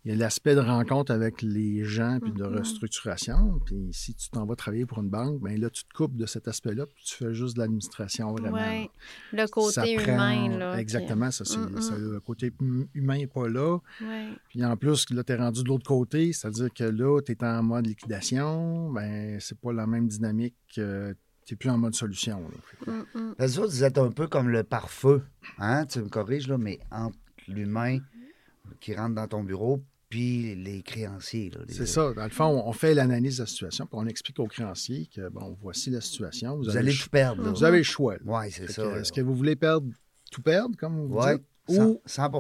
il 0.05 0.11
y 0.11 0.15
a 0.15 0.19
l'aspect 0.19 0.55
de 0.55 0.61
rencontre 0.61 1.12
avec 1.12 1.41
les 1.41 1.83
gens 1.85 2.19
puis 2.21 2.31
de 2.33 2.43
Mhm. 2.45 2.59
restructuration. 2.59 3.59
Puis 3.65 3.88
si 3.93 4.15
tu 4.15 4.29
t'en 4.29 4.45
vas 4.45 4.55
travailler 4.55 4.85
pour 4.85 4.99
une 4.99 5.09
banque, 5.09 5.41
bien 5.43 5.57
là, 5.57 5.71
tu 5.71 5.85
te 5.85 5.95
coupes 5.95 6.15
de 6.15 6.27
cet 6.27 6.47
aspect-là, 6.47 6.85
puis 6.85 7.05
tu 7.07 7.15
fais 7.15 7.33
juste 7.33 7.55
de 7.57 7.61
l'administration 7.62 8.33
vraiment. 8.35 8.59
Oui. 8.59 8.91
Le 9.33 9.38
Ça 9.38 9.47
côté 9.47 9.97
prend- 9.97 10.12
humain, 10.12 10.59
là. 10.59 10.79
Exactement, 10.79 11.31
ça, 11.31 11.47
c'est, 11.47 11.81
ça, 11.81 11.97
le 11.97 12.21
côté 12.21 12.53
hum- 12.61 12.87
humain 12.93 13.17
n'est 13.17 13.27
pas 13.29 13.49
là. 13.49 13.79
Oui. 14.03 14.37
Puis 14.51 14.62
en 14.62 14.77
plus, 14.77 15.09
là, 15.09 15.25
tu 15.25 15.33
es 15.33 15.37
rendu 15.37 15.62
de 15.62 15.69
l'autre 15.69 15.87
côté, 15.87 16.35
c'est-à-dire 16.35 16.69
que 16.75 16.85
là, 16.85 17.19
tu 17.25 17.33
es 17.33 17.45
en 17.45 17.62
mode 17.62 17.87
liquidation, 17.87 18.91
ben 18.93 19.41
c'est 19.41 19.59
pas 19.59 19.73
la 19.73 19.87
même 19.87 20.07
dynamique 20.07 20.57
que 20.77 21.17
tu 21.44 21.55
n'es 21.55 21.57
plus 21.59 21.70
en 21.70 21.78
mode 21.78 21.94
solution. 21.94 22.40
là. 22.87 22.92
Mm, 22.92 23.18
mm. 23.18 23.35
Parce 23.37 23.50
que 23.52 23.57
vous 23.57 23.62
autres, 23.64 23.72
vous 23.72 23.85
êtes 23.85 23.98
un 23.98 24.11
peu 24.11 24.26
comme 24.26 24.48
le 24.48 24.62
pare-feu. 24.64 25.22
Hein? 25.59 25.87
Tu 25.87 26.00
me 26.00 26.09
corriges, 26.09 26.48
là, 26.48 26.59
mais 26.59 26.78
entre 26.90 27.16
l'humain 27.48 27.98
qui 28.81 28.94
rentre 28.94 29.14
dans 29.14 29.26
ton 29.28 29.42
bureau 29.44 29.83
puis 30.09 30.55
les 30.55 30.83
créanciers. 30.83 31.50
les- 31.66 31.72
C'est 31.74 31.87
ça. 31.87 32.12
Dans 32.12 32.24
le 32.24 32.31
fond, 32.31 32.62
on 32.66 32.72
fait 32.72 32.92
l'analyse 32.94 33.38
de 33.38 33.42
la 33.44 33.46
situation, 33.46 33.87
puis 33.87 33.94
on 33.98 34.07
explique 34.07 34.38
aux 34.40 34.46
créanciers 34.46 35.07
que, 35.14 35.28
bon, 35.31 35.57
voici 35.62 35.88
la 35.90 36.00
situation. 36.02 36.57
Vous, 36.59 36.76
allez 36.76 36.92
le 36.92 36.98
tout 36.98 37.09
perdre. 37.09 37.42
là. 37.42 37.50
vous 37.50 37.64
avez 37.64 37.78
le 37.78 37.83
choix. 37.83 38.16
Oui, 38.24 38.50
c'est 38.50 38.70
ça. 38.70 38.85
Est-ce 38.98 39.11
que 39.12 39.22
vous 39.22 39.35
voulez 39.35 39.57
perdre, 39.57 39.88
tout 40.31 40.42
perdre, 40.42 40.76
comme 40.76 41.07
vous 41.07 41.14
Ouais, 41.14 41.38
dites? 41.38 41.46
Ou 41.68 42.01
100 42.05 42.31
ou 42.33 42.37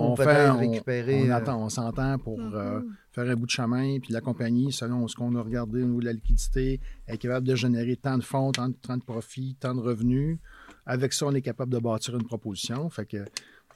on, 0.00 0.16
fait, 0.16 0.24
peut-être 0.24 0.54
on, 0.54 0.58
récupérer. 0.58 1.22
on 1.22 1.30
euh, 1.30 1.34
attend, 1.36 1.64
on 1.64 1.68
s'entend 1.68 2.18
pour 2.18 2.38
euh, 2.40 2.80
Mhm. 2.80 2.94
faire 3.12 3.30
un 3.30 3.36
bout 3.36 3.46
de 3.46 3.50
chemin, 3.50 4.00
puis 4.00 4.12
la 4.12 4.20
compagnie, 4.20 4.72
selon 4.72 5.06
ce 5.06 5.14
qu'on 5.14 5.34
a 5.36 5.42
regardé 5.42 5.82
au 5.82 5.86
niveau 5.86 6.00
de 6.00 6.06
la 6.06 6.12
liquidité, 6.12 6.80
est 7.06 7.18
capable 7.18 7.46
de 7.46 7.54
générer 7.54 7.96
tant 7.96 8.18
de 8.18 8.24
fonds, 8.24 8.50
tant 8.50 8.68
de, 8.68 8.74
tant 8.74 8.96
de 8.96 9.04
profits, 9.04 9.56
tant 9.60 9.74
de 9.74 9.80
revenus. 9.80 10.38
Avec 10.86 11.12
ça, 11.12 11.26
on 11.26 11.34
est 11.34 11.40
capable 11.42 11.72
de 11.72 11.78
bâtir 11.78 12.16
une 12.16 12.24
proposition. 12.24 12.90
Fait 12.90 13.06
que 13.06 13.18
vous 13.18 13.24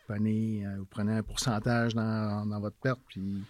prenez, 0.08 0.66
euh, 0.66 0.76
vous 0.78 0.86
prenez 0.86 1.12
un 1.12 1.22
pourcentage 1.22 1.94
dans, 1.94 2.44
dans 2.46 2.60
votre 2.60 2.76
perte, 2.76 3.00
puis 3.06 3.44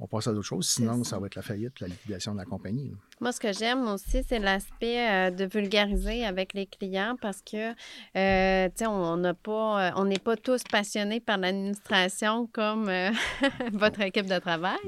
on 0.00 0.06
passe 0.06 0.26
à 0.26 0.32
d'autres 0.32 0.46
choses. 0.46 0.68
Sinon, 0.68 1.04
ça. 1.04 1.10
ça 1.10 1.18
va 1.18 1.26
être 1.26 1.36
la 1.36 1.42
faillite, 1.42 1.78
la 1.80 1.86
liquidation 1.88 2.32
de 2.32 2.38
la 2.38 2.44
compagnie. 2.44 2.88
là. 2.90 2.96
Moi, 3.20 3.32
ce 3.32 3.38
que 3.40 3.52
j'aime 3.52 3.86
aussi, 3.88 4.22
c'est 4.28 4.40
l'aspect 4.40 5.08
euh, 5.08 5.30
de 5.30 5.44
vulgariser 5.44 6.26
avec 6.26 6.52
les 6.52 6.66
clients 6.66 7.16
parce 7.20 7.40
que, 7.42 7.70
euh, 8.16 8.66
tu 8.68 8.72
sais, 8.76 8.86
on 8.86 9.16
n'a 9.16 9.34
pas, 9.34 9.88
euh, 9.88 9.90
on 9.96 10.04
n'est 10.04 10.18
pas 10.18 10.36
tous 10.36 10.62
passionnés 10.70 11.20
par 11.20 11.38
l'administration 11.38 12.48
comme 12.52 12.88
euh, 12.88 13.10
votre 13.72 14.00
équipe 14.00 14.26
de 14.26 14.38
travail. 14.40 14.78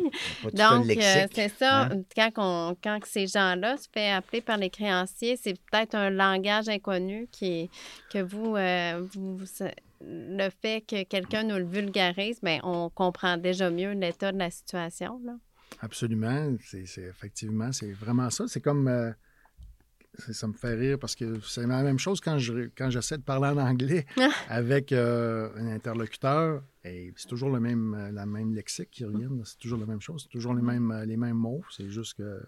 Donc, 0.52 0.86
c'est 1.32 1.48
ça, 1.56 1.82
hein? 1.84 2.02
quand, 2.16 2.30
on- 2.38 2.76
quand 2.82 2.98
ces 3.04 3.26
gens-là 3.28 3.76
se 3.76 3.86
fait 3.92 4.10
appeler 4.10 4.40
par 4.40 4.56
les 4.56 4.70
créanciers, 4.70 5.36
c'est 5.40 5.54
peut-être 5.70 5.94
un 5.94 6.10
langage 6.10 6.68
inconnu 6.68 7.28
qui, 7.30 7.70
que 8.10 8.18
vous, 8.18 8.56
vous- 9.14 9.44
le 10.00 10.48
fait 10.50 10.82
que 10.82 11.04
quelqu'un 11.04 11.44
nous 11.44 11.56
le 11.56 11.64
vulgarise, 11.64 12.40
bien, 12.42 12.61
on 12.62 12.90
comprend 12.90 13.37
déjà 13.37 13.70
mieux 13.70 13.92
l'état 13.92 14.32
de 14.32 14.38
la 14.38 14.50
situation. 14.50 15.20
Là. 15.24 15.37
Absolument. 15.80 16.56
C'est, 16.62 16.85
effectivement, 16.98 17.72
c'est 17.72 17.92
vraiment 17.92 18.30
ça. 18.30 18.46
C'est 18.48 18.61
comme. 18.61 18.88
euh, 18.88 19.12
ça 20.32 20.46
me 20.46 20.52
fait 20.54 20.74
rire 20.74 20.98
parce 20.98 21.14
que 21.14 21.40
c'est 21.40 21.66
la 21.66 21.82
même 21.82 21.98
chose 21.98 22.20
quand, 22.20 22.38
je, 22.38 22.70
quand 22.76 22.90
j'essaie 22.90 23.18
de 23.18 23.22
parler 23.22 23.48
en 23.48 23.59
anglais 23.59 24.06
avec 24.48 24.92
euh, 24.92 25.50
un 25.56 25.68
interlocuteur. 25.68 26.62
Et 26.85 27.12
c'est 27.16 27.28
toujours 27.28 27.50
le 27.50 27.61
même, 27.61 27.94
euh, 27.94 28.12
la 28.12 28.26
même 28.26 28.54
lexique 28.54 28.90
qui 28.90 29.04
revient. 29.04 29.28
C'est 29.44 29.59
toujours 29.59 29.78
la 29.78 29.87
même 29.87 30.00
chose. 30.00 30.22
C'est 30.22 30.30
toujours 30.30 30.54
les 30.54 30.62
mêmes, 30.62 30.90
euh, 30.90 31.04
les 31.04 31.16
mêmes 31.16 31.37
mots. 31.37 31.62
C'est 31.70 31.88
juste 31.90 32.14
que 32.14 32.40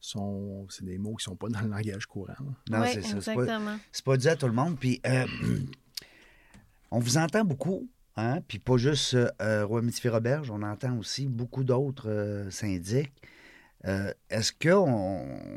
sont, 0.00 0.66
c'est 0.70 0.84
des 0.84 0.98
mots 0.98 1.14
qui 1.16 1.28
ne 1.28 1.32
sont 1.32 1.36
pas 1.36 1.48
dans 1.48 1.60
le 1.60 1.68
langage 1.68 2.06
courant. 2.06 2.34
là. 2.38 2.78
Non, 2.78 2.84
oui, 2.84 2.90
c'est 2.94 3.02
ça. 3.02 3.20
C'est 3.20 3.34
pas, 3.34 3.42
exactement. 3.42 3.78
c'est 3.92 4.04
pas 4.04 4.16
dit 4.16 4.28
à 4.28 4.36
tout 4.36 4.46
le 4.46 4.52
monde. 4.52 4.78
Puis, 4.78 5.00
euh, 5.06 5.26
on 6.90 6.98
vous 6.98 7.16
entend 7.18 7.44
beaucoup, 7.44 7.88
hein? 8.16 8.40
Puis 8.48 8.58
pas 8.58 8.76
juste 8.76 9.16
euh, 9.42 9.64
Roi 9.66 9.82
Métivier 9.82 10.10
Roberge, 10.10 10.50
on 10.50 10.62
entend 10.62 10.96
aussi 10.98 11.26
beaucoup 11.28 11.64
d'autres 11.64 12.08
euh, 12.10 12.50
syndics. 12.50 13.12
Euh, 13.86 14.12
Est-ce 14.30 14.52
qu'on 14.52 14.88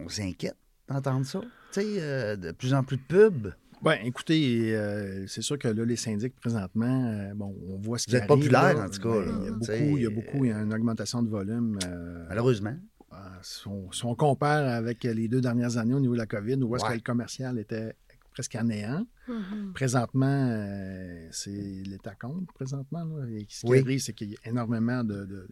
on 0.05 0.09
s'inquiète 0.09 0.55
d'entendre 0.87 1.25
ça? 1.25 1.41
Tu 1.73 1.81
sais, 1.81 1.87
euh, 1.99 2.35
de 2.35 2.51
plus 2.51 2.73
en 2.73 2.83
plus 2.83 2.97
de 2.97 3.01
pubs? 3.03 3.53
Ben, 3.81 3.97
écoutez, 4.03 4.75
euh, 4.75 5.25
c'est 5.27 5.41
sûr 5.41 5.57
que 5.57 5.67
là, 5.67 5.83
les 5.83 5.95
syndics, 5.95 6.35
présentement, 6.39 7.03
euh, 7.11 7.33
bon, 7.33 7.55
on 7.67 7.77
voit 7.79 7.97
ce 7.97 8.05
qui 8.05 8.11
Vous 8.11 8.17
êtes 8.17 8.29
arrive, 8.29 8.43
populaire, 8.43 8.73
là. 8.75 8.85
en 8.85 8.89
tout 8.89 9.01
cas, 9.01 9.25
Ben, 9.25 9.25
là, 9.25 9.31
il 9.41 9.47
y 9.47 9.47
a 9.47 9.51
beaucoup, 9.51 9.97
il 9.97 10.03
y 10.03 10.05
a 10.05 10.09
beaucoup, 10.11 10.45
il 10.45 10.49
y 10.49 10.53
a 10.53 10.59
une 10.59 10.71
augmentation 10.73 11.23
de 11.23 11.29
volume. 11.29 11.79
euh, 11.87 12.25
Malheureusement. 12.29 12.75
Euh, 13.11 13.15
si, 13.41 13.67
on, 13.67 13.91
si 13.91 14.05
on 14.05 14.13
compare 14.13 14.67
avec 14.69 15.03
les 15.03 15.27
deux 15.27 15.41
dernières 15.41 15.77
années 15.77 15.95
au 15.95 15.99
niveau 15.99 16.13
de 16.13 16.19
la 16.19 16.27
COVID, 16.27 16.57
où 16.61 16.75
est-ce 16.75 16.83
Ouais. 16.85 16.91
que 16.91 16.95
le 16.95 17.01
commercial 17.01 17.57
était 17.57 17.95
presque 18.31 18.55
à 18.55 18.63
néant, 18.63 19.05
Mhm. 19.27 19.73
présentement, 19.73 20.47
euh, 20.49 21.27
c'est 21.31 21.51
l'état 21.85 22.15
compte, 22.15 22.47
présentement. 22.53 23.03
là. 23.03 23.25
Et 23.29 23.45
ce 23.49 23.61
qui 23.61 23.67
Oui. 23.71 23.79
arrive, 23.79 23.99
c'est 24.01 24.13
qu'il 24.13 24.31
y 24.31 24.35
a 24.43 24.49
énormément 24.49 25.03
de... 25.03 25.25
de- 25.25 25.47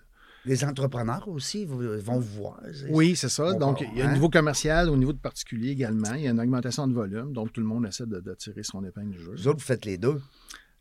Les 0.45 0.63
entrepreneurs 0.63 1.27
aussi 1.27 1.65
vont 1.65 2.19
vous 2.19 2.41
voir. 2.41 2.61
c'est- 2.73 2.89
Oui, 2.89 3.15
c'est 3.17 3.27
ça. 3.27 3.47
On 3.53 3.59
Donc, 3.59 3.81
il 3.81 3.97
y 3.97 4.01
a 4.01 4.05
hein? 4.05 4.11
au 4.11 4.13
niveau 4.13 4.29
commercial, 4.29 4.89
au 4.89 4.95
niveau 4.95 5.11
de 5.11 5.17
particulier 5.19 5.69
également, 5.71 6.13
il 6.13 6.21
y 6.21 6.27
a 6.27 6.31
une 6.31 6.39
augmentation 6.39 6.87
de 6.87 6.93
volume. 6.93 7.33
Donc, 7.33 7.51
tout 7.51 7.59
le 7.59 7.67
monde 7.67 7.85
essaie 7.85 8.05
de, 8.05 8.21
de 8.21 8.33
tirer 8.35 8.63
son 8.63 8.83
épingle 8.85 9.11
du 9.11 9.19
jeu. 9.19 9.31
Vous 9.35 9.47
autres, 9.49 9.59
vous 9.59 9.65
faites 9.65 9.83
les 9.85 9.97
deux? 9.97 10.21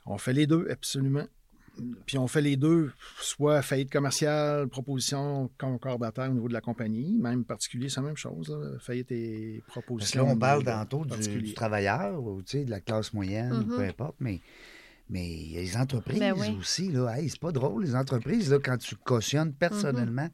On 0.06 0.16
fait 0.16 0.32
les 0.32 0.46
deux, 0.46 0.68
absolument. 0.70 1.26
Puis 2.06 2.18
on 2.18 2.26
fait 2.28 2.40
les 2.40 2.56
deux, 2.56 2.92
soit 3.20 3.62
faillite 3.62 3.90
commerciale, 3.90 4.68
proposition 4.68 5.50
concordataire 5.58 6.30
au 6.30 6.34
niveau 6.34 6.48
de 6.48 6.52
la 6.52 6.60
compagnie, 6.60 7.16
même 7.18 7.44
particulier, 7.44 7.88
c'est 7.88 8.00
la 8.00 8.06
même 8.06 8.16
chose. 8.16 8.48
là. 8.48 8.78
Faillite 8.80 9.10
et 9.12 9.62
Parce 9.66 9.74
que 9.76 9.80
proposition. 9.80 10.26
là, 10.26 10.32
on 10.32 10.36
parle 10.38 10.64
tantôt 10.64 11.04
du, 11.04 11.54
travailleur 11.54 12.22
ou 12.22 12.42
tu 12.42 12.58
sais, 12.58 12.64
de 12.64 12.70
la 12.70 12.80
classe 12.80 13.12
moyenne, 13.12 13.66
peu 13.68 13.80
importe, 13.82 14.16
mais 14.20 14.40
mais 15.10 15.26
il 15.26 15.52
y 15.52 15.56
a 15.58 15.60
les 15.62 15.76
entreprises 15.76 16.18
Ben 16.18 16.34
oui. 16.36 16.54
aussi. 16.60 16.90
Là. 16.92 17.16
Hey, 17.16 17.30
c'est 17.30 17.40
pas 17.40 17.50
drôle, 17.52 17.82
les 17.84 17.94
entreprises, 17.96 18.50
là, 18.50 18.58
quand 18.62 18.76
tu 18.76 18.94
cautionnes 18.96 19.54
personnellement 19.54 20.28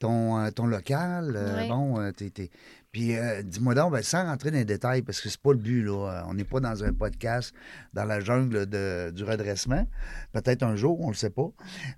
ton, 0.00 0.38
euh, 0.38 0.50
ton 0.50 0.66
local. 0.66 1.34
euh. 1.36 1.68
Bon, 1.68 2.00
euh, 2.00 2.10
t'es- 2.12 2.50
Puis 2.98 3.16
euh, 3.16 3.44
dis-moi 3.44 3.76
donc, 3.76 3.92
ben, 3.92 4.02
sans 4.02 4.24
rentrer 4.24 4.50
dans 4.50 4.56
les 4.56 4.64
détails, 4.64 5.02
parce 5.02 5.20
que 5.20 5.28
c'est 5.28 5.40
pas 5.40 5.52
le 5.52 5.58
but, 5.58 5.84
là. 5.84 6.24
On 6.28 6.34
n'est 6.34 6.42
pas 6.42 6.58
dans 6.58 6.82
un 6.82 6.92
podcast 6.92 7.54
dans 7.94 8.02
la 8.04 8.18
jungle 8.18 8.66
de- 8.66 9.12
du 9.12 9.22
redressement. 9.22 9.86
Peut-être 10.32 10.64
un 10.64 10.74
jour, 10.74 11.00
on 11.00 11.06
le 11.10 11.14
sait 11.14 11.30
pas. 11.30 11.48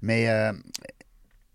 Mais 0.02 0.28
euh, 0.28 0.52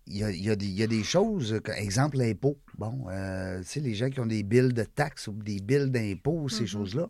il 0.08 0.16
y, 0.16 0.24
a, 0.24 0.30
il 0.32 0.42
y 0.44 0.50
a 0.50 0.56
des- 0.56 0.66
il 0.66 0.72
y 0.74 0.82
a 0.82 0.88
des 0.88 1.04
choses, 1.04 1.60
exemple 1.76 2.16
l'impôt. 2.18 2.58
Bon, 2.76 3.06
euh, 3.08 3.60
tu 3.60 3.66
sais, 3.66 3.78
les 3.80 3.94
gens 3.94 4.10
qui 4.10 4.18
ont 4.18 4.26
des 4.26 4.42
billes 4.42 4.72
de 4.72 4.82
taxes 4.82 5.28
ou 5.28 5.32
des 5.34 5.60
billes 5.60 5.90
d'impôts, 5.92 6.48
ces 6.48 6.62
Mhm. 6.62 6.66
choses-là, 6.66 7.08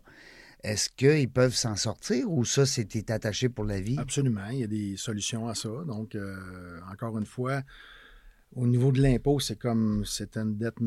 est-ce 0.63 0.91
qu'ils 0.91 1.31
peuvent 1.31 1.55
s'en 1.55 1.75
sortir 1.75 2.31
ou 2.31 2.45
ça, 2.45 2.67
c'était 2.67 3.11
attaché 3.11 3.49
pour 3.49 3.65
la 3.65 3.79
vie? 3.81 3.97
Absolument, 3.97 4.45
il 4.51 4.59
y 4.59 4.63
a 4.63 4.67
des 4.67 4.95
solutions 4.95 5.47
à 5.47 5.55
ça. 5.55 5.69
Donc, 5.87 6.13
euh, 6.13 6.79
encore 6.93 7.17
une 7.17 7.25
fois, 7.25 7.63
au 8.55 8.67
niveau 8.67 8.91
de 8.91 9.01
l'impôt, 9.01 9.39
c'est 9.39 9.57
comme 9.57 10.03
c'est 10.05 10.37
une 10.37 10.55
dette 10.55 10.79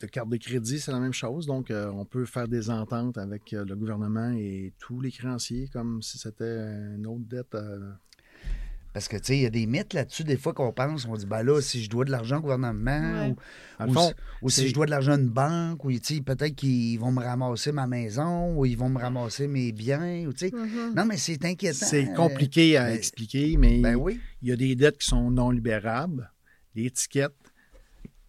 de 0.00 0.06
carte 0.06 0.28
de 0.28 0.36
crédit, 0.36 0.80
c'est 0.80 0.92
la 0.92 1.00
même 1.00 1.12
chose. 1.12 1.46
Donc, 1.46 1.70
euh, 1.70 1.88
on 1.90 2.04
peut 2.04 2.24
faire 2.24 2.48
des 2.48 2.68
ententes 2.70 3.16
avec 3.18 3.52
euh, 3.52 3.64
le 3.64 3.76
gouvernement 3.76 4.32
et 4.32 4.72
tous 4.78 5.00
les 5.00 5.10
créanciers 5.12 5.68
comme 5.72 6.02
si 6.02 6.18
c'était 6.18 6.44
une 6.96 7.06
autre 7.06 7.24
dette. 7.28 7.54
euh, 7.54 7.92
Parce 8.92 9.08
que, 9.08 9.16
tu 9.16 9.24
sais, 9.24 9.36
il 9.38 9.42
y 9.42 9.46
a 9.46 9.50
des 9.50 9.66
mythes 9.66 9.92
là-dessus, 9.92 10.22
des 10.24 10.36
fois 10.36 10.52
qu'on 10.52 10.72
pense, 10.72 11.04
on 11.06 11.14
dit, 11.14 11.26
ben 11.26 11.42
là, 11.42 11.60
si 11.60 11.82
je 11.82 11.90
dois 11.90 12.04
de 12.04 12.10
l'argent 12.12 12.38
au 12.38 12.42
gouvernement, 12.42 13.26
Ouais. 13.80 13.86
ou, 13.88 13.92
fond, 13.92 14.08
si, 14.08 14.14
ou 14.42 14.50
si 14.50 14.60
c'est- 14.62 14.68
je 14.68 14.74
dois 14.74 14.86
de 14.86 14.90
l'argent 14.92 15.12
à 15.12 15.16
une 15.18 15.28
banque, 15.30 15.84
ou, 15.84 15.90
tu 15.92 16.16
sais, 16.16 16.20
peut-être 16.20 16.54
qu'ils 16.54 16.98
vont 17.00 17.10
me 17.10 17.20
ramasser 17.20 17.72
ma 17.72 17.86
maison, 17.88 18.56
ou 18.56 18.64
ils 18.66 18.76
vont 18.76 18.88
me 18.88 18.98
ramasser 19.00 19.48
mes 19.48 19.72
biens, 19.72 20.26
ou, 20.28 20.32
tu 20.32 20.48
sais. 20.48 20.54
Mhm. 20.54 20.94
Non, 20.96 21.04
mais 21.06 21.16
c'est 21.16 21.44
inquiétant. 21.44 21.86
c'est 21.86 22.12
compliqué 22.14 22.76
à 22.76 22.94
expliquer, 22.94 23.56
mais 23.56 23.80
Ben 23.80 23.96
oui. 23.96 24.20
il 24.42 24.48
y 24.48 24.52
a 24.52 24.56
des 24.56 24.76
dettes 24.76 24.98
qui 24.98 25.08
sont 25.08 25.28
non 25.30 25.50
libérables. 25.50 26.30
Les 26.76 26.84
étiquettes, 26.86 27.32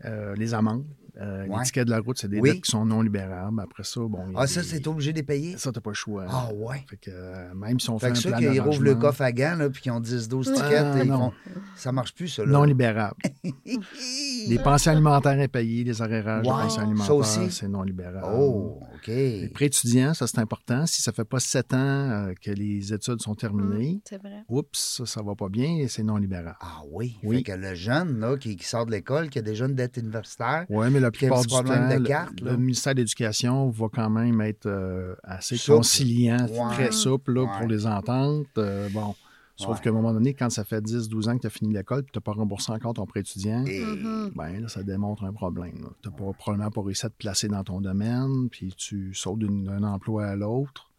euh, 0.03 0.35
les 0.35 0.53
amendes. 0.55 0.85
Euh, 1.21 1.45
Ouais. 1.47 1.59
L'étiquette 1.59 1.85
de 1.85 1.91
la 1.91 1.99
route, 1.99 2.17
c'est 2.17 2.27
des 2.27 2.39
Oui. 2.39 2.51
dettes 2.51 2.61
qui 2.63 2.71
sont 2.71 2.85
non 2.85 3.01
libérables. 3.01 3.59
Après 3.61 3.83
ça, 3.83 4.01
bon. 4.01 4.19
Ah, 4.35 4.47
ça, 4.47 4.61
des- 4.61 4.67
c'est 4.67 4.87
obligé 4.87 5.11
de 5.13 5.17
les 5.17 5.23
payer? 5.23 5.57
Ça, 5.57 5.71
t'as 5.71 5.79
pas 5.81 5.91
le 5.91 5.95
choix. 5.95 6.25
Ah, 6.29 6.49
ouais. 6.53 6.83
Fait 6.89 6.97
que, 6.97 7.11
euh, 7.11 7.53
même 7.53 7.79
si 7.79 7.89
on 7.89 7.97
fait, 7.99 8.07
Fait 8.07 8.13
que 8.13 8.17
un 8.17 8.21
ceux 8.21 8.29
plan 8.29 8.39
qui 8.39 8.59
rouvrent 8.59 8.83
le 8.83 8.95
coffre 8.95 9.21
à 9.21 9.31
gants, 9.31 9.55
là, 9.57 9.69
puis 9.69 9.81
qui 9.81 9.91
ont 9.91 9.99
10-12 9.99 10.51
tickets, 10.53 10.73
Ah, 10.93 11.05
non. 11.05 11.17
font- 11.29 11.33
ça 11.75 11.91
marche 11.91 12.13
plus, 12.13 12.27
ça, 12.27 12.43
là. 12.45 12.51
non 12.51 12.63
libérables. 12.63 13.15
Les 14.47 14.59
pensions 14.59 14.91
alimentaires 14.91 15.39
impayées, 15.39 15.83
les 15.83 16.01
arrérages 16.01 16.45
Wow. 16.45 16.53
de 16.53 16.57
pensions 16.61 16.75
Ça 16.75 16.81
alimentaires, 16.81 17.15
aussi? 17.15 17.51
c'est 17.51 17.67
non 17.67 17.83
libérable. 17.83 18.27
Oh, 18.37 18.79
OK. 19.07 19.13
Les 19.13 19.49
prêts 19.53 19.65
étudiants, 19.65 20.13
ça 20.13 20.25
c'est 20.27 20.39
important. 20.39 20.85
Si 20.85 21.01
ça 21.01 21.11
fait 21.11 21.23
pas 21.25 21.39
sept 21.39 21.73
ans 21.73 21.77
euh, 21.77 22.33
que 22.41 22.51
les 22.51 22.93
études 22.93 23.21
sont 23.21 23.35
terminées, 23.35 24.01
C'est 24.09 24.17
vrai. 24.21 24.43
oups, 24.49 24.67
ça, 24.97 25.05
ça 25.05 25.21
va 25.21 25.35
pas 25.35 25.49
bien 25.49 25.77
et 25.77 25.87
c'est 25.87 26.03
non 26.03 26.17
libérable. 26.17 26.57
Ah 26.61 26.81
oui. 26.91 27.17
Oui. 27.23 27.37
Fait 27.37 27.43
que 27.43 27.51
le 27.53 27.75
jeune 27.75 28.19
là, 28.19 28.37
qui, 28.37 28.55
qui 28.55 28.65
sort 28.65 28.85
de 28.85 28.91
l'école, 28.91 29.29
qui 29.29 29.39
a 29.39 29.41
déjà 29.41 29.65
une 29.65 29.75
dette 29.75 29.97
universitaire, 29.97 30.65
Oui, 30.69 30.87
mais 30.91 30.99
la 30.99 31.11
plupart 31.11 31.41
du 31.41 31.47
temps, 31.47 31.61
de 31.63 31.97
le- 31.99 32.03
carte, 32.03 32.39
le, 32.41 32.51
là. 32.51 32.57
ministère 32.57 32.93
de 32.95 32.99
l'Éducation 33.01 33.69
va 33.69 33.87
quand 33.93 34.09
même 34.09 34.41
être 34.41 34.65
euh, 34.65 35.15
assez 35.23 35.57
Souple. 35.57 35.77
conciliant, 35.77 36.47
Ouais. 36.47 36.73
très 36.73 36.91
souple 36.91 37.33
là, 37.33 37.41
Ouais. 37.43 37.49
pour 37.59 37.67
les 37.67 37.85
ententes. 37.85 38.47
Euh, 38.57 38.89
bon, 38.89 39.15
sauf 39.55 39.77
Ouais. 39.77 39.83
qu'à 39.83 39.89
un 39.89 39.93
moment 39.93 40.13
donné, 40.13 40.33
quand 40.33 40.49
ça 40.49 40.63
fait 40.63 40.81
10-12 40.81 41.27
ans 41.29 41.35
que 41.35 41.41
tu 41.41 41.47
as 41.47 41.51
fini 41.51 41.73
l'école 41.73 41.99
et 42.01 42.11
tu 42.11 42.17
n'as 42.17 42.21
pas 42.21 42.33
remboursé 42.33 42.71
encore 42.71 42.93
ton 42.93 43.05
prêt 43.05 43.21
étudiant, 43.21 43.65
et 43.65 43.79
Mhm. 43.95 44.31
ben 44.35 44.61
là, 44.61 44.67
ça 44.67 44.83
démontre 44.83 45.23
un 45.23 45.33
problème. 45.33 45.89
Tu 46.01 46.09
n'as 46.09 46.15
pas, 46.15 46.33
probablement 46.33 46.71
pas 46.71 46.81
réussi 46.81 47.05
à 47.05 47.09
te 47.09 47.15
placer 47.17 47.47
dans 47.47 47.63
ton 47.63 47.81
domaine, 47.81 48.49
puis 48.49 48.73
tu 48.77 49.13
sautes 49.13 49.39
d'un 49.39 49.83
emploi 49.83 50.25
à 50.27 50.35
l'autre. 50.35 50.91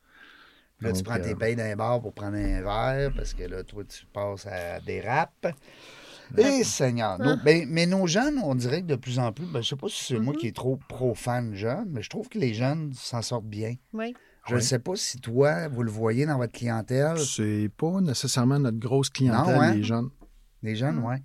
là, 0.80 0.92
tu 0.92 1.02
prends 1.02 1.18
tes 1.18 1.32
euh, 1.32 1.36
payes 1.36 1.56
d'un 1.56 1.74
bar 1.74 2.00
pour 2.02 2.12
prendre 2.12 2.36
un 2.36 2.60
verre, 2.60 3.10
parce 3.16 3.32
que 3.32 3.44
là, 3.44 3.64
toi, 3.64 3.82
tu 3.84 4.04
passes 4.12 4.46
à 4.46 4.78
des 4.80 5.00
raps. 5.00 5.32
Eh, 6.36 6.64
Seigneur. 6.64 7.18
Nos- 7.18 7.36
ben, 7.38 7.66
mais 7.68 7.86
nos 7.86 8.06
jeunes, 8.06 8.38
on 8.44 8.54
dirait 8.54 8.82
que 8.82 8.86
de 8.86 8.96
plus 8.96 9.18
en 9.18 9.32
plus, 9.32 9.46
ben, 9.46 9.62
je 9.62 9.68
sais 9.70 9.76
pas 9.76 9.88
si 9.88 10.04
c'est 10.04 10.18
moi 10.18 10.34
qui 10.34 10.48
est 10.48 10.54
trop 10.56 10.78
pro-fan 10.88 11.54
jeunes, 11.54 11.88
mais 11.90 12.02
je 12.02 12.10
trouve 12.10 12.28
que 12.28 12.38
les 12.38 12.52
jeunes 12.52 12.92
s'en 12.94 13.22
sortent 13.22 13.46
bien. 13.46 13.76
Oui. 13.94 14.14
Je 14.48 14.54
ne 14.54 14.60
sais 14.60 14.78
pas 14.78 14.94
si 14.96 15.18
toi, 15.20 15.68
vous 15.68 15.82
le 15.82 15.90
voyez 15.90 16.24
dans 16.26 16.36
votre 16.38 16.52
clientèle. 16.52 17.18
C'est 17.18 17.70
pas 17.76 18.00
nécessairement 18.00 18.58
notre 18.58 18.78
grosse 18.78 19.10
clientèle, 19.10 19.54
Non, 19.54 19.60
hein? 19.60 19.74
les 19.74 19.82
jeunes. 19.82 20.10
Les 20.62 20.76
jeunes, 20.76 20.98
oui. 21.04 21.16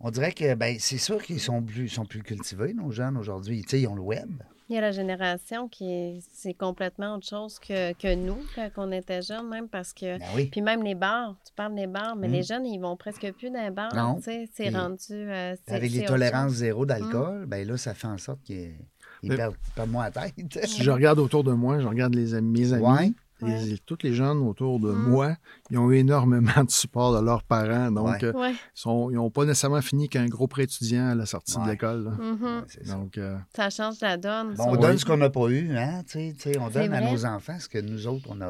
On 0.00 0.10
dirait 0.10 0.32
que 0.32 0.54
ben, 0.54 0.76
c'est 0.78 0.98
sûr 0.98 1.20
qu'ils 1.22 1.40
sont 1.40 1.62
plus, 1.62 1.88
sont 1.88 2.04
plus 2.06 2.22
cultivés, 2.22 2.72
nos 2.72 2.90
jeunes, 2.92 3.16
aujourd'hui. 3.16 3.62
Tu 3.62 3.70
sais, 3.70 3.80
ils 3.80 3.86
ont 3.88 3.96
le 3.96 4.02
web. 4.02 4.30
Il 4.70 4.74
y 4.74 4.78
a 4.78 4.82
la 4.82 4.92
génération 4.92 5.66
qui 5.66 5.90
est, 5.90 6.20
c'est 6.34 6.52
complètement 6.52 7.14
autre 7.16 7.26
chose 7.26 7.58
que, 7.58 7.94
que 7.94 8.14
nous 8.14 8.36
quand 8.54 8.68
on 8.76 8.92
était 8.92 9.22
jeunes, 9.22 9.48
même 9.48 9.66
parce 9.66 9.94
que. 9.94 10.18
Ben 10.18 10.26
oui. 10.36 10.46
Puis 10.52 10.60
même 10.60 10.82
les 10.84 10.94
bars, 10.94 11.34
tu 11.44 11.52
parles 11.54 11.74
des 11.74 11.86
bars, 11.86 12.14
mais 12.16 12.28
Mm. 12.28 12.32
les 12.32 12.42
jeunes, 12.42 12.66
ils 12.66 12.78
vont 12.78 12.94
presque 12.96 13.32
plus 13.32 13.50
dans 13.50 13.62
les 13.62 13.70
bars. 13.70 13.94
Non. 13.94 14.16
Tu 14.16 14.24
sais, 14.24 14.48
c'est 14.54 14.68
rendu. 14.68 14.98
euh, 15.12 15.56
c'est- 15.66 15.74
Avec 15.74 15.90
c'est 15.90 16.00
les 16.00 16.04
tolérances 16.04 16.52
zéro 16.52 16.84
d'alcool, 16.84 17.46
ben 17.46 17.66
là, 17.66 17.76
ça 17.78 17.94
fait 17.94 18.06
en 18.08 18.18
sorte 18.18 18.42
qu'ils 18.42 18.74
ils 19.22 19.34
perdent, 19.36 19.56
moins 19.90 20.04
la 20.04 20.10
tête. 20.10 20.66
Si 20.66 20.82
je 20.82 20.90
regarde 20.90 21.18
autour 21.18 21.44
de 21.44 21.52
moi, 21.52 21.80
je 21.80 21.86
regarde 21.86 22.14
les, 22.14 22.40
mes 22.40 22.72
amis, 22.72 22.84
Ouais. 22.84 23.12
les- 23.42 23.78
tous 23.86 23.98
les 24.02 24.12
jeunes 24.14 24.38
autour 24.38 24.80
de 24.80 24.90
Mm. 24.90 25.08
moi, 25.08 25.36
ils 25.70 25.78
ont 25.78 25.90
eu 25.90 25.96
énormément 25.96 26.64
de 26.64 26.70
support 26.70 27.18
de 27.18 27.24
leurs 27.24 27.42
parents. 27.42 27.90
Donc, 27.90 28.08
Ouais. 28.08 28.24
euh, 28.24 28.32
Ouais. 28.32 28.52
ils 28.52 28.58
sont- 28.74 29.10
ils 29.10 29.14
n'ont 29.16 29.30
pas 29.30 29.44
nécessairement 29.44 29.82
fini 29.82 30.08
qu'un 30.08 30.26
gros 30.26 30.46
prêt 30.48 30.64
étudiant 30.64 31.08
à 31.08 31.14
la 31.14 31.26
sortie 31.26 31.56
Ouais. 31.58 31.64
de 31.66 31.70
l'école. 31.70 32.10
Mhm. 32.18 32.64
Donc, 32.90 33.18
euh, 33.18 33.36
Ça 33.56 33.70
change 33.70 34.00
la 34.00 34.16
donne. 34.16 34.54
Bon, 34.54 34.64
on 34.68 34.76
donne 34.76 34.98
ce 34.98 35.04
qu'on 35.04 35.16
n'a 35.16 35.30
pas 35.30 35.48
eu, 35.48 35.76
hein? 35.76 36.02
on 36.60 36.68
donne 36.70 36.92
à 36.94 37.00
nos 37.00 37.24
enfants 37.26 37.58
ce 37.58 37.68
que 37.68 37.78
nous 37.78 38.06
autres, 38.06 38.26
on 38.28 38.40
a. 38.40 38.48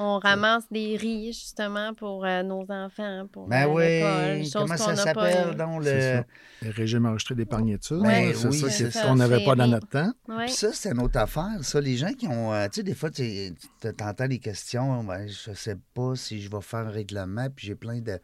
On 0.00 0.18
ramasse 0.20 0.62
des 0.70 0.96
riz, 0.96 1.32
justement, 1.32 1.92
pour 1.92 2.24
euh, 2.24 2.42
nos 2.44 2.64
enfants, 2.70 3.26
pour 3.32 3.48
Ben 3.48 3.66
l'école, 3.66 4.36
oui, 4.40 4.50
comment 4.52 4.76
ça 4.76 4.94
s'appelle, 4.94 5.56
donc 5.56 5.82
le. 5.84 6.22
régime 6.70 7.06
enregistré 7.06 7.34
d'épargne 7.34 7.70
études, 7.70 8.02
Ben 8.02 8.32
c'est 8.34 8.46
oui, 8.46 8.58
ça 8.60 8.70
c'est 8.70 8.86
qui- 8.86 8.92
ça. 8.92 9.02
qu'on 9.08 9.16
n'avait 9.16 9.44
pas 9.44 9.56
dans 9.56 9.66
notre 9.66 9.88
temps. 9.88 10.12
Ouais. 10.28 10.46
Ça, 10.48 10.68
c'est 10.72 10.92
une 10.92 11.00
autre 11.00 11.18
affaire, 11.18 11.50
ça. 11.62 11.80
Les 11.80 11.96
gens 11.96 12.12
qui 12.12 12.28
ont. 12.28 12.52
euh, 12.52 12.66
tu 12.66 12.76
sais, 12.76 12.82
des 12.84 12.94
fois, 12.94 13.10
tu 13.10 13.54
tu 13.80 13.92
t'entends 13.94 14.28
des 14.28 14.38
questions. 14.38 15.02
Ben, 15.02 15.26
je 15.28 15.52
sais 15.52 15.76
pas 15.94 16.14
si 16.14 16.37
je 16.40 16.50
vais 16.50 16.60
faire 16.60 16.80
un 16.80 16.90
règlement, 16.90 17.48
puis 17.54 17.66
j'ai 17.66 17.74
plein 17.74 18.00
de. 18.00 18.18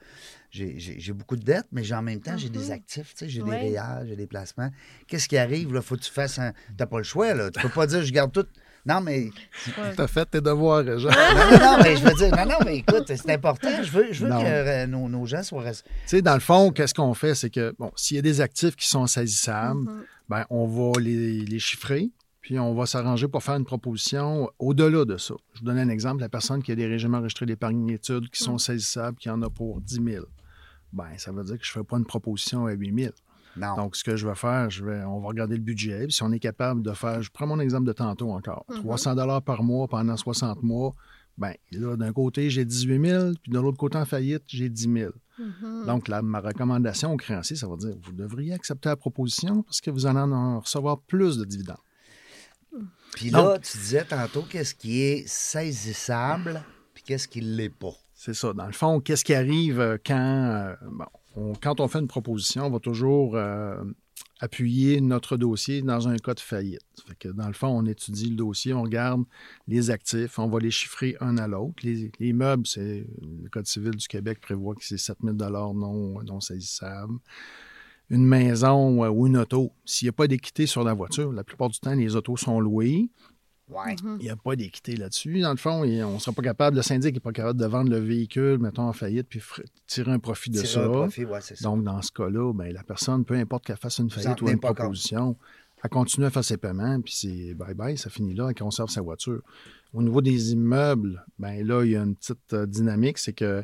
J'ai 0.51 1.13
beaucoup 1.13 1.37
de 1.37 1.43
dettes, 1.43 1.67
mais 1.73 1.83
j'ai- 1.83 1.95
en 1.95 2.03
même 2.03 2.21
temps, 2.21 2.37
j'ai 2.37 2.49
des 2.49 2.67
Mhm. 2.67 2.71
actifs, 2.73 3.13
tu 3.15 3.25
sais, 3.25 3.29
j'ai 3.29 3.43
des 3.43 3.51
réals, 3.51 4.07
j'ai 4.09 4.17
des 4.17 4.27
placements. 4.27 4.71
Qu'est-ce 5.09 5.29
qui 5.29 5.37
arrive, 5.37 5.73
là? 5.75 5.83
Faut 5.83 5.97
que 5.97 6.03
tu 6.03 6.11
fasses 6.13 6.39
un. 6.39 6.53
T'as 6.77 6.87
pas 6.87 6.99
le 6.99 7.05
choix, 7.05 7.35
là. 7.35 7.51
Tu 7.51 7.61
peux 7.61 7.69
pas 7.69 7.87
dire, 7.87 8.03
je 8.05 8.13
garde 8.13 8.33
tout. 8.33 8.47
Non, 8.87 9.01
mais. 9.01 9.31
Ouais. 9.79 9.95
Tu 9.97 10.01
as 10.03 10.07
fait 10.07 10.27
tes 10.27 10.41
devoirs, 10.43 10.85
Jean. 10.99 11.09
Non, 11.09 11.51
non, 11.51 11.59
non, 11.59 11.79
mais 11.83 11.97
je 11.97 12.05
veux 12.05 12.13
dire, 12.15 12.37
non, 12.37 12.45
non, 12.45 12.59
mais 12.65 12.77
écoute, 12.77 13.05
c'est 13.07 13.31
important. 13.31 13.83
Je 13.83 13.91
veux, 13.91 14.13
je 14.13 14.25
veux 14.27 14.31
que 14.31 14.45
euh, 14.45 14.87
nos, 14.87 15.09
nos 15.09 15.25
gens 15.27 15.43
soient. 15.43 15.73
Tu 15.73 15.81
sais, 16.07 16.23
dans 16.23 16.35
le 16.35 16.41
fond, 16.41 16.71
qu'est-ce 16.71 16.93
qu'on 16.95 17.15
fait? 17.15 17.35
C'est 17.35 17.49
que, 17.51 17.75
bon, 17.79 17.91
s'il 17.97 18.17
y 18.17 18.19
a 18.19 18.23
des 18.23 18.41
actifs 18.43 18.77
qui 18.77 18.87
sont 18.87 19.07
saisissables, 19.07 19.81
Mhm. 19.81 20.05
ben, 20.29 20.45
on 20.51 20.67
va 20.67 21.01
les, 21.01 21.41
les 21.41 21.59
chiffrer, 21.59 22.11
puis 22.45 22.59
on 22.59 22.75
va 22.75 22.85
s'arranger 22.85 23.27
pour 23.27 23.43
faire 23.43 23.55
une 23.57 23.65
proposition 23.65 24.51
au-delà 24.59 25.07
de 25.07 25.17
ça. 25.17 25.33
Je 25.55 25.61
vous 25.61 25.65
donne 25.65 25.79
un 25.79 25.89
exemple. 25.89 26.21
La 26.21 26.29
personne 26.29 26.63
qui 26.63 26.73
a 26.73 26.75
des 26.75 26.87
régimes 26.87 27.15
enregistrés 27.15 27.47
d'épargne 27.47 27.89
études 27.89 28.29
qui 28.29 28.43
sont 28.45 28.59
saisissables, 28.59 29.17
qui 29.17 29.31
en 29.31 29.41
a 29.41 29.49
pour 29.49 29.81
10 29.81 29.95
000, 30.05 30.27
ben, 30.93 31.07
ça 31.17 31.33
veut 31.33 31.43
dire 31.43 31.59
que 31.59 31.65
je 31.65 31.71
ne 31.71 31.73
ferai 31.73 31.85
pas 31.85 31.97
une 31.97 32.05
proposition 32.05 32.67
à 32.67 32.73
8 32.73 32.95
000. 33.05 33.15
Non. 33.57 33.77
Donc, 33.77 33.97
ce 33.97 34.05
que 34.05 34.15
je 34.17 34.29
vais 34.29 34.35
faire, 34.35 34.69
je 34.69 34.85
vais, 34.85 35.03
on 35.05 35.21
va 35.21 35.29
regarder 35.29 35.57
le 35.57 35.63
budget. 35.63 36.05
Puis 36.05 36.13
si 36.13 36.23
on 36.23 36.33
est 36.33 36.39
capable 36.39 36.83
de 36.83 36.93
faire, 36.93 37.23
je 37.23 37.31
prends 37.31 37.47
mon 37.47 37.61
exemple 37.61 37.87
de 37.87 37.93
tantôt 37.95 38.31
encore, 38.33 38.67
Mhm. 38.69 38.77
300 38.81 39.15
dollars 39.15 39.41
par 39.43 39.63
mois 39.63 39.89
pendant 39.89 40.17
60 40.17 40.63
mois, 40.63 40.93
ben 41.39 41.55
là, 41.73 41.97
d'un 41.97 42.13
côté, 42.13 42.51
j'ai 42.51 42.67
18 42.67 43.01
000, 43.09 43.33
puis 43.43 43.53
de 43.53 43.59
l'autre 43.59 43.79
côté, 43.79 43.97
en 43.97 44.05
faillite, 44.05 44.43
j'ai 44.49 44.69
10 44.69 44.93
000. 44.93 45.13
Mhm. 45.39 45.87
Donc, 45.87 46.09
la- 46.09 46.21
ma 46.21 46.41
recommandation 46.41 47.13
au 47.13 47.17
créancier, 47.17 47.57
ça 47.57 47.67
va 47.69 47.77
dire, 47.77 47.95
vous 48.03 48.13
devriez 48.13 48.53
accepter 48.53 48.91
la 48.91 48.97
proposition 48.97 49.63
parce 49.63 49.81
que 49.81 49.91
vous 49.91 50.05
allez 50.07 50.19
en 50.19 50.61
recevoir 50.61 51.01
plus 51.01 51.39
de 51.39 51.45
dividendes. 51.47 51.79
Puis 53.15 53.31
là, 53.31 53.43
Donc- 53.43 53.63
tu 53.63 53.79
disais 53.79 54.05
tantôt 54.05 54.43
qu'est-ce 54.43 54.75
qui 54.75 55.01
est 55.03 55.29
saisissable, 55.29 56.63
puis 56.95 57.03
qu'est-ce 57.05 57.29
qui 57.29 57.41
ne 57.41 57.55
l'est 57.55 57.69
pas? 57.69 57.95
C'est 58.15 58.35
ça. 58.35 58.53
Dans 58.53 58.67
le 58.67 58.73
fond, 58.73 59.01
qu'est-ce 59.01 59.25
qui 59.25 59.35
arrive 59.35 59.81
euh, 59.81 59.97
quand, 60.05 60.15
euh, 60.17 60.75
bon, 60.91 61.05
on- 61.37 61.53
quand 61.55 61.81
on 61.81 61.89
fait 61.89 61.99
une 62.01 62.09
proposition, 62.09 62.67
on 62.67 62.71
va 62.71 62.79
toujours 62.79 63.37
euh, 63.37 63.83
appuyer 64.41 65.01
notre 65.01 65.37
dossier 65.37 65.83
dans 65.83 66.09
un 66.09 66.17
cas 66.17 66.35
de 66.35 66.41
faillite. 66.41 66.81
Fait 67.07 67.15
que 67.19 67.29
dans 67.29 67.47
le 67.47 67.53
fond, 67.53 67.69
on 67.69 67.85
étudie 67.87 68.31
le 68.31 68.37
dossier, 68.37 68.73
on 68.73 68.83
regarde 68.83 69.25
les 69.69 69.91
actifs, 69.91 70.39
on 70.39 70.49
va 70.49 70.59
les 70.61 70.71
chiffrer 70.71 71.17
un 71.21 71.37
à 71.39 71.47
l'autre. 71.47 71.75
Les, 71.83 72.11
les 72.19 72.33
meubles, 72.33 72.67
c'est 72.67 73.07
le 73.43 73.49
Code 73.51 73.67
civil 73.67 73.93
du 73.93 74.07
Québec 74.09 74.41
prévoit 74.41 74.75
que 74.75 74.85
c'est 74.85 74.99
7 74.99 75.19
000 75.23 75.35
non, 75.37 76.23
non 76.23 76.41
saisissables. 76.41 77.19
Une 78.11 78.27
maison 78.27 79.03
euh, 79.03 79.09
ou 79.09 79.27
une 79.27 79.37
auto, 79.37 79.73
s'il 79.85 80.07
n'y 80.07 80.11
a 80.11 80.13
pas 80.13 80.27
d'équité 80.27 80.67
sur 80.67 80.85
la 80.85 80.93
voiture, 80.93 81.33
la 81.33 81.45
plupart 81.45 81.69
du 81.69 81.79
temps, 81.81 81.95
les 81.95 82.17
autos 82.17 82.37
sont 82.37 82.61
louées. 82.61 83.09
Ouais. 83.69 83.97
Mhm. 84.03 84.19
Il 84.21 84.25
n'y 84.25 84.31
a 84.31 84.37
pas 84.37 84.57
d'équité 84.57 84.95
là-dessus. 84.97 85.41
Dans 85.41 85.51
le 85.51 85.57
fond, 85.57 85.83
on 85.83 86.15
ne 86.15 86.19
sera 86.19 86.33
pas 86.33 86.43
capable, 86.43 86.77
le 86.77 86.83
syndic 86.83 87.15
n'est 87.15 87.21
pas 87.21 87.33
capable 87.33 87.59
de 87.59 87.67
vendre 87.67 87.91
le 87.91 87.99
véhicule, 87.99 88.59
mettons, 88.59 88.89
en 88.89 88.93
faillite, 88.93 89.27
puis 89.29 89.41
tirer 89.87 90.13
un 90.13 90.19
profit 90.19 90.51
de 90.51 90.57
Tirer 90.57 90.69
ça. 90.69 90.85
un 90.85 90.91
profit, 90.91 91.25
ouais, 91.25 91.41
c'est 91.41 91.57
ça. 91.57 91.65
Donc, 91.65 91.83
dans 91.83 92.03
ce 92.03 92.13
cas-là, 92.13 92.53
ben, 92.53 92.73
la 92.73 92.83
personne, 92.83 93.25
peu 93.25 93.35
importe 93.35 93.65
qu'elle 93.65 93.79
fasse 93.79 93.99
une 93.99 94.11
faillite 94.11 94.43
ou 94.43 94.49
une 94.49 94.61
proposition, 94.61 95.37
elle 95.83 95.91
continue 95.91 96.27
à 96.27 96.31
faire 96.31 96.45
ses 96.45 96.57
paiements, 96.57 97.01
puis 97.01 97.15
c'est 97.15 97.55
bye-bye, 97.55 97.97
ça 97.97 98.09
finit 98.11 98.35
là 98.35 98.51
et 98.51 98.55
conserve 98.55 98.89
sa 98.89 99.03
voiture. 99.03 99.43
Au 99.93 100.03
niveau 100.03 100.21
des 100.21 100.53
immeubles, 100.53 101.25
ben 101.39 101.67
là, 101.67 101.85
il 101.85 101.91
y 101.93 101.97
a 101.97 102.03
une 102.03 102.17
petite 102.17 102.53
euh, 102.53 102.67
dynamique, 102.67 103.19
c'est 103.19 103.35
que 103.35 103.63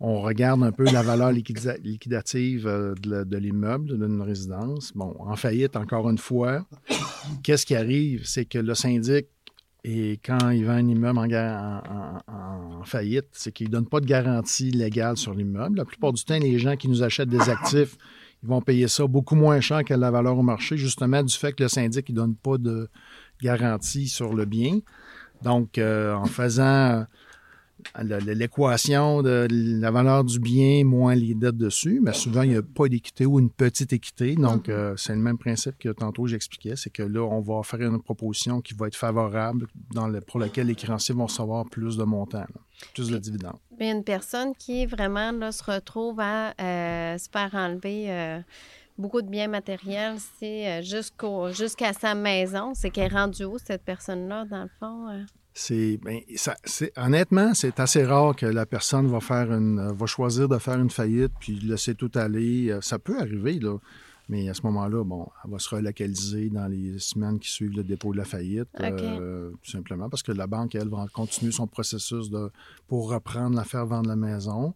on 0.00 0.20
regarde 0.20 0.62
un 0.62 0.72
peu 0.72 0.84
la 0.84 1.02
valeur 1.02 1.32
liquida- 1.32 1.78
liquidative 1.82 2.66
euh, 2.66 2.94
de, 2.94 3.36
l'immeuble, 3.36 3.98
d'une 3.98 4.22
résidence. 4.22 4.92
Bon, 4.94 5.16
en 5.18 5.34
faillite, 5.36 5.76
encore 5.76 6.08
une 6.08 6.18
fois, 6.18 6.64
qu'est-ce 7.42 7.66
qui 7.66 7.74
arrive? 7.74 8.24
C'est 8.24 8.44
que 8.44 8.58
le 8.58 8.74
syndic, 8.74 9.26
et 9.84 10.20
quand 10.24 10.50
il 10.50 10.64
vend 10.64 10.72
un 10.72 10.86
immeuble 10.86 11.18
en 11.18 12.84
faillite, 12.84 13.26
c'est 13.32 13.52
qu'il 13.52 13.68
ne 13.68 13.72
donne 13.72 13.86
pas 13.86 14.00
de 14.00 14.06
garantie 14.06 14.70
légale 14.70 15.16
sur 15.16 15.34
l'immeuble. 15.34 15.78
La 15.78 15.84
plupart 15.84 16.12
du 16.12 16.22
temps, 16.24 16.38
les 16.38 16.58
gens 16.58 16.76
qui 16.76 16.88
nous 16.88 17.02
achètent 17.02 17.28
des 17.28 17.48
actifs, 17.48 17.96
ils 18.42 18.48
vont 18.48 18.60
payer 18.60 18.86
ça 18.86 19.06
beaucoup 19.06 19.34
moins 19.34 19.60
cher 19.60 19.84
que 19.84 19.94
la 19.94 20.10
valeur 20.10 20.38
au 20.38 20.42
marché, 20.42 20.76
justement 20.76 21.22
du 21.22 21.34
fait 21.34 21.52
que 21.52 21.64
le 21.64 21.68
syndic 21.68 22.08
ne 22.10 22.14
donne 22.14 22.34
pas 22.36 22.56
de 22.56 22.88
garantie 23.42 24.06
sur 24.06 24.32
le 24.32 24.44
bien. 24.44 24.78
Donc, 25.42 25.78
euh, 25.78 26.14
en 26.14 26.26
faisant 26.26 27.04
l'équation 28.00 29.22
de 29.22 29.46
la 29.50 29.90
valeur 29.90 30.24
du 30.24 30.38
bien 30.38 30.84
moins 30.84 31.14
les 31.14 31.34
dettes 31.34 31.56
dessus, 31.56 32.00
mais 32.02 32.12
souvent, 32.12 32.42
il 32.42 32.50
n'y 32.50 32.56
a 32.56 32.62
pas 32.62 32.88
d'équité 32.88 33.26
ou 33.26 33.38
une 33.38 33.50
petite 33.50 33.92
équité. 33.92 34.34
Donc, 34.34 34.68
Mhm. 34.68 34.74
euh, 34.74 34.96
c'est 34.96 35.14
le 35.14 35.20
même 35.20 35.38
principe 35.38 35.78
que 35.78 35.88
tantôt 35.90 36.26
j'expliquais, 36.26 36.76
c'est 36.76 36.90
que 36.90 37.02
là, 37.02 37.20
on 37.22 37.40
va 37.40 37.62
faire 37.62 37.80
une 37.82 38.00
proposition 38.02 38.60
qui 38.60 38.74
va 38.74 38.86
être 38.88 38.96
favorable 38.96 39.66
dans 39.94 40.08
le, 40.08 40.20
pour 40.20 40.38
laquelle 40.40 40.66
les 40.66 40.74
créanciers 40.74 41.14
vont 41.14 41.26
recevoir 41.26 41.64
plus 41.66 41.96
de 41.96 42.04
montants, 42.04 42.38
là, 42.38 42.60
plus 42.94 43.08
de 43.10 43.18
dividendes. 43.18 43.58
Mais 43.78 43.90
une 43.90 44.04
personne 44.04 44.54
qui 44.58 44.86
vraiment 44.86 45.32
là, 45.32 45.52
se 45.52 45.62
retrouve 45.64 46.18
à 46.20 46.54
euh, 46.60 47.18
se 47.18 47.28
faire 47.30 47.50
enlever 47.54 48.10
euh, 48.10 48.40
beaucoup 48.96 49.22
de 49.22 49.28
biens 49.28 49.48
matériels, 49.48 50.16
c'est 50.38 50.82
jusqu'au 50.82 51.52
jusqu'à 51.52 51.92
sa 51.92 52.14
maison. 52.14 52.72
C'est 52.74 52.90
qu'elle 52.90 53.12
est 53.12 53.16
rendue 53.16 53.44
où, 53.44 53.58
cette 53.58 53.84
personne-là, 53.84 54.44
dans 54.46 54.62
le 54.62 54.70
fond? 54.80 55.06
C'est, 55.60 55.98
ben, 56.04 56.20
ça, 56.36 56.56
c'est, 56.62 56.96
honnêtement, 56.96 57.52
c'est 57.52 57.80
assez 57.80 58.04
rare 58.04 58.36
que 58.36 58.46
la 58.46 58.64
personne 58.64 59.08
va 59.08 59.18
faire 59.18 59.52
une, 59.52 59.80
euh, 59.80 59.92
va 59.92 60.06
choisir 60.06 60.48
de 60.48 60.56
faire 60.56 60.78
une 60.78 60.88
faillite 60.88 61.32
puis 61.40 61.58
laisser 61.58 61.96
tout 61.96 62.12
aller. 62.14 62.70
Euh, 62.70 62.80
Ça 62.80 63.00
peut 63.00 63.18
arriver, 63.18 63.58
là. 63.58 63.76
Mais 64.28 64.48
à 64.48 64.54
ce 64.54 64.62
moment-là, 64.62 65.02
bon, 65.02 65.26
elle 65.44 65.50
va 65.50 65.58
se 65.58 65.74
relocaliser 65.74 66.48
dans 66.48 66.68
les 66.68 67.00
semaines 67.00 67.40
qui 67.40 67.50
suivent 67.50 67.74
le 67.74 67.82
dépôt 67.82 68.12
de 68.12 68.18
la 68.18 68.24
faillite, 68.24 68.68
OK. 68.78 68.84
euh, 68.84 69.50
tout 69.60 69.70
simplement 69.72 70.08
parce 70.08 70.22
que 70.22 70.30
la 70.30 70.46
banque, 70.46 70.76
elle, 70.76 70.90
va 70.90 71.06
continuer 71.12 71.50
son 71.50 71.66
processus 71.66 72.30
de, 72.30 72.52
pour 72.86 73.10
reprendre 73.10 73.56
l'affaire 73.56 73.84
vendre 73.84 74.08
la 74.08 74.16
maison. 74.16 74.74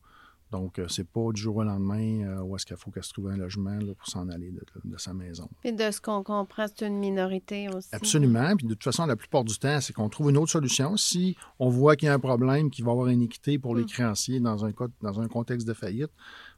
Donc, 0.52 0.78
euh, 0.78 0.86
c'est 0.88 1.08
pas 1.08 1.32
du 1.32 1.40
jour 1.40 1.56
au 1.56 1.64
lendemain 1.64 2.24
euh, 2.24 2.42
où 2.42 2.54
est-ce 2.54 2.66
qu'il 2.66 2.76
faut 2.76 2.90
qu'elle 2.90 3.02
se 3.02 3.12
trouve 3.12 3.28
un 3.30 3.36
logement 3.36 3.70
là, 3.74 3.94
pour 3.98 4.06
s'en 4.06 4.28
aller 4.28 4.50
de, 4.50 4.62
de 4.84 4.96
sa 4.98 5.14
maison. 5.14 5.48
Puis 5.62 5.72
de 5.72 5.90
ce 5.90 6.00
qu'on 6.00 6.22
comprend, 6.22 6.66
c'est 6.68 6.86
une 6.86 6.98
minorité 6.98 7.68
aussi. 7.74 7.88
Absolument. 7.92 8.54
Puis 8.56 8.66
de 8.66 8.74
toute 8.74 8.84
façon, 8.84 9.06
la 9.06 9.16
plupart 9.16 9.44
du 9.44 9.58
temps, 9.58 9.80
c'est 9.80 9.92
qu'on 9.92 10.08
trouve 10.08 10.30
une 10.30 10.36
autre 10.36 10.52
solution. 10.52 10.96
Si 10.96 11.36
on 11.58 11.70
voit 11.70 11.96
qu'il 11.96 12.06
y 12.06 12.10
a 12.10 12.14
un 12.14 12.18
problème, 12.18 12.70
qu'il 12.70 12.84
va 12.84 12.90
y 12.90 12.92
avoir 12.92 13.08
une 13.08 13.22
équité 13.22 13.58
pour 13.58 13.74
les 13.74 13.82
Mm. 13.82 13.86
créanciers 13.86 14.40
dans 14.40 14.64
un, 14.64 14.72
dans 15.00 15.20
un 15.20 15.28
contexte 15.28 15.66
de 15.66 15.72
faillite, 15.74 16.10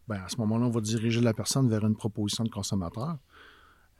ben 0.09 0.20
à 0.24 0.28
ce 0.28 0.36
moment-là, 0.38 0.66
on 0.66 0.70
va 0.70 0.80
diriger 0.80 1.20
la 1.20 1.32
personne 1.32 1.68
vers 1.68 1.84
une 1.86 1.97
proposition 1.97 2.45
de 2.45 2.51
consommateur. 2.51 3.16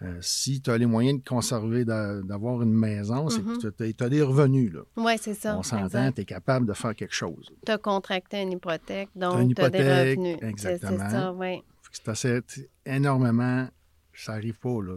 Euh, 0.03 0.19
si 0.21 0.61
tu 0.61 0.71
as 0.71 0.77
les 0.77 0.87
moyens 0.87 1.21
de 1.23 1.29
conserver, 1.29 1.85
d'a- 1.85 2.21
d'avoir 2.21 2.61
une 2.63 2.73
maison, 2.75 3.29
c'est 3.29 3.43
Mhm. 3.43 3.59
que 3.59 3.69
tu 3.93 4.05
as, 4.05 4.09
des 4.09 4.23
revenus. 4.23 4.73
Oui, 4.97 5.13
c'est 5.21 5.35
ça. 5.35 5.57
on 5.57 5.63
s'entend, 5.63 6.11
tu 6.13 6.21
es 6.23 6.25
capable 6.25 6.67
de 6.67 6.73
faire 6.73 6.95
quelque 6.95 7.15
chose. 7.15 7.49
Tu 7.65 7.71
as 7.73 7.79
contracté 7.79 8.43
une 8.43 8.53
hypothèque, 8.53 9.09
donc 9.15 9.55
tu 9.55 9.63
as 9.63 9.71
des 9.71 9.79
revenus. 9.83 10.39
Exactement. 10.43 10.99
C'est 10.99 11.11
ça, 11.11 11.33
oui. 11.33 11.63
C'est 12.15 12.71
énormément. 12.85 13.69
Ça 14.17 14.35
n'arrive 14.35 14.59
pas. 14.61 14.69
Là, 14.81 14.95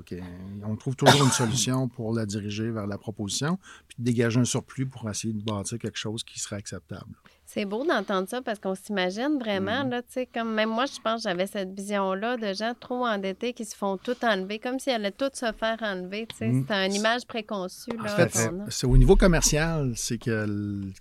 on 0.64 0.76
trouve 0.76 0.96
toujours 0.96 1.24
une 1.26 1.32
solution 1.72 1.88
pour 1.88 2.14
la 2.14 2.26
diriger 2.28 2.70
vers 2.70 2.86
la 2.86 2.98
proposition, 3.00 3.58
puis 3.88 3.96
de 4.00 4.04
dégager 4.04 4.40
un 4.40 4.46
surplus 4.46 4.86
pour 4.86 5.10
essayer 5.10 5.34
de 5.34 5.42
bâtir 5.42 5.80
quelque 5.80 5.98
chose 5.98 6.24
qui 6.24 6.40
serait 6.40 6.58
acceptable. 6.58 7.16
C'est 7.50 7.64
beau 7.64 7.86
d'entendre 7.86 8.28
ça 8.28 8.42
parce 8.42 8.60
qu'on 8.60 8.76
s'imagine 8.76 9.40
vraiment, 9.40 9.86
Mhm. 9.86 9.90
là, 9.92 10.02
tu 10.02 10.12
sais, 10.12 10.26
comme 10.26 10.54
même 10.54 10.68
moi, 10.70 10.86
je 10.86 11.00
pense 11.02 11.24
que 11.24 11.30
j'avais 11.30 11.48
cette 11.48 11.72
vision-là 11.74 12.36
de 12.36 12.52
gens 12.54 12.74
trop 12.78 13.06
endettés 13.08 13.54
qui 13.54 13.64
se 13.64 13.74
font 13.74 13.96
tout 13.96 14.18
enlever, 14.22 14.60
comme 14.60 14.80
s'ils 14.80 14.92
allaient 14.92 15.12
tout 15.14 15.30
se 15.34 15.54
faire 15.54 15.78
enlever, 15.82 16.28
tu 16.28 16.36
sais. 16.36 16.48
Mhm. 16.50 16.66
C'est 16.68 16.86
une 16.88 16.94
image 16.96 17.26
préconçue, 17.26 17.92
En 17.98 18.04
là, 18.04 18.10
fait, 18.10 18.50
qu'on 18.50 18.66
a. 18.66 18.70
c'est 18.70 18.86
au 18.86 18.98
niveau 18.98 19.16
commercial, 19.16 19.94
c'est 19.96 20.18
que 20.18 20.46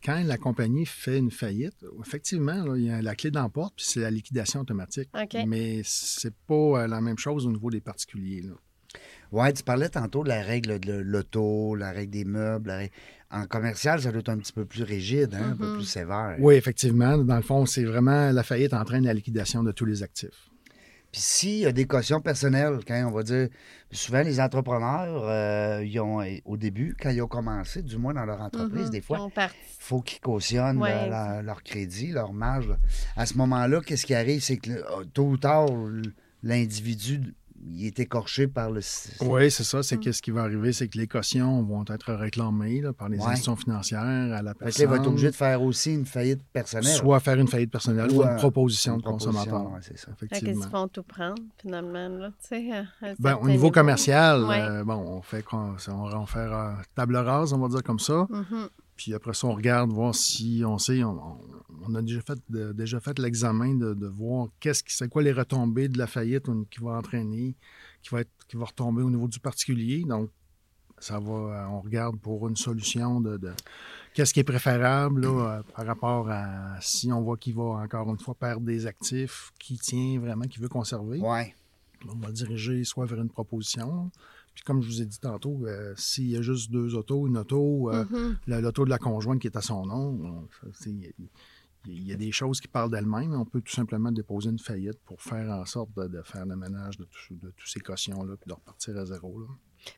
quand 0.05 0.23
la 0.25 0.39
compagnie 0.39 0.87
fait 0.87 1.19
une 1.19 1.33
faillite, 1.33 1.85
effectivement, 2.01 2.63
là, 2.65 2.77
il 2.77 2.85
y 2.85 2.91
a 2.91 3.03
la 3.03 3.17
clé 3.17 3.33
d'emporte, 3.33 3.75
puis 3.75 3.85
c'est 3.89 4.01
la 4.01 4.13
liquidation 4.13 4.61
automatique. 4.61 5.09
OK. 5.21 5.37
Mais 5.49 5.81
c'est 5.85 6.33
pas 6.47 6.55
euh, 6.55 6.87
la 6.87 7.01
même 7.01 7.19
chose 7.19 7.45
au 7.45 7.51
niveau 7.51 7.71
des 7.71 7.81
particuliers. 7.81 8.43
là. 8.43 8.53
Ouais, 9.33 9.53
tu 9.53 9.65
parlais 9.65 9.89
tantôt 9.89 10.23
de 10.23 10.29
la 10.29 10.41
règle 10.43 10.79
de 10.79 10.93
l'auto, 10.93 11.75
la 11.75 11.91
règle 11.91 12.13
des 12.13 12.25
meubles. 12.25 12.69
la 12.69 12.77
règle- 12.79 12.93
En 13.31 13.45
commercial, 13.47 14.01
ça 14.01 14.11
doit 14.13 14.21
être 14.21 14.29
un 14.29 14.39
petit 14.39 14.53
peu 14.53 14.65
plus 14.65 14.83
rigide, 14.85 15.35
hein, 15.35 15.51
un 15.53 15.57
peu 15.57 15.67
Mhm. 15.67 15.75
plus 15.75 15.85
sévère. 15.85 16.37
Oui, 16.39 16.55
effectivement. 16.55 17.19
Dans 17.19 17.37
le 17.37 17.43
fond, 17.43 17.67
c'est 17.67 17.85
vraiment 17.85 18.31
la 18.31 18.43
faillite 18.45 18.73
entraîne 18.73 19.05
la 19.05 19.15
liquidation 19.15 19.63
de 19.65 19.73
tous 19.73 19.85
les 19.85 20.03
actifs. 20.05 20.49
Puis 21.13 21.21
s'il 21.23 21.59
y 21.59 21.67
a 21.67 21.73
des 21.73 21.87
cautions 21.87 22.21
personnelles, 22.21 22.79
quand 22.87 22.95
on 23.09 23.11
va 23.11 23.23
dire, 23.23 23.49
souvent 23.91 24.23
les 24.23 24.39
entrepreneurs, 24.39 25.25
euh, 25.25 25.83
ils 25.85 25.99
ont, 25.99 26.23
au 26.45 26.57
début, 26.57 26.95
quand 27.01 27.11
ils 27.11 27.23
ont 27.23 27.27
commencé, 27.29 27.83
du 27.83 27.97
moins 27.97 28.13
dans 28.15 28.27
leur 28.27 28.41
entreprise, 28.43 28.87
Mhm. 28.87 28.91
des 28.91 29.01
fois, 29.01 29.29
il 29.37 29.49
faut 29.79 30.03
qu'ils 30.03 30.21
cautionnent 30.21 30.79
Ouais, 30.79 30.91
leur, 30.91 31.09
leur- 31.09 31.43
leur 31.43 31.63
crédit, 31.63 32.13
leur 32.13 32.33
marge. 32.33 32.73
À 33.17 33.25
ce 33.27 33.35
moment-là, 33.39 33.81
qu'est-ce 33.81 34.05
qui 34.07 34.15
arrive? 34.15 34.43
C'est 34.43 34.59
que 34.59 34.71
euh, 34.73 35.05
tôt 35.15 35.27
ou 35.31 35.37
tard, 35.37 35.67
l'individu, 36.43 37.35
il 37.69 37.87
est 37.87 37.99
écorché 38.01 38.47
par 38.47 38.71
le... 38.71 38.81
Oui, 39.23 39.51
c'est 39.51 39.65
ça. 39.65 39.79
Mm. 39.79 39.83
C'est 39.83 39.99
que 39.99 40.13
ce 40.13 40.23
qui 40.23 40.31
va 40.31 40.43
arriver, 40.43 40.73
c'est 40.73 40.89
que 40.89 40.97
les 40.99 41.07
cautions 41.09 41.63
vont 41.63 41.85
être 41.89 42.13
réclamées 42.15 42.81
là, 42.81 42.93
par 42.93 43.09
les 43.09 43.19
Ouais. 43.19 43.25
institutions 43.25 43.57
financières 43.57 44.01
à 44.03 44.43
la 44.43 44.55
personne. 44.55 44.85
il 44.85 44.89
va 44.89 44.97
être 44.97 45.07
obligé 45.09 45.31
de 45.31 45.35
faire 45.35 45.63
aussi 45.63 45.93
une 45.95 46.07
faillite 46.07 46.43
personnelle. 46.53 46.95
Soit 46.95 47.21
faire 47.21 47.39
une 47.39 47.49
faillite 47.49 47.71
personnelle 47.71 48.11
ou 48.13 48.23
Ou, 48.23 48.25
une 48.25 48.37
proposition 48.37 48.95
une 48.95 49.01
de 49.01 49.05
consommateur. 49.05 49.71
ouais, 49.73 49.81
c'est 49.83 49.99
ça. 49.99 50.13
Effectivement. 50.23 50.69
font 50.71 50.89
tout 50.89 51.03
prendre, 51.03 51.43
finalement, 51.61 52.09
là, 52.09 52.31
Ben, 53.19 53.35
au 53.41 53.49
niveau 53.49 53.71
commercial, 53.71 54.45
Ouais. 54.45 54.61
euh, 54.61 54.85
bon, 54.85 54.95
on 54.95 55.23
fait, 55.23 55.43
qu'on- 55.43 55.77
on, 55.89 55.93
on 56.15 56.27
fait 56.27 56.39
euh, 56.39 56.73
table 56.95 57.17
rase, 57.17 57.53
on 57.53 57.59
va 57.59 57.69
dire 57.69 57.83
comme 57.83 57.99
ça. 57.99 58.27
Mhm. 58.31 58.69
Puis 58.97 59.13
après 59.15 59.35
ça, 59.35 59.47
on 59.47 59.55
regarde, 59.55 59.91
voir 59.91 60.15
si 60.15 60.63
on 60.67 60.79
sait, 60.79 61.05
on, 61.05 61.95
a 61.95 62.01
déjà 62.03 62.21
fait, 62.23 62.39
de- 62.49 62.73
déjà 62.73 62.99
fait 62.99 63.19
l'examen 63.19 63.75
de, 63.75 63.93
de 63.95 64.07
voir 64.07 64.49
qu'est-ce 64.59 64.83
qui, 64.83 64.95
c'est 64.95 65.09
quoi 65.09 65.23
les 65.23 65.33
retombées 65.33 65.89
de 65.89 65.99
la 65.99 66.07
faillite 66.07 66.47
qui 66.71 66.81
va 66.81 66.93
entraîner, 66.93 67.55
qui 68.03 68.09
va, 68.11 68.23
être, 68.23 68.31
qui 68.49 68.57
va 68.57 68.65
retomber 68.65 69.03
au 69.03 69.11
niveau 69.11 69.29
du 69.29 69.39
particulier. 69.39 70.03
Donc, 70.05 70.31
ça 70.99 71.21
va, 71.21 71.33
euh, 71.35 71.67
on 71.73 71.81
regarde 71.83 72.19
pour 72.19 72.49
une 72.49 72.57
solution 72.57 73.21
de, 73.21 73.37
de- 73.37 73.53
qu'est-ce 74.15 74.33
qui 74.33 74.41
est 74.41 74.45
préférable 74.45 75.21
là, 75.21 75.29
euh, 75.59 75.63
par 75.75 75.85
rapport 75.87 76.31
à 76.31 76.81
si 76.81 77.13
on 77.13 77.21
voit 77.21 77.37
qu'il 77.37 77.55
va 77.55 77.65
encore 77.85 78.09
une 78.09 78.19
fois 78.19 78.35
perdre 78.35 78.65
des 78.65 78.87
actifs, 78.87 79.53
qui 79.59 79.77
tient 79.77 80.19
vraiment, 80.19 80.45
qui 80.47 80.59
veut 80.59 80.71
conserver. 80.71 81.19
Ouais. 81.21 81.55
On 82.09 82.15
va 82.17 82.29
le 82.29 82.33
diriger 82.33 82.83
soit 82.85 83.05
vers 83.05 83.21
une 83.21 83.29
proposition. 83.29 84.11
Puis 84.57 84.65
comme 84.65 84.81
je 84.83 84.89
vous 84.89 85.03
ai 85.03 85.07
dit 85.07 85.21
tantôt, 85.21 85.67
euh, 85.67 85.93
s'il 85.97 86.29
y 86.31 86.37
a 86.37 86.41
juste 86.43 86.71
deux 86.73 86.95
autos, 86.97 87.27
une 87.29 87.37
auto, 87.37 87.93
euh, 87.93 88.05
Mhm. 88.11 88.37
la- 88.49 88.61
l'auto 88.63 88.85
de 88.87 88.91
la 88.91 88.99
conjointe 88.99 89.39
qui 89.41 89.47
est 89.47 89.57
à 89.57 89.61
son 89.61 89.85
nom, 89.87 90.49
il 90.87 91.01
y, 91.03 91.07
a- 91.07 91.11
il 91.87 92.03
y 92.09 92.13
a 92.13 92.17
des 92.17 92.33
choses 92.33 92.61
qui 92.61 92.67
parlent 92.67 92.91
d'elles-mêmes. 92.91 93.35
On 93.35 93.45
peut 93.45 93.61
tout 93.61 93.73
simplement 93.75 94.11
déposer 94.11 94.49
une 94.51 94.59
faillite 94.59 94.99
pour 95.05 95.21
faire 95.23 95.49
en 95.51 95.65
sorte 95.67 95.91
de, 95.97 96.09
de 96.09 96.23
faire 96.23 96.47
le 96.47 96.57
ménage 96.57 96.97
de 96.97 97.05
tous 97.05 97.67
ces 97.67 97.81
cautions-là 97.81 98.35
puis 98.39 98.49
de 98.49 98.55
repartir 98.55 98.97
à 98.97 99.05
zéro. 99.05 99.39
là. 99.41 99.47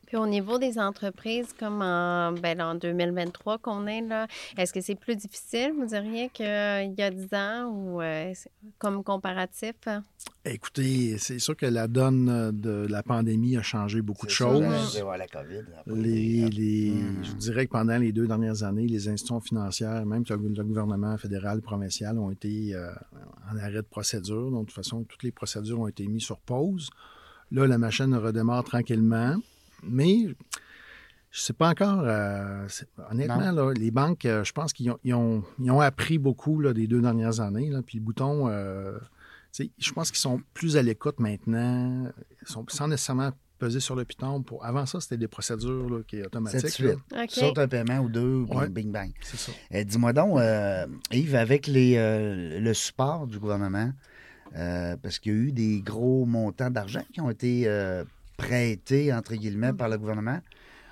Puis 0.07 0.17
au 0.17 0.25
niveau 0.27 0.57
des 0.57 0.79
entreprises, 0.79 1.53
comme 1.57 1.81
en, 1.81 2.31
ben, 2.33 2.59
en 2.61 2.75
2023 2.75 3.57
qu'on 3.59 3.85
est, 3.87 4.01
là, 4.01 4.27
est-ce 4.57 4.73
que 4.73 4.81
c'est 4.81 4.95
plus 4.95 5.15
difficile, 5.15 5.73
vous 5.77 5.85
diriez, 5.85 6.29
qu'il 6.29 6.45
y 6.45 7.01
a 7.01 7.09
10 7.11 7.33
ans 7.33 7.65
ou 7.71 8.01
euh, 8.01 8.33
comme 8.77 9.03
comparatif? 9.03 9.73
hein? 9.85 10.03
Écoutez, 10.45 11.17
c'est 11.17 11.37
sûr 11.39 11.55
que 11.55 11.65
la 11.65 11.87
donne 11.87 12.29
euh, 12.29 12.51
de 12.51 12.87
la 12.89 13.03
pandémie 13.03 13.57
a 13.57 13.61
changé 13.61 14.01
beaucoup 14.01 14.25
de 14.25 14.31
ça, 14.31 14.37
choses. 14.45 14.61
la 14.63 15.27
COVID. 15.27 15.63
Les, 15.87 16.43
euh, 16.43 16.49
les- 16.49 16.89
Hmm. 16.89 17.23
Je 17.23 17.33
dirais 17.33 17.65
que 17.67 17.71
pendant 17.71 17.97
les 17.97 18.11
deux 18.11 18.25
dernières 18.27 18.63
années, 18.63 18.87
les 18.87 19.07
institutions 19.09 19.39
financières, 19.41 20.05
même 20.05 20.23
le, 20.29 20.35
le 20.37 20.63
gouvernement 20.63 21.17
fédéral, 21.17 21.61
provincial, 21.61 22.17
ont 22.17 22.31
été 22.31 22.73
euh, 22.73 22.89
en 23.51 23.57
arrêt 23.57 23.73
de 23.73 23.81
procédure. 23.81 24.49
Donc, 24.51 24.61
de 24.61 24.65
toute 24.67 24.75
façon, 24.75 25.03
toutes 25.03 25.23
les 25.23 25.31
procédures 25.31 25.79
ont 25.81 25.87
été 25.87 26.07
mises 26.07 26.23
sur 26.23 26.39
pause. 26.39 26.89
Là, 27.51 27.67
la 27.67 27.77
machine 27.77 28.13
redémarre 28.15 28.63
tranquillement. 28.63 29.35
Mais 29.83 30.19
je 30.23 30.27
ne 30.29 30.33
sais 31.31 31.53
pas 31.53 31.69
encore. 31.69 32.01
euh, 32.03 32.67
honnêtement, 33.11 33.51
là, 33.51 33.71
les 33.73 33.91
banques, 33.91 34.25
euh, 34.25 34.43
je 34.43 34.51
pense 34.51 34.73
qu'ils 34.73 34.91
ont, 34.91 34.97
ils 35.03 35.13
ont, 35.13 35.43
ils 35.59 35.71
ont 35.71 35.79
appris 35.81 36.17
beaucoup 36.17 36.59
là, 36.59 36.73
des 36.73 36.87
deux 36.87 37.01
dernières 37.01 37.39
années. 37.39 37.69
là. 37.69 37.81
Puis 37.81 37.97
le 37.99 38.03
bouton, 38.03 38.47
euh, 38.49 38.97
tu 39.53 39.65
sais, 39.65 39.71
je 39.77 39.91
pense 39.91 40.09
qu'ils 40.11 40.19
sont 40.19 40.41
plus 40.53 40.77
à 40.77 40.81
l'écoute 40.81 41.19
maintenant. 41.19 42.11
Ils 42.41 42.47
sont 42.47 42.65
sans 42.69 42.87
nécessairement 42.87 43.31
peser 43.59 43.79
sur 43.81 43.95
le 43.95 44.05
piton. 44.05 44.41
Pour... 44.41 44.63
Avant 44.65 44.85
ça, 44.85 45.01
c'était 45.01 45.17
des 45.17 45.27
procédures 45.27 45.89
là, 45.89 45.99
qui 46.07 46.21
automatiques. 46.21 46.63
de 46.63 46.67
suite. 46.69 46.97
OK. 47.11 47.29
Saute 47.29 47.57
un 47.59 47.67
paiement 47.67 47.99
ou 47.99 48.09
deux, 48.09 48.45
Ouais. 48.49 48.69
bing 48.69 48.89
bang. 48.91 49.11
C'est 49.21 49.37
ça. 49.37 49.51
Dis-moi 49.83 50.13
donc, 50.13 50.39
euh, 50.39 50.87
Yves, 51.11 51.35
avec 51.35 51.67
les, 51.67 51.95
euh, 51.97 52.59
le 52.59 52.73
support 52.73 53.27
du 53.27 53.37
gouvernement, 53.37 53.91
euh, 54.55 54.95
parce 55.03 55.19
qu'il 55.19 55.33
y 55.33 55.35
a 55.35 55.39
eu 55.39 55.51
des 55.51 55.81
gros 55.81 56.25
montants 56.25 56.69
d'argent 56.71 57.03
qui 57.13 57.19
ont 57.21 57.29
été 57.29 57.67
prêtés, 58.39 59.13
entre 59.13 59.35
guillemets, 59.35 59.73
par 59.73 59.89
le 59.89 59.97
gouvernement 59.97 60.39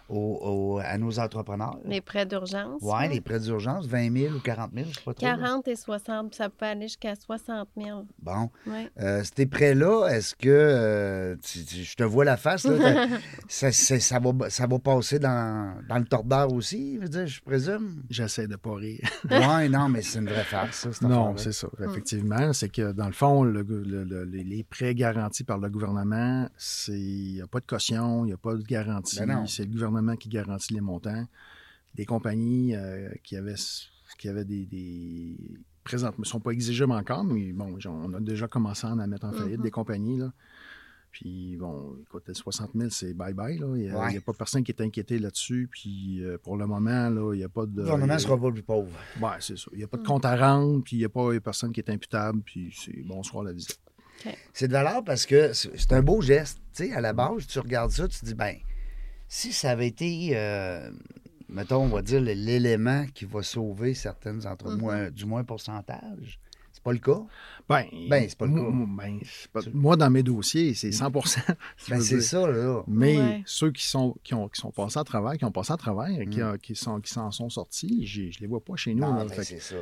à 0.10 0.98
nos 0.98 1.20
entrepreneurs. 1.20 1.78
Les 1.86 2.02
prêts 2.02 2.26
d'urgence? 2.26 2.80
Oui, 2.82 3.10
les 3.10 3.22
prêts 3.22 3.40
d'urgence, 3.40 3.86
20 3.88 4.12
000 4.18 4.36
ou 4.36 4.40
40 4.40 4.72
000, 4.74 4.88
je 4.90 4.96
sais 4.96 5.02
pas 5.04 5.14
trop. 5.14 5.26
là. 5.26 5.36
40 5.38 5.68
et 5.68 5.76
60, 5.76 6.36
ça 6.36 6.50
peut 6.50 6.66
aller 6.66 6.88
jusqu'à 6.88 7.16
60 7.16 7.68
000. 7.78 8.06
Bon. 8.22 8.50
Euh, 9.00 9.24
ces 9.36 9.46
prêts-là, 9.46 10.08
est-ce 10.08 10.36
que, 10.36 10.48
euh, 10.50 11.36
tu- 11.44 11.64
tu- 11.66 11.84
je 11.84 11.96
te 11.96 12.04
vois 12.04 12.26
la 12.26 12.38
face, 12.38 12.66
là, 12.66 13.08
ça, 13.48 14.20
va, 14.20 14.50
ça 14.50 14.68
va 14.68 14.80
passer 14.80 15.20
dans, 15.20 15.76
dans 15.88 15.98
le 15.98 16.06
tordeur 16.06 16.52
aussi, 16.54 16.96
je 16.96 17.02
veux 17.02 17.10
dire, 17.10 17.28
je 17.28 17.42
présume? 17.42 18.04
J'essaie 18.10 18.48
de 18.48 18.56
pas 18.56 18.76
rire. 18.76 19.00
Oui, 19.30 19.70
non, 19.70 19.90
mais 19.90 20.02
c'est 20.02 20.20
une 20.20 20.30
vraie 20.30 20.44
farce, 20.44 20.90
ça, 20.92 21.08
Non, 21.08 21.36
c'est 21.38 21.52
ça. 21.52 21.68
Effectivement, 21.84 22.54
c'est 22.54 22.70
que 22.70 22.92
dans 22.92 23.08
le 23.08 23.12
fond, 23.14 23.44
le- 23.44 23.62
le- 23.62 24.04
le- 24.04 24.24
les 24.26 24.64
prêts 24.64 24.96
garantis 24.96 25.44
par 25.44 25.58
le 25.58 25.70
gouvernement, 25.70 26.48
c'est 26.58 26.92
il 26.98 27.34
n'y 27.34 27.42
a 27.42 27.48
pas 27.48 27.60
de 27.60 27.66
caution, 27.66 28.24
il 28.26 28.28
n'y 28.30 28.34
a 28.34 28.38
pas 28.38 28.56
de 28.56 28.64
garantie. 28.64 29.20
Ben 29.20 29.28
non. 29.28 29.46
c'est 29.48 29.64
le 29.64 29.72
gouvernement 29.72 29.97
qui 30.18 30.30
garantit 30.30 30.74
les 30.74 30.82
montants. 30.82 31.26
Des 31.96 32.06
compagnies 32.06 32.76
euh, 32.76 33.10
qui 33.24 33.36
avaient 33.38 33.56
y 34.24 34.28
avait 34.28 34.46
des. 34.46 34.66
des... 34.66 35.38
Présentement, 35.84 36.18
ils 36.20 36.28
ne 36.28 36.32
sont 36.32 36.40
pas 36.42 36.52
exigibles 36.52 36.92
encore, 36.92 37.24
mais 37.24 37.54
bon, 37.54 37.78
on 37.86 38.14
a 38.14 38.20
déjà 38.20 38.48
commencé 38.48 38.86
à 38.86 38.90
en 38.92 39.08
mettre 39.08 39.26
en 39.26 39.32
faillite 39.32 39.62
des 39.62 39.72
compagnies. 39.72 40.18
Là. 40.18 40.34
Puis, 41.12 41.56
bon, 41.58 41.96
écoute, 42.02 42.24
le 42.28 42.34
60 42.34 42.72
000, 42.76 42.90
c'est 42.90 43.14
bye-bye. 43.14 43.58
là. 43.60 43.76
Il 43.78 43.84
n'y 43.84 43.90
a, 43.90 43.98
Ouais. 43.98 44.18
a 44.18 44.22
pas 44.22 44.34
personne 44.34 44.64
qui 44.64 44.72
est 44.72 44.82
inquiété 44.82 45.18
là-dessus. 45.18 45.70
Puis, 45.72 46.22
euh, 46.24 46.38
pour 46.38 46.58
le 46.58 46.68
moment, 46.68 47.10
là, 47.10 47.34
il 47.34 47.38
n'y 47.38 47.44
a 47.44 47.50
pas 47.50 47.66
de. 47.66 47.78
Le 47.78 47.84
gouvernement 47.84 48.14
ne 48.14 48.20
sera 48.20 48.40
pas 48.40 48.52
plus 48.52 48.62
pauvre. 48.64 48.92
Ouais, 49.22 49.30
c'est 49.40 49.58
ça. 49.58 49.70
Il 49.72 49.78
n'y 49.78 49.84
a 49.84 49.88
pas 49.88 49.98
de 49.98 50.06
compte 50.06 50.26
à 50.26 50.36
rendre, 50.36 50.84
puis 50.84 50.98
il 50.98 51.00
n'y 51.00 51.06
a 51.06 51.10
pas 51.10 51.32
il 51.32 51.36
y 51.36 51.38
a 51.38 51.42
personne 51.42 51.72
qui 51.72 51.80
est 51.80 51.90
imputable, 51.90 52.42
puis 52.42 52.72
c'est 52.78 53.02
bonsoir 53.04 53.44
la 53.46 53.54
visite. 53.54 53.80
C'est 54.54 54.68
de 54.68 54.74
valeur 54.74 55.04
parce 55.04 55.26
que 55.26 55.54
c'est 55.54 55.78
c'est 55.80 55.94
un 55.94 56.02
beau 56.02 56.22
geste. 56.22 56.60
Tu 56.76 56.88
sais, 56.88 56.94
à 56.94 57.00
la 57.02 57.14
base, 57.14 57.48
tu 57.48 57.60
regardes 57.60 57.92
ça, 57.92 58.08
tu 58.08 58.20
te 58.20 58.26
dis, 58.26 58.34
ben, 58.36 58.56
si 59.28 59.52
ça 59.54 59.72
avait 59.72 59.88
été, 59.88 60.30
euh, 60.34 60.90
mettons, 61.50 61.84
on 61.84 61.88
va 61.88 62.02
dire, 62.02 62.22
l'élément 62.22 63.06
qui 63.14 63.26
va 63.26 63.44
sauver 63.44 63.94
certaines 63.94 64.46
entre 64.48 64.72
Mhm. 64.72 64.78
moins, 64.80 65.10
du 65.12 65.26
moins 65.26 65.44
pourcentage, 65.44 66.40
c'est 66.78 66.84
pas 66.84 66.94
le 66.94 67.00
cas? 67.00 67.20
Ben, 67.68 67.86
Ben, 68.10 68.26
c'est 68.30 68.38
pas 68.38 68.46
le 68.46 68.54
cas. 68.54 68.62
moi, 68.62 68.88
ben, 69.04 69.20
pas- 69.52 69.62
moi, 69.74 69.96
dans 69.98 70.10
mes 70.12 70.22
dossiers, 70.24 70.74
c'est 70.76 70.92
100 70.92 71.12
je 71.12 71.90
Ben, 71.90 72.00
c'est 72.02 72.22
ça, 72.22 72.48
là. 72.50 72.84
Mais 72.88 73.18
Ouais. 73.18 73.44
ceux 73.48 73.72
qui 73.72 73.86
sont, 73.86 74.16
qui, 74.24 74.34
ont, 74.36 74.48
qui 74.48 74.62
sont 74.62 74.72
passés 74.72 75.00
à 75.00 75.04
travers, 75.04 75.34
qui 75.38 75.44
ont 75.46 75.52
passé 75.52 75.74
à 75.74 75.78
travers 75.78 76.08
et 76.22 76.28
qui, 76.28 76.40
Mm. 76.40 76.44
euh, 76.44 76.58
qui, 76.58 76.76
sont, 76.76 77.02
qui 77.02 77.12
s'en 77.12 77.32
sont 77.32 77.50
sortis, 77.50 78.06
je 78.06 78.40
les 78.40 78.48
vois 78.48 78.64
pas 78.64 78.76
chez 78.76 78.94
nous. 78.94 79.02
Ben, 79.02 79.28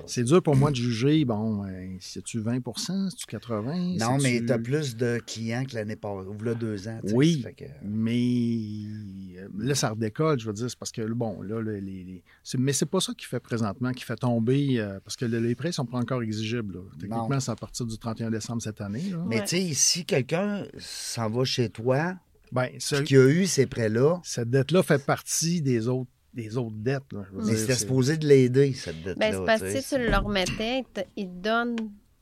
c'est 0.07 0.23
dur 0.23 0.41
pour 0.41 0.55
moi 0.55 0.71
de 0.71 0.75
juger, 0.77 1.25
bon, 1.25 1.65
euh, 1.65 1.95
c'est-tu 1.99 2.39
20% 2.39 3.09
c'est-tu 3.09 3.25
80 3.27 3.97
Non, 3.99 4.17
mais 4.21 4.41
tu 4.43 4.51
as 4.51 4.57
plus 4.57 4.95
de 4.95 5.19
clients 5.27 5.65
que 5.65 5.75
l'année 5.75 5.95
passée, 5.97 6.27
ou 6.27 6.43
là, 6.43 6.53
deux 6.55 6.87
ans. 6.87 6.99
tu 7.03 7.09
sais, 7.09 7.15
Oui. 7.15 7.45
que- 7.57 7.65
Mais 7.83 9.37
euh, 9.41 9.47
là, 9.57 9.75
ça 9.75 9.89
redécolle, 9.89 10.39
je 10.39 10.47
veux 10.47 10.53
dire, 10.53 10.69
c'est 10.69 10.79
parce 10.79 10.91
que, 10.91 11.01
bon, 11.01 11.41
là, 11.41 11.59
le- 11.61 11.79
les, 11.79 12.23
mais 12.57 12.73
c'est 12.73 12.85
pas 12.85 12.99
ça 12.99 13.13
qui 13.17 13.25
fait 13.25 13.39
présentement, 13.39 13.91
qui 13.91 14.03
fait 14.03 14.15
tomber, 14.15 14.79
euh, 14.79 14.99
parce 15.03 15.15
que 15.15 15.25
le- 15.25 15.39
les 15.39 15.55
prêts 15.55 15.71
sont 15.71 15.85
pas 15.85 15.97
encore 15.97 16.21
exigibles. 16.23 16.75
là. 16.75 16.81
Techniquement, 16.99 17.27
Non. 17.29 17.39
c'est 17.39 17.51
à 17.51 17.55
partir 17.55 17.85
du 17.85 17.97
31 17.97 18.31
décembre 18.31 18.61
cette 18.61 18.81
année. 18.81 19.09
là. 19.11 19.17
Mais 19.27 19.39
Ouais. 19.39 19.45
tu 19.45 19.57
sais, 19.57 19.73
si 19.73 20.05
quelqu'un 20.05 20.63
s'en 20.77 21.29
va 21.29 21.43
chez 21.43 21.69
toi, 21.69 22.15
Ben, 22.51 22.69
ce- 22.79 22.95
qui 22.97 23.17
a 23.17 23.25
eu 23.27 23.45
ces 23.47 23.65
prêts-là, 23.65 24.19
cette 24.23 24.49
dette-là 24.49 24.83
fait 24.83 25.03
partie 25.05 25.61
des 25.61 25.87
autres, 25.87 26.09
des 26.33 26.57
autres 26.57 26.75
dettes. 26.77 27.11
là. 27.13 27.23
Je 27.27 27.31
veux 27.35 27.43
mais 27.43 27.51
dire, 27.51 27.57
c'était 27.59 27.73
c'est- 27.73 27.79
supposé 27.79 28.17
de 28.17 28.27
l'aider, 28.27 28.73
cette 28.73 29.01
dette-là. 29.03 29.31
Ben, 29.31 29.33
c'est 29.39 29.45
parce 29.45 29.61
que 29.61 29.81
si 29.81 29.95
tu 29.95 29.97
le 30.01 30.15
remettais, 30.17 30.79
il 30.79 30.85
te, 30.93 31.01
te 31.01 31.41
donne 31.41 31.75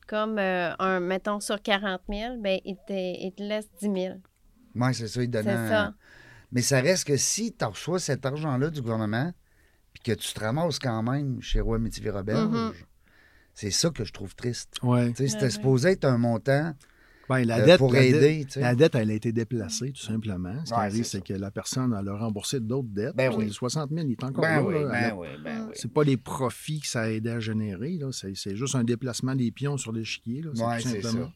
comme 0.06 0.38
euh, 0.38 0.72
un, 0.78 1.00
mettons, 1.00 1.40
sur 1.40 1.60
40 1.62 2.00
000, 2.08 2.38
ben, 2.40 2.58
il, 2.64 2.76
te, 2.86 2.92
il 2.92 3.32
te 3.36 3.42
laisse 3.42 3.68
10 3.80 3.90
000. 3.92 4.14
Oui, 4.76 4.94
c'est 4.94 5.08
ça, 5.08 5.22
il 5.22 5.30
donne 5.30 5.44
C'est 5.44 5.50
un- 5.50 5.68
ça. 5.68 5.94
Mais 6.52 6.62
ça 6.62 6.80
reste 6.80 7.04
que 7.06 7.16
si 7.16 7.52
tu 7.52 7.64
reçois 7.64 7.98
cet 7.98 8.24
argent-là 8.26 8.70
du 8.70 8.80
gouvernement, 8.80 9.32
puis 9.92 10.02
que 10.02 10.12
tu 10.20 10.32
te 10.32 10.40
ramasses 10.40 10.78
quand 10.78 11.02
même 11.02 11.40
chez 11.42 11.60
Roi 11.60 11.78
Métivier 11.78 12.10
Roberge, 12.10 12.48
Mhm. 12.48 12.72
C'est 13.54 13.70
ça 13.70 13.90
que 13.90 14.04
je 14.04 14.12
trouve 14.12 14.34
triste. 14.34 14.74
Ouais. 14.82 15.10
Tu 15.10 15.16
sais, 15.16 15.28
c'était 15.28 15.44
Ouais, 15.44 15.50
supposé 15.50 15.88
être 15.90 16.04
un 16.04 16.18
montant 16.18 16.74
Ben, 17.28 17.42
la 17.44 17.60
euh, 17.60 17.64
dette, 17.64 17.78
pour 17.78 17.90
la 17.92 18.00
dette- 18.00 18.14
aider. 18.16 18.44
tu 18.44 18.50
sais. 18.52 18.60
La 18.60 18.74
dette, 18.74 18.94
elle 18.96 19.10
a 19.10 19.14
été 19.14 19.32
déplacée, 19.32 19.92
tout 19.92 20.02
simplement. 20.02 20.54
Ce 20.64 20.64
qui 20.72 20.72
Ouais, 20.78 20.84
arrive, 20.84 21.04
c'est 21.04 21.22
que 21.24 21.32
la 21.32 21.50
personne, 21.50 21.96
elle 21.98 22.08
a 22.08 22.16
remboursé 22.16 22.60
d'autres 22.60 22.88
dettes. 22.90 23.16
Ben 23.16 23.32
oui. 23.34 23.46
Le 23.46 23.50
60 23.52 23.90
000, 23.90 24.06
il 24.06 24.12
est 24.12 24.24
encore 24.24 24.42
Ben 24.42 24.56
là. 24.56 24.62
oui, 24.62 24.74
là. 24.74 24.80
ben 24.88 24.94
Elle 24.94 25.10
a- 25.10 25.16
oui, 25.16 25.28
ben 25.42 25.64
oui. 25.68 25.72
C'est 25.74 25.90
pas 25.92 26.04
les 26.04 26.18
profits 26.18 26.80
que 26.80 26.86
ça 26.86 27.02
a 27.02 27.08
aidé 27.08 27.30
à 27.30 27.40
générer. 27.40 27.96
là. 27.98 28.10
C'est 28.12 28.34
c'est 28.36 28.56
juste 28.56 28.74
un 28.74 28.84
déplacement 28.84 29.34
des 29.34 29.50
pions 29.50 29.78
sur 29.78 29.92
l'échiquier. 29.92 30.42
là. 30.42 30.50
Ouais, 30.50 30.82
tout 30.82 30.88
simplement. 30.88 31.32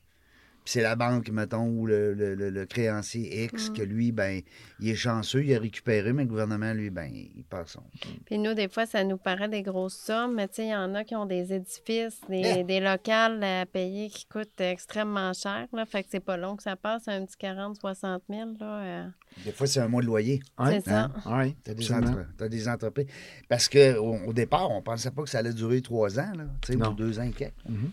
C'est 0.69 0.83
la 0.83 0.97
banque, 0.97 1.31
mettons, 1.31 1.67
ou 1.67 1.87
le, 1.87 2.13
le- 2.13 2.35
le- 2.35 2.51
le 2.51 2.67
créancier 2.67 3.45
X, 3.45 3.71
Mm. 3.71 3.73
que 3.73 3.83
lui, 3.83 4.13
ben, 4.13 4.43
il 4.81 4.89
est 4.91 4.95
chanceux, 4.95 5.43
il 5.45 5.55
a 5.55 5.59
récupéré, 5.59 6.13
mais 6.13 6.25
le 6.25 6.29
gouvernement, 6.29 6.73
lui, 6.75 6.91
ben, 6.91 7.11
il 7.11 7.43
passe 7.45 7.71
son. 7.73 7.83
Puis 8.27 8.39
nous, 8.39 8.53
des 8.55 8.69
fois, 8.69 8.85
ça 8.85 9.03
nous 9.05 9.17
paraît 9.17 9.49
des 9.49 9.63
grosses 9.63 9.97
sommes, 9.97 10.35
mais 10.35 10.47
tu 10.49 10.57
sais, 10.57 10.65
il 10.67 10.71
y 10.71 10.75
en 10.77 10.95
a 10.95 11.05
qui 11.05 11.15
ont 11.17 11.25
des 11.27 11.53
édifices, 11.55 12.21
des, 12.29 12.43
Eh! 12.59 12.65
des 12.65 12.81
locales 12.81 13.43
à 13.43 13.65
payer 13.67 14.09
qui 14.11 14.27
coûtent 14.27 14.61
extrêmement 14.61 15.33
cher. 15.33 15.67
Là, 15.73 15.87
fait 15.87 16.03
que 16.03 16.09
c'est 16.11 16.21
pas 16.21 16.37
long 16.37 16.55
que 16.57 16.63
ça 16.63 16.77
passe, 16.77 17.09
un 17.09 17.25
petit 17.25 17.37
40, 17.39 17.77
60 17.77 18.23
000. 18.29 18.51
Là, 18.61 18.81
euh, 18.81 19.05
Des 19.45 19.53
fois, 19.53 19.67
c'est 19.67 19.81
un 19.81 19.89
mois 19.89 20.03
de 20.03 20.07
loyer. 20.07 20.41
Ouais, 20.59 20.81
c'est 20.85 20.91
ça. 20.91 21.11
ouais, 21.27 21.57
Tu 21.65 21.71
as 21.71 21.75
des, 21.75 21.93
entre- 21.93 22.27
t'as 22.37 22.49
des 22.49 22.69
entreprises. 22.69 23.07
Parce 23.49 23.69
qu'au 23.69 24.17
au 24.27 24.33
départ, 24.33 24.71
on 24.71 24.83
pensait 24.83 25.11
pas 25.11 25.23
que 25.23 25.31
ça 25.31 25.39
allait 25.39 25.53
durer 25.55 25.81
trois 25.81 26.19
ans, 26.19 26.33
là, 26.37 26.45
tu 26.61 26.73
sais, 26.75 26.87
ou 26.87 26.93
deux 26.95 27.19
ans 27.19 27.23
et 27.23 27.31
quelques. 27.33 27.55
Mhm. 27.69 27.91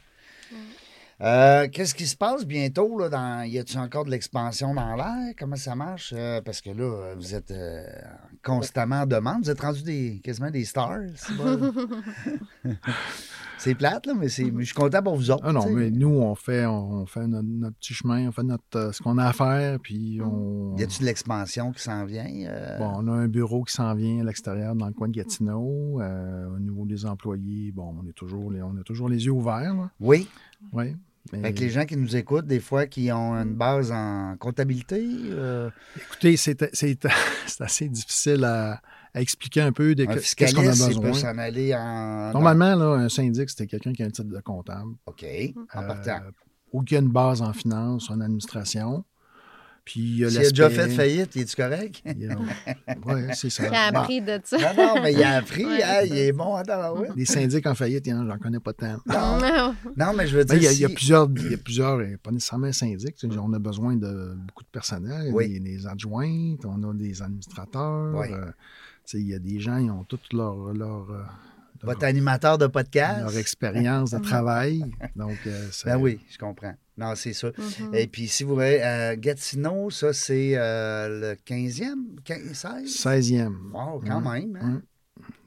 Euh, 1.22 1.68
Qu'est-ce 1.72 1.96
qui 1.96 2.08
se 2.08 2.16
passe 2.18 2.46
bientôt? 2.46 2.98
Là, 3.00 3.08
dans... 3.10 3.44
Y 3.44 3.58
a-t-il 3.60 3.80
encore 3.80 4.04
de 4.06 4.12
l'expansion 4.12 4.74
dans 4.74 4.96
l'air? 4.96 5.34
Comment 5.40 5.56
ça 5.56 5.74
marche? 5.76 6.14
Euh, 6.16 6.42
parce 6.42 6.60
que 6.60 6.70
là, 6.72 7.14
vous 7.16 7.34
êtes 7.34 7.52
euh, 7.52 7.84
constamment 8.44 9.02
en 9.02 9.06
demande. 9.06 9.44
Vous 9.46 9.50
êtes 9.50 9.62
rendu 9.62 9.82
des, 9.84 10.20
quasiment 10.24 10.52
des 10.52 10.66
stars. 10.66 11.00
c'est 13.58 13.76
plate, 13.76 14.06
là, 14.06 14.14
mais, 14.14 14.28
c'est- 14.30 14.52
mais 14.52 14.62
je 14.64 14.66
suis 14.68 14.76
content 14.76 15.02
pour 15.02 15.16
vous 15.16 15.32
autres. 15.32 15.44
Ah 15.46 15.54
non, 15.54 15.70
mais 15.70 15.90
nous, 15.90 16.10
on 16.10 16.36
fait, 16.36 16.66
on 16.66 17.06
fait 17.06 17.28
notre, 17.28 17.48
notre 17.48 17.78
petit 17.78 17.94
chemin, 17.94 18.28
on 18.28 18.32
fait 18.32 18.44
notre, 18.44 18.92
ce 18.94 19.02
qu'on 19.02 19.18
a 19.18 19.26
à 19.28 19.34
faire, 19.34 19.80
puis 19.80 20.20
on... 20.24 20.76
Y 20.78 20.84
a-t-il 20.84 21.00
de 21.02 21.06
l'expansion 21.06 21.72
qui 21.72 21.82
s'en 21.82 22.06
vient? 22.06 22.28
euh? 22.48 22.78
Bon, 22.78 22.92
on 22.98 23.08
a 23.08 23.12
un 23.14 23.28
bureau 23.28 23.64
qui 23.64 23.74
s'en 23.74 23.94
vient 23.96 24.20
à 24.20 24.24
l'extérieur 24.26 24.76
dans 24.76 24.88
le 24.88 24.94
coin 24.94 25.08
de 25.08 25.14
Gatineau. 25.14 26.02
Euh, 26.02 26.48
au 26.56 26.60
niveau 26.60 26.86
des 26.86 27.06
employés, 27.06 27.72
bon, 27.72 27.96
on 28.04 28.08
est 28.10 28.14
toujours 28.14 28.52
les, 28.52 28.62
on 28.62 28.76
a 28.78 28.84
toujours 28.84 29.08
les 29.10 29.26
yeux 29.26 29.32
ouverts. 29.32 29.74
là. 29.74 29.90
Oui. 30.00 30.28
Ouais. 30.72 30.96
Mais, 31.34 31.42
Fait 31.42 31.54
que 31.56 31.60
les 31.62 31.70
gens 31.72 31.86
qui 31.86 31.98
nous 31.98 32.16
écoutent, 32.16 32.46
des 32.46 32.60
fois, 32.60 32.86
qui 32.86 33.12
ont 33.12 33.34
une 33.34 33.56
base 33.56 33.92
en 33.92 34.36
comptabilité, 34.38 35.04
euh, 35.32 35.72
Écoutez, 35.98 36.38
c'est 36.38 36.76
c'est- 36.76 37.00
c'est 37.48 37.62
assez 37.64 37.90
difficile 37.90 38.44
à, 38.44 38.80
à 39.14 39.22
expliquer 39.22 39.62
un 39.62 39.72
peu 39.72 39.96
de 39.96 40.06
qu'est-ce 40.06 40.54
qu'on 40.54 40.62
a 40.62 40.66
il 40.66 40.70
besoin. 41.00 41.14
s'en 41.14 41.38
aller 41.40 41.74
en... 41.74 42.32
Normalement, 42.32 42.76
là, 42.76 42.86
un 42.98 43.10
syndic, 43.10 43.50
c'était 43.50 43.66
quelqu'un 43.66 43.94
qui 43.94 44.04
a 44.04 44.06
un 44.06 44.10
titre 44.12 44.30
de 44.30 44.40
comptable. 44.40 44.92
OK, 45.08 45.26
en 45.74 45.82
euh, 45.84 45.88
partant. 45.88 46.20
ou 46.72 46.84
qui 46.84 46.96
a 46.96 47.00
une 47.00 47.10
base 47.12 47.42
en 47.42 47.54
finance, 47.54 48.10
en 48.12 48.22
administration. 48.22 49.04
Puis 49.86 50.18
il 50.18 50.26
a 50.26 50.30
déjà 50.50 50.70
fait 50.72 50.90
faillite, 50.90 51.38
es-tu 51.38 51.56
correct? 51.56 52.02
Oui, 53.06 53.22
c'est 53.34 53.52
ça. 53.52 53.66
Qui 53.70 53.76
a 53.76 53.92
Bon, 53.92 54.00
appris 54.00 54.20
de 54.22 54.40
ça. 54.44 54.58
non, 54.74 54.96
non, 54.96 55.02
mais 55.04 55.14
il 55.14 55.22
a 55.24 55.38
appris, 55.38 55.64
Ouais. 55.66 55.84
hein, 55.84 56.02
il 56.06 56.18
est 56.18 56.32
bon. 56.32 56.56
Attends, 56.56 56.98
ouais. 56.98 57.10
les 57.16 57.26
syndics 57.26 57.66
en 57.68 57.76
faillite, 57.76 58.06
il 58.08 58.14
a, 58.14 58.26
j'en 58.28 58.38
connais 58.40 58.60
pas 58.60 58.74
tant. 58.74 58.98
Non, 59.06 59.76
non, 59.96 60.14
mais 60.16 60.26
je 60.28 60.38
veux 60.38 60.44
Ben, 60.44 60.58
dire, 60.58 60.58
il, 60.58 60.64
y 60.64 60.68
a, 60.68 60.72
il 60.74 60.80
y 60.80 60.86
a 60.86 60.88
si- 60.90 60.94
plusieurs, 60.96 61.30
il 61.36 61.52
y 61.52 61.54
a 61.54 61.58
plusieurs, 61.58 62.00
euh, 62.00 62.18
pas 62.22 62.32
nécessairement 62.32 62.72
syndics, 62.72 63.16
tu 63.16 63.30
sais, 63.30 63.38
on 63.38 63.54
a 63.54 63.60
besoin 63.60 63.96
de 63.96 64.34
beaucoup 64.48 64.64
de 64.64 64.70
personnel, 64.72 65.30
Oui. 65.34 65.50
des, 65.50 65.60
des 65.60 65.86
adjointes, 65.88 66.66
on 66.66 66.82
a 66.90 66.94
des 66.94 67.22
administrateurs. 67.22 68.16
Oui. 68.16 68.28
euh, 68.32 68.46
tu 68.48 68.52
sais, 69.06 69.20
il 69.20 69.28
y 69.28 69.36
a 69.36 69.40
des 69.40 69.60
gens, 69.60 69.78
ils 69.78 69.92
ont 69.92 70.04
toute 70.04 70.34
leur, 70.34 70.74
leur, 70.74 71.12
euh, 71.12 71.22
votre 71.84 72.06
animateur 72.06 72.58
de 72.58 72.66
podcast. 72.66 73.20
leur 73.22 73.38
expérience 73.38 74.12
de 74.12 74.18
travail. 74.20 74.84
Donc, 75.16 75.38
euh, 75.46 75.68
Ben 75.86 75.98
oui, 75.98 76.20
je 76.32 76.40
comprends. 76.40 76.74
Non, 76.98 77.14
c'est 77.16 77.34
ça. 77.34 77.52
Mhm. 77.58 77.94
Et 77.94 78.08
puis, 78.08 78.28
si 78.28 78.44
vous 78.44 78.54
voulez, 78.56 78.80
euh, 78.82 79.16
Gatineau, 79.18 79.90
ça, 79.90 80.14
c'est 80.14 80.54
euh, 80.56 81.34
le 81.34 81.36
15e, 81.46 82.20
15, 82.24 82.54
16? 82.54 82.96
16e. 82.96 83.72
Wow, 83.74 84.02
quand 84.06 84.22
Mm. 84.22 84.32
même. 84.32 84.60
hein? 84.62 84.82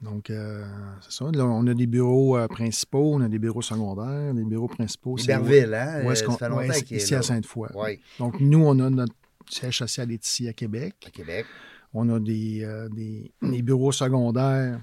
Donc, 0.01 0.29
euh, 0.29 0.63
c'est 1.01 1.11
ça. 1.11 1.25
Là, 1.33 1.45
on 1.45 1.65
a 1.67 1.73
des 1.73 1.87
bureaux 1.87 2.37
euh, 2.37 2.47
principaux, 2.47 3.13
on 3.15 3.21
a 3.21 3.27
des 3.27 3.39
bureaux 3.39 3.61
secondaires. 3.61 4.33
Les 4.33 4.43
bureaux 4.43 4.67
principaux, 4.67 5.17
c'est 5.17 5.25
Iberville, 5.25 5.73
hein? 5.73 6.03
où 6.05 6.11
est-ce 6.11 6.23
qu'on- 6.23 6.33
ça 6.33 6.37
fait 6.37 6.49
longtemps 6.49 6.61
ouais, 6.67 6.81
qu'il 6.83 6.97
est 6.97 7.01
ici 7.01 7.13
là. 7.13 7.19
à 7.19 7.21
Sainte-Foy. 7.23 7.69
Oui, 7.75 7.99
Donc, 8.19 8.39
nous, 8.39 8.63
on 8.63 8.77
a 8.79 8.89
notre 8.89 9.13
siège 9.49 9.77
social 9.79 10.11
est 10.11 10.25
ici 10.25 10.47
à 10.47 10.53
Québec. 10.53 10.95
à 11.07 11.09
Québec. 11.09 11.45
On 11.93 12.07
a 12.09 12.19
des, 12.19 12.61
euh, 12.63 12.87
des, 12.89 13.31
des 13.41 13.61
bureaux 13.63 13.91
secondaires. 13.91 14.79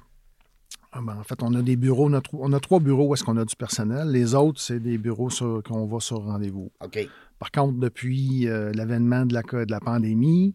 Ah 0.98 1.00
ben, 1.04 1.16
en 1.18 1.22
fait, 1.24 1.42
on 1.42 1.52
a 1.54 1.62
des 1.62 1.76
bureaux, 1.76 2.06
on 2.08 2.12
a, 2.14 2.20
tro- 2.20 2.38
on 2.40 2.52
a 2.52 2.60
trois 2.60 2.80
bureaux 2.80 3.08
où 3.08 3.14
est-ce 3.14 3.24
qu'on 3.24 3.36
a 3.36 3.44
du 3.44 3.54
personnel. 3.56 4.08
Les 4.10 4.34
autres, 4.34 4.60
c'est 4.60 4.80
des 4.80 4.96
bureaux 4.98 5.28
qu'on 5.64 5.86
va 5.86 6.00
sur 6.00 6.22
rendez-vous. 6.24 6.70
OK. 6.82 7.08
Par 7.38 7.50
contre, 7.50 7.78
depuis 7.78 8.48
euh, 8.48 8.72
l'avènement 8.72 9.26
de 9.26 9.34
la, 9.34 9.42
co- 9.42 9.64
de 9.64 9.70
la 9.70 9.80
pandémie, 9.80 10.54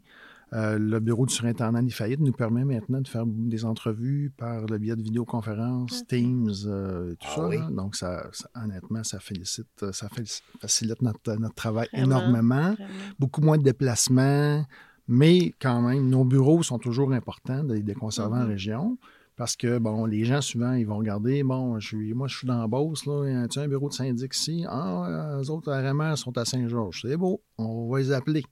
euh, 0.53 0.77
le 0.79 0.99
bureau 0.99 1.25
du 1.27 1.33
surintendant 1.33 1.81
des 1.81 1.91
faillites 1.91 2.19
nous 2.19 2.31
permet 2.33 2.65
maintenant 2.65 2.99
de 3.01 3.07
faire 3.07 3.25
des 3.25 3.63
entrevues 3.65 4.33
par 4.35 4.65
le 4.65 4.77
biais 4.79 4.95
de 4.95 5.01
vidéoconférences, 5.03 6.05
Teams, 6.07 6.49
euh, 6.65 7.11
tout 7.11 7.27
Ah 7.31 7.35
ça. 7.35 7.47
oui? 7.47 7.57
là. 7.57 7.69
Donc, 7.71 7.95
ça, 7.95 8.25
ça- 8.33 8.49
honnêtement, 8.55 9.03
ça 9.03 9.19
félicite, 9.19 9.85
ça 9.93 10.07
félici- 10.07 10.41
facilite 10.59 11.01
notre, 11.03 11.35
notre 11.35 11.55
travail 11.55 11.87
Vraiment. 11.93 12.17
énormément. 12.17 12.73
Vraiment. 12.73 12.89
Beaucoup 13.19 13.41
moins 13.41 13.57
de 13.57 13.63
déplacements, 13.63 14.65
mais 15.07 15.53
quand 15.61 15.81
même, 15.81 16.09
nos 16.09 16.25
bureaux 16.25 16.63
sont 16.63 16.79
toujours 16.79 17.13
importants 17.13 17.63
de 17.63 17.75
les 17.75 17.93
conserver 17.93 18.37
en 18.39 18.43
Mhm. 18.43 18.49
région. 18.49 18.97
Parce 19.41 19.55
que, 19.55 19.79
bon, 19.79 20.05
les 20.05 20.23
gens, 20.23 20.39
souvent, 20.39 20.73
ils 20.73 20.85
vont 20.85 20.97
regarder, 20.97 21.41
bon, 21.41 21.79
je 21.79 21.87
suis, 21.87 22.13
moi, 22.13 22.27
je 22.27 22.37
suis 22.37 22.45
dans 22.47 22.59
la 22.59 22.67
Beauce, 22.67 23.07
là, 23.07 23.27
y 23.27 23.33
a 23.33 23.61
un 23.63 23.67
bureau 23.67 23.89
de 23.89 23.93
syndic 23.95 24.35
ici? 24.35 24.65
Ah, 24.69 25.37
les 25.39 25.49
autres, 25.49 25.73
RMR, 25.73 26.15
sont 26.15 26.37
à 26.37 26.45
Saint-Georges. 26.45 26.99
C'est 27.01 27.17
beau, 27.17 27.41
on 27.57 27.89
va 27.89 27.97
les 27.97 28.11
appeler. 28.11 28.43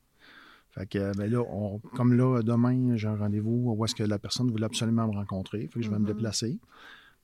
Fait 0.72 0.88
que, 0.88 1.16
ben 1.16 1.30
là, 1.32 1.44
on- 1.48 1.78
comme 1.96 2.14
là, 2.14 2.42
demain, 2.42 2.96
j'ai 2.96 3.08
un 3.08 3.18
rendez-vous 3.18 3.72
où 3.78 3.86
est-ce 3.86 3.94
que 3.94 4.02
la 4.02 4.18
personne 4.18 4.50
voulait 4.50 4.66
absolument 4.66 5.06
me 5.08 5.14
rencontrer. 5.14 5.68
Fait 5.68 5.80
que 5.80 5.86
je 5.86 5.92
vais 5.92 5.98
me 5.98 6.02
Mhm. 6.02 6.08
déplacer. 6.08 6.58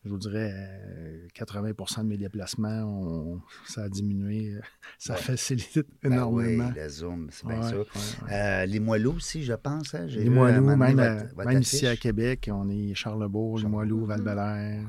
Je 0.06 0.10
vous 0.12 0.18
dirais, 0.20 0.52
euh, 0.54 1.28
80% 1.34 2.04
de 2.04 2.08
mes 2.10 2.18
déplacements, 2.18 2.84
on- 2.84 3.42
ça 3.68 3.84
a 3.86 3.90
diminué. 3.90 4.54
Ça 5.00 5.16
Ouais. 5.16 5.20
facilite 5.20 5.88
Ben 6.04 6.14
énormément. 6.14 6.68
oui, 6.68 6.74
le 6.80 6.88
Zoom, 6.90 7.28
c'est 7.32 7.46
bien 7.48 7.58
Ouais, 7.58 7.64
ça. 7.70 7.76
ouais, 7.78 7.84
ouais. 8.28 8.34
Euh, 8.34 8.66
les 8.68 8.80
Moiloux 8.80 9.16
aussi, 9.16 9.44
je 9.44 9.54
pense. 9.54 9.96
Hein? 9.96 10.06
J'ai 10.08 10.24
Les 10.24 10.30
Moilous, 10.30 10.64
même, 10.64 10.96
votre- 10.96 11.36
votre 11.36 11.50
même 11.50 11.62
ici 11.62 11.88
à. 11.88 11.96
Québec, 11.98 12.50
on 12.54 12.70
est 12.70 12.94
Charlebourg, 12.94 13.58
les 13.60 13.66
Moilous, 13.66 14.02
Mhm. 14.02 14.08
val 14.08 14.22
bélair 14.22 14.84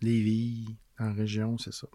Lévis. 0.00 0.76
en 1.00 1.12
région, 1.12 1.58
c'est 1.58 1.72
ça. 1.72 1.88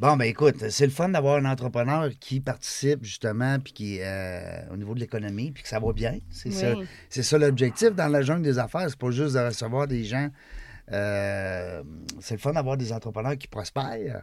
Bon, 0.00 0.16
ben 0.16 0.24
écoute, 0.24 0.68
c'est 0.70 0.86
le 0.86 0.90
fun 0.92 1.08
d'avoir 1.08 1.36
un 1.36 1.44
entrepreneur 1.44 2.10
qui 2.18 2.40
participe 2.40 3.04
justement, 3.04 3.58
puis 3.60 3.72
qui 3.72 3.98
euh, 4.00 4.68
au 4.72 4.76
niveau 4.76 4.92
de 4.94 5.00
l'économie, 5.00 5.52
puis 5.52 5.62
que 5.62 5.68
ça 5.68 5.78
va 5.78 5.92
bien. 5.92 6.18
C'est 6.30 6.50
ça, 6.50 6.74
Oui. 6.76 6.84
ça 7.08 7.38
l'objectif 7.38 7.94
dans 7.94 8.08
la 8.08 8.22
jungle 8.22 8.42
des 8.42 8.58
affaires. 8.58 8.86
C'est 8.90 8.98
pas 8.98 9.10
juste 9.12 9.34
de 9.36 9.40
recevoir 9.40 9.86
des 9.86 10.04
gens. 10.04 10.30
Euh, 10.92 11.82
c'est 12.20 12.34
le 12.34 12.40
fun 12.40 12.52
d'avoir 12.52 12.76
des 12.76 12.92
entrepreneurs 12.92 13.36
qui 13.36 13.48
prospèrent. 13.48 14.22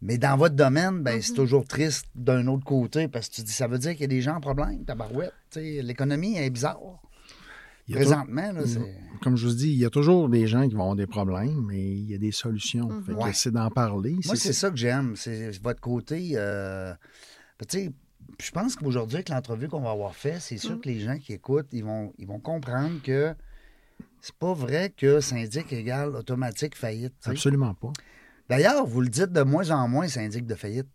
Mais 0.00 0.18
dans 0.18 0.36
votre 0.36 0.56
domaine, 0.56 1.02
ben, 1.02 1.18
Mm-hmm. 1.18 1.22
c'est 1.22 1.34
toujours 1.34 1.64
triste 1.66 2.06
d'un 2.14 2.46
autre 2.48 2.64
côté 2.64 3.06
parce 3.08 3.28
que 3.28 3.36
tu 3.36 3.42
dis 3.42 3.52
ça 3.52 3.68
veut 3.68 3.78
dire 3.78 3.92
qu'il 3.92 4.00
y 4.00 4.04
a 4.04 4.08
des 4.08 4.20
gens 4.20 4.34
en 4.36 4.40
problème, 4.40 4.84
tabarouette. 4.84 5.32
Tu 5.50 5.60
sais, 5.60 5.82
L'économie 5.82 6.36
est 6.36 6.50
bizarre. 6.50 6.80
Il 7.88 7.94
y 7.94 7.98
a 7.98 8.00
tou- 8.00 8.06
Présentement, 8.06 8.52
là, 8.52 8.62
c'est. 8.66 8.80
Comme 9.22 9.36
je 9.36 9.46
vous 9.46 9.54
dis, 9.54 9.70
il 9.70 9.78
y 9.78 9.84
a 9.84 9.90
toujours 9.90 10.28
des 10.28 10.46
gens 10.48 10.68
qui 10.68 10.74
vont 10.74 10.82
avoir 10.82 10.96
des 10.96 11.06
problèmes, 11.06 11.64
mais 11.68 11.80
il 11.82 12.10
y 12.10 12.14
a 12.14 12.18
des 12.18 12.32
solutions. 12.32 12.88
Ouais. 13.08 13.32
c'est 13.32 13.50
d'en 13.52 13.70
parler. 13.70 14.16
Moi, 14.24 14.34
c'est 14.36 14.52
ça 14.52 14.70
que 14.70 14.76
j'aime. 14.76 15.14
C'est 15.16 15.50
votre 15.62 15.80
côté. 15.80 16.30
euh, 16.34 16.92
tu 17.68 17.78
sais, 17.78 17.92
je 18.40 18.50
pense 18.50 18.74
qu'aujourd'hui, 18.76 19.16
avec 19.16 19.28
l'entrevue 19.28 19.68
qu'on 19.68 19.80
va 19.82 19.90
avoir 19.90 20.14
fait, 20.16 20.38
c'est 20.40 20.56
sûr 20.58 20.80
que 20.80 20.88
les 20.88 20.98
gens 21.00 21.16
qui 21.18 21.32
écoutent, 21.32 21.68
ils 21.72 21.84
vont, 21.84 22.12
ils 22.18 22.26
vont 22.26 22.40
comprendre 22.40 23.00
que 23.02 23.34
c'est 24.22 24.36
pas 24.36 24.54
vrai 24.54 24.90
que 24.96 25.20
syndic 25.20 25.72
égale 25.72 26.14
automatique 26.14 26.76
faillite. 26.76 27.14
Absolument 27.24 27.74
pas. 27.74 27.92
D'ailleurs, 28.48 28.86
vous 28.86 29.00
le 29.00 29.08
dites 29.08 29.32
de 29.32 29.42
moins 29.42 29.70
en 29.70 29.88
moins, 29.88 30.06
syndic 30.06 30.46
de 30.46 30.54
faillite. 30.54 30.86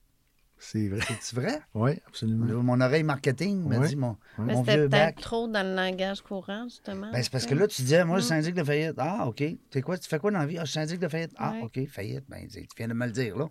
C'est 0.59 0.87
vrai. 0.89 1.01
C'est 1.21 1.35
vrai? 1.35 1.59
Oui, 1.75 1.91
absolument. 2.07 2.45
Mon 2.63 2.81
oreille 2.81 3.03
marketing 3.03 3.63
m'a 3.67 3.77
Ouais. 3.77 3.87
dit 3.89 3.95
mon, 3.95 4.17
Mais 4.39 4.53
mon 4.53 4.61
c'était 4.63 4.77
vieux 4.77 4.89
peut-être 4.89 5.15
bac. 5.15 5.21
trop 5.21 5.47
dans 5.47 5.61
le 5.63 5.75
langage 5.75 6.21
courant, 6.21 6.63
justement. 6.67 7.11
Ben, 7.11 7.21
c'est 7.21 7.31
parce 7.31 7.45
que 7.45 7.53
là, 7.53 7.67
tu 7.67 7.83
disais, 7.83 8.03
moi, 8.03 8.17
Mm. 8.17 8.21
syndic 8.21 8.55
de 8.55 8.63
faillite. 8.63 8.95
Ah, 8.97 9.27
OK. 9.27 9.43
Tu 9.69 9.81
quoi? 9.83 9.97
Tu 9.97 10.09
fais 10.09 10.17
quoi 10.17 10.31
dans 10.31 10.39
la 10.39 10.45
vie? 10.47 10.57
Ah, 10.57 10.65
je 10.65 10.71
suis 10.71 10.79
syndic 10.79 10.99
de 10.99 11.07
faillite. 11.07 11.31
Ah, 11.37 11.51
Ouais. 11.53 11.61
OK, 11.63 11.87
faillite. 11.89 12.23
Ben, 12.27 12.47
tu 12.47 12.65
viens 12.75 12.87
de 12.87 12.93
me 12.93 13.05
le 13.05 13.11
dire, 13.11 13.37
là. 13.37 13.47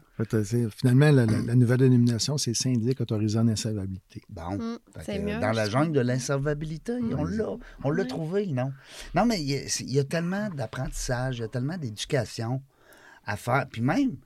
Finalement, 0.70 1.10
la, 1.12 1.26
la- 1.26 1.42
la 1.42 1.54
nouvelle 1.54 1.78
dénomination, 1.78 2.38
c'est 2.38 2.54
syndic 2.54 3.00
autorisant 3.00 3.44
l'insolvabilité. 3.44 4.22
Bon. 4.28 4.58
Fait 4.96 5.04
c'est 5.04 5.18
mieux. 5.18 5.38
Dans 5.38 5.52
la 5.52 5.66
je 5.66 5.70
jungle 5.70 5.92
de 5.92 6.00
l'insolvabilité, 6.00 6.92
on 7.16 7.24
l'a. 7.24 7.56
On 7.84 7.90
l'a 7.90 8.02
Ouais. 8.02 8.08
trouvé, 8.08 8.46
non? 8.46 8.72
Non, 9.14 9.26
mais 9.26 9.40
il 9.40 9.50
y, 9.50 9.56
a, 9.56 9.68
c'est- 9.68 9.84
il 9.84 9.92
y 9.92 9.98
a 9.98 10.04
tellement 10.04 10.48
d'apprentissage, 10.50 11.38
il 11.38 11.42
y 11.42 11.44
a 11.44 11.48
tellement 11.48 11.76
d'éducation 11.78 12.62
à 13.24 13.36
faire. 13.36 13.66
Puis 13.70 13.80
même, 13.82 14.16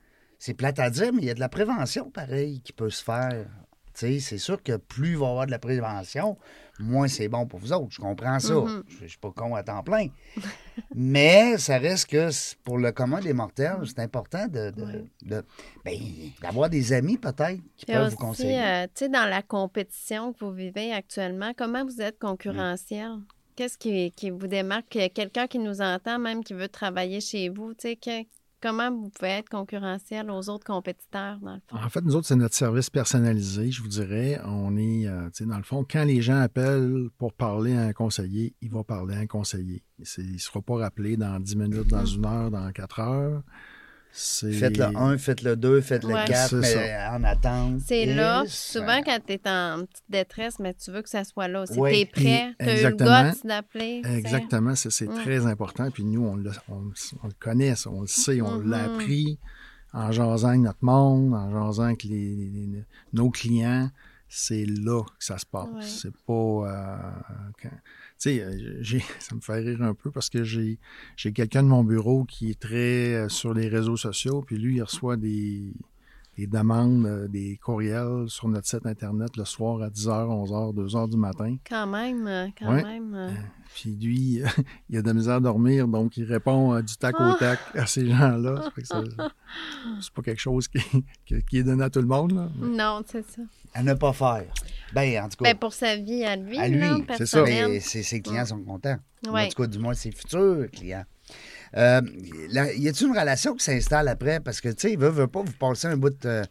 c'est 0.41 0.55
plate 0.55 0.81
à 0.81 0.91
dire, 0.91 1.13
mais 1.13 1.21
il 1.23 1.27
y 1.27 1.31
a 1.31 1.35
de 1.35 1.41
la 1.41 1.49
prévention, 1.49 2.11
pareil, 2.11 2.61
qui 2.63 2.73
peut 2.73 2.91
se 2.91 3.05
faire. 3.05 3.47
Tu 3.93 4.07
sais, 4.07 4.21
c'est 4.21 4.39
sûr 4.39 4.63
que 4.63 4.77
plus 4.77 5.11
il 5.11 5.17
va 5.19 5.27
y 5.27 5.29
avoir 5.31 5.47
de 5.47 5.51
la 5.51 5.59
prévention, 5.59 6.39
moins 6.79 7.07
c'est 7.09 7.29
bon 7.29 7.45
pour 7.47 7.59
vous 7.59 7.73
autres. 7.73 7.91
Je 7.91 8.01
comprends 8.01 8.39
ça. 8.41 8.55
Mhm. 8.55 8.83
Je 8.89 9.03
ne 9.03 9.09
suis 9.09 9.19
pas 9.19 9.31
con 9.33 9.55
à 9.55 9.63
temps 9.63 9.83
plein. 9.83 10.07
mais 10.95 11.59
ça 11.59 11.77
reste 11.79 12.07
que 12.07 12.29
pour 12.63 12.79
le 12.79 12.93
commun 12.93 13.21
des 13.21 13.33
mortels, 13.33 13.77
c'est 13.87 13.99
important 14.01 14.47
de, 14.47 14.71
de- 14.71 14.83
Ouais. 14.83 15.05
de- 15.23 15.45
ben, 15.85 15.99
d'avoir 16.41 16.71
des 16.71 16.93
amis 16.93 17.19
peut-être 17.19 17.61
qui 17.77 17.85
peuvent 17.87 18.07
aussi, 18.07 18.17
vous 18.17 18.17
conseiller. 18.27 18.63
euh, 18.63 18.85
tu 18.87 19.05
sais, 19.05 19.09
dans 19.09 19.29
la 19.29 19.43
compétition 19.43 20.33
que 20.33 20.45
vous 20.45 20.53
vivez 20.53 20.93
actuellement, 20.93 21.53
comment 21.57 21.85
vous 21.85 22.01
êtes 22.01 22.19
concurrentiel? 22.19 23.19
Qu'est-ce 23.57 23.77
qui, 23.77 24.11
qui 24.13 24.31
vous 24.31 24.47
démarque? 24.47 24.99
Quelqu'un 25.13 25.47
qui 25.47 25.59
nous 25.59 25.83
entend, 25.83 26.19
même 26.19 26.43
qui 26.45 26.55
veut 26.55 26.69
travailler 26.69 27.21
chez 27.21 27.49
vous, 27.51 27.75
tu 27.75 27.89
sais, 27.89 27.97
que- 27.97 28.25
comment 28.63 28.91
vous 28.91 29.11
pouvez 29.11 29.31
être 29.31 29.49
concurrentiel 29.49 30.31
aux 30.31 30.49
autres 30.49 30.65
compétiteurs, 30.65 31.39
dans 31.41 31.55
le 31.55 31.61
fond? 31.69 31.77
En 31.77 31.89
fait, 31.89 32.03
nous 32.03 32.15
autres, 32.15 32.27
c'est 32.27 32.37
notre 32.37 32.55
service 32.55 32.91
personnalisé, 32.91 33.71
je 33.71 33.83
vous 33.83 33.89
dirais. 33.89 34.41
On 34.45 34.77
est, 34.77 35.07
euh, 35.07 35.27
tu 35.27 35.45
sais, 35.45 35.47
dans 35.47 35.57
le 35.57 35.63
fond, 35.63 35.85
quand 35.89 36.05
les 36.05 36.21
gens 36.21 36.41
appellent 36.41 37.09
pour 37.19 37.33
parler 37.33 37.77
à 37.77 37.83
un 37.83 37.93
conseiller, 37.93 38.55
il 38.61 38.71
va 38.71 38.85
parler 38.85 39.15
à 39.15 39.19
un 39.19 39.27
conseiller. 39.27 39.83
Il 39.99 40.33
ne 40.33 40.39
sera 40.39 40.61
pas 40.63 40.77
rappelé 40.77 41.17
dans 41.17 41.41
10 41.41 41.57
minutes, 41.57 41.89
dans 41.89 42.07
une 42.07 42.25
heure, 42.25 42.51
dans 42.51 42.71
4 42.73 43.01
heures. 43.01 43.43
Faites 44.13 44.77
le 44.77 44.97
1, 44.97 45.19
faites 45.19 45.43
le 45.43 45.57
2, 45.57 45.81
faites 45.81 46.03
le 46.05 46.15
Ouais. 46.15 46.25
4, 46.27 46.61
C'est 46.63 46.77
mais 46.77 46.97
en 47.11 47.23
attente. 47.25 47.81
C'est 47.87 48.07
là, 48.07 48.45
souvent 48.49 49.01
quand 49.05 49.19
tu 49.25 49.35
es 49.35 49.41
en 49.49 49.85
petite 49.87 50.05
détresse, 50.09 50.59
mais 50.59 50.75
tu 50.75 50.91
veux 50.91 51.03
que 51.03 51.09
ça 51.09 51.23
soit 51.25 51.47
là 51.49 51.63
aussi. 51.63 51.75
Tu 51.75 51.87
es 51.97 52.07
prêt, 52.07 52.53
tu 52.59 52.65
as 52.65 52.65
eu 52.65 52.67
le 52.67 52.73
Exactement. 52.73 53.31
goût 53.31 53.49
d'appeler. 53.49 54.03
Exactement, 54.05 54.75
ça, 54.75 54.91
c'est 54.91 55.07
Mm. 55.09 55.15
très 55.23 55.47
important. 55.47 55.91
Puis 55.91 56.05
nous, 56.05 56.25
on 56.27 56.37
le, 56.37 56.51
on, 56.69 56.91
on 57.23 57.27
le 57.27 57.33
connaît, 57.39 57.77
ça, 57.77 57.91
on 57.91 58.01
le 58.03 58.07
sait, 58.09 58.41
on 58.43 58.59
l'a 58.59 58.89
Mhm. 58.89 58.95
appris 58.95 59.39
en 59.93 60.11
jasant 60.13 60.49
avec 60.49 60.61
notre 60.61 60.85
monde, 60.85 61.33
en 61.35 61.51
jasant 61.67 61.85
avec 61.85 62.03
les, 62.05 62.35
les- 62.37 62.51
les- 62.51 62.85
nos 63.13 63.31
clients. 63.31 63.91
C'est 64.33 64.65
là 64.65 65.03
que 65.03 65.25
ça 65.25 65.39
se 65.39 65.47
passe. 65.47 65.67
Ouais. 65.75 65.83
C'est 65.83 66.17
pas. 66.25 66.33
euh, 66.33 66.97
quand- 67.61 67.69
sais, 68.21 68.41
euh, 68.43 68.99
ça 69.19 69.35
me 69.35 69.41
fait 69.41 69.61
rire 69.61 69.83
un 69.83 69.95
peu 69.95 70.11
parce 70.11 70.31
que 70.31 70.45
j'ai 70.45 70.79
j'ai 71.17 71.33
quelqu'un 71.33 71.63
de 71.63 71.69
mon 71.69 71.85
bureau 71.85 72.25
qui 72.25 72.51
est 72.51 72.61
très 72.61 73.15
euh, 73.15 73.29
sur 73.29 73.55
les 73.55 73.69
réseaux 73.69 73.97
sociaux, 73.97 74.43
puis 74.43 74.59
lui, 74.59 74.77
il 74.77 74.83
reçoit 74.83 75.17
des, 75.17 75.73
des 76.41 76.47
demandes, 76.47 77.05
euh, 77.07 77.29
des 77.29 77.59
courriels 77.63 78.25
sur 78.29 78.49
notre 78.49 78.67
site 78.67 78.87
Internet 78.87 79.37
le 79.37 79.45
soir 79.45 79.83
à 79.83 79.91
10h, 79.91 80.09
11h, 80.29 80.75
2h 80.75 81.09
du 81.11 81.17
matin. 81.19 81.57
Quand 81.69 81.87
même, 81.87 82.27
euh, 82.27 82.47
quand 82.59 82.73
Ouais. 82.73 82.83
même. 82.83 83.15
euh, 83.15 83.31
Puis 83.75 83.91
lui, 84.01 84.41
il 84.89 84.97
a 84.97 85.03
de 85.03 85.07
la 85.07 85.15
misère 85.15 85.35
à 85.35 85.41
dormir, 85.41 85.87
donc 85.87 86.17
il 86.17 86.25
répond 86.25 86.75
euh, 86.75 86.83
du 86.83 86.97
tac 86.97 87.15
au 87.21 87.35
tac 87.35 87.59
à 87.75 87.87
ces 87.87 88.09
gens-là. 88.09 88.71
C'est- 88.77 90.13
pas 90.15 90.23
quelque 90.23 90.41
chose 90.41 90.67
qui, 91.27 91.59
est 91.59 91.63
donné 91.63 91.85
à 91.85 91.91
tout 91.91 92.01
le 92.01 92.07
monde. 92.09 92.33
Là. 92.33 92.49
Non, 92.59 93.03
c'est 93.07 93.25
ça. 93.31 93.43
À 93.75 93.83
ne 93.83 93.95
pas 93.95 94.13
faire. 94.13 94.45
Ben, 94.93 95.23
en 95.25 95.29
tout 95.29 95.37
cas, 95.45 95.53
Ben, 95.53 95.57
pour 95.59 95.73
sa 95.73 95.97
vie 95.97 96.25
à 96.25 96.37
lui, 96.37 96.59
à 96.59 96.69
lui, 96.69 97.05
c'est 97.17 97.27
ça. 97.27 97.43
mais 97.45 97.79
ses, 97.81 98.03
ses 98.03 98.21
clients 98.21 98.47
sont 98.47 98.61
contents. 98.63 98.97
En 99.29 99.47
tout 99.49 99.63
cas, 99.63 99.67
du 99.67 99.79
moins, 99.79 99.95
ses 99.95 100.11
futurs 100.11 100.69
clients. 100.73 101.05
Euh, 101.77 102.01
là, 102.51 102.73
y 102.75 102.89
a-t-il 102.89 103.09
une 103.09 103.19
relation 103.19 103.55
qui 103.55 103.65
s'installe 103.65 104.09
après? 104.09 104.41
Parce 104.41 104.61
que, 104.61 104.69
tu 104.69 104.75
sais, 104.79 104.93
il 104.93 104.99
veut, 104.99 105.09
veut 105.09 105.29
pas 105.29 105.43
vous 105.43 105.53
passer 105.53 105.87
un 105.89 105.97
bout 105.97 106.11
de. 106.11 106.29
euh, 106.29 106.43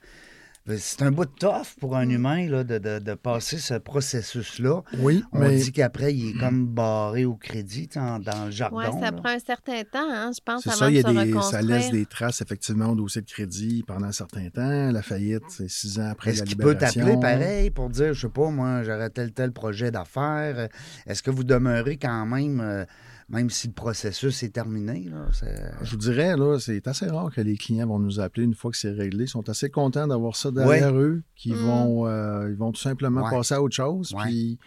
c'est 0.78 1.02
un 1.02 1.10
bout 1.12 1.26
de 1.26 1.32
tough 1.32 1.66
pour 1.80 1.96
un 1.98 2.08
humain 2.08 2.48
là, 2.48 2.64
de, 2.64 2.78
de- 2.78 3.00
de 3.00 3.14
passer 3.16 3.58
ce 3.58 3.74
processus-là. 3.74 4.84
Oui, 5.00 5.24
On 5.32 5.40
mais 5.40 5.58
dit 5.58 5.72
qu'après, 5.72 6.14
il 6.14 6.30
est 6.30 6.34
comme 6.40 6.68
barré 6.68 7.26
au 7.26 7.34
crédit 7.36 7.88
tu 7.88 7.94
sais, 7.96 8.00
en- 8.00 8.20
dans 8.20 8.46
le 8.46 8.52
jargon. 8.52 8.78
Oui, 8.78 8.86
ça 9.00 9.10
là. 9.10 9.12
prend 9.14 9.30
un 9.30 9.40
certain 9.40 9.82
temps, 9.84 10.08
hein, 10.12 10.32
je 10.36 10.40
pense, 10.46 10.64
c'est 10.64 10.70
ça, 10.72 10.90
il 10.92 10.98
y 10.98 11.04
de 11.04 11.10
a 11.10 11.26
des, 11.26 11.42
ça 11.42 11.62
laisse 11.64 11.90
des 11.90 12.06
traces 12.06 12.42
effectivement 12.42 12.90
au 12.90 12.96
dossier 12.96 13.22
de 13.22 13.28
crédit 13.28 13.84
pendant 13.88 14.08
un 14.08 14.12
certain 14.12 14.48
temps. 14.50 14.92
La 14.92 15.02
faillite, 15.02 15.44
c'est 15.48 15.70
six 15.70 16.00
ans 16.00 16.10
après 16.12 16.32
Est-ce 16.32 16.40
la 16.42 16.46
qu'il 16.46 16.58
peut 16.58 16.70
libération. 16.70 17.02
t'appeler 17.04 17.20
pareil 17.20 17.70
pour 17.72 17.90
dire, 17.90 18.14
je 18.14 18.22
sais 18.22 18.30
pas, 18.30 18.50
moi, 18.52 18.84
j'aurais 18.84 19.10
tel, 19.10 19.32
tel 19.32 19.52
projet 19.52 19.90
d'affaires? 19.90 20.70
Est-ce 21.08 21.24
que 21.24 21.32
vous 21.32 21.44
demeurez 21.44 21.98
quand 21.98 22.26
même, 22.28 22.60
euh, 22.62 22.86
même 23.30 23.50
si 23.50 23.68
le 23.68 23.74
processus 23.74 24.44
est 24.44 24.50
terminé? 24.50 25.08
Là, 25.10 25.28
c'est- 25.32 25.72
Je 25.84 25.92
vous 25.92 25.98
dirais, 25.98 26.36
là, 26.36 26.58
c'est 26.60 26.88
assez 26.88 27.08
rare 27.08 27.32
que 27.34 27.42
les 27.42 27.58
clients 27.58 27.88
vont 27.88 28.00
nous 28.00 28.20
appeler 28.20 28.44
une 28.46 28.56
fois 28.56 28.72
que 28.72 28.78
c'est 28.78 28.92
réglé. 28.92 29.26
Ils 29.26 29.28
sont 29.30 29.48
assez 29.50 29.70
contents 29.70 30.08
d'avoir 30.08 30.36
ça 30.36 30.52
derrière 30.52 30.96
eux, 30.98 31.22
qu'ils 31.36 31.56
Mm. 31.56 31.66
vont, 31.66 32.08
euh, 32.08 32.50
ils 32.50 32.58
vont 32.58 32.72
tout 32.72 32.82
simplement 32.82 33.24
Ouais. 33.24 33.30
passer 33.32 33.54
à 33.56 33.62
autre 33.62 33.76
chose. 33.76 34.14
Ouais. 34.14 34.24
Puis 34.24 34.60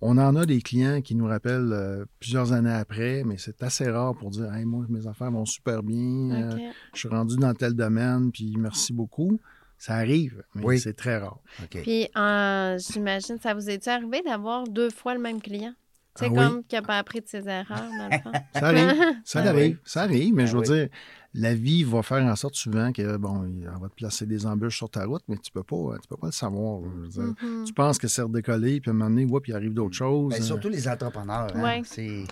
on 0.00 0.18
en 0.18 0.34
a 0.36 0.46
des 0.46 0.62
clients 0.62 1.00
qui 1.02 1.14
nous 1.14 1.26
rappellent 1.26 1.72
euh, 1.72 2.04
plusieurs 2.18 2.52
années 2.52 2.72
après, 2.72 3.22
mais 3.24 3.36
c'est 3.38 3.62
assez 3.62 3.88
rare 3.90 4.14
pour 4.16 4.30
dire 4.30 4.52
hey, 4.54 4.64
moi, 4.64 4.84
mes 4.88 5.06
affaires 5.06 5.30
vont 5.30 5.44
super 5.44 5.82
bien, 5.82 6.30
euh, 6.30 6.56
je 6.94 6.98
suis 7.00 7.08
rendu 7.08 7.36
dans 7.36 7.54
tel 7.54 7.74
domaine, 7.74 8.30
puis 8.32 8.54
merci 8.58 8.92
beaucoup. 8.92 9.38
Ça 9.78 9.96
arrive, 9.96 10.42
mais 10.54 10.64
Oui. 10.64 10.78
c'est 10.78 10.94
très 10.94 11.18
rare. 11.18 11.38
Puis, 11.70 12.08
euh, 12.16 12.78
j'imagine, 12.78 13.36
ça 13.42 13.52
vous 13.52 13.68
est 13.68 13.86
arrivé 13.88 14.22
d'avoir 14.24 14.64
deux 14.66 14.88
fois 14.88 15.12
le 15.12 15.20
même 15.20 15.38
client? 15.42 15.74
C'est 16.18 16.26
Ah 16.26 16.28
oui. 16.30 16.34
comme 16.36 16.64
qui 16.64 16.74
n'a 16.74 16.82
pas 16.82 16.98
appris 16.98 17.20
de 17.20 17.26
ses 17.28 17.46
erreurs, 17.48 17.66
dans 17.98 18.08
le 18.10 18.18
fond. 18.22 18.32
Ça 18.54 18.66
arrive, 18.66 18.94
ça 19.24 19.40
Ah 19.44 19.48
arrive, 19.48 19.72
oui. 19.74 19.76
ça 19.84 20.02
arrive, 20.02 20.34
mais 20.34 20.42
Ah 20.42 20.46
je 20.46 20.52
veux 20.56 20.62
oui. 20.62 20.66
dire, 20.78 20.88
la 21.34 21.54
vie 21.54 21.84
va 21.84 22.02
faire 22.02 22.24
en 22.24 22.34
sorte 22.36 22.54
souvent 22.54 22.92
que, 22.92 23.16
bon, 23.18 23.46
on 23.74 23.78
va 23.78 23.88
te 23.88 23.94
placer 23.94 24.24
des 24.26 24.46
embûches 24.46 24.78
sur 24.78 24.88
ta 24.88 25.04
route, 25.04 25.22
mais 25.28 25.36
tu 25.36 25.50
peux 25.52 25.62
pas, 25.62 25.98
tu 26.00 26.08
peux 26.08 26.16
pas 26.16 26.28
le 26.28 26.32
savoir. 26.32 26.80
je 26.82 27.00
veux 27.02 27.08
dire. 27.08 27.34
Mhm. 27.42 27.64
Tu 27.64 27.72
penses 27.74 27.98
que 27.98 28.08
c'est 28.08 28.22
redécollé, 28.22 28.80
puis 28.80 28.90
à 28.90 28.94
un 28.94 28.96
moment 28.96 29.10
donné, 29.10 29.24
whoop, 29.26 29.46
il 29.48 29.54
arrive 29.54 29.74
d'autres 29.74 29.94
choses. 29.96 30.32
Ben, 30.32 30.40
Euh, 30.40 30.44
surtout 30.44 30.68
les 30.70 30.88
entrepreneurs. 30.88 31.48
hein. 31.54 31.62
Ouais. 31.62 31.82
C'est, 31.84 32.24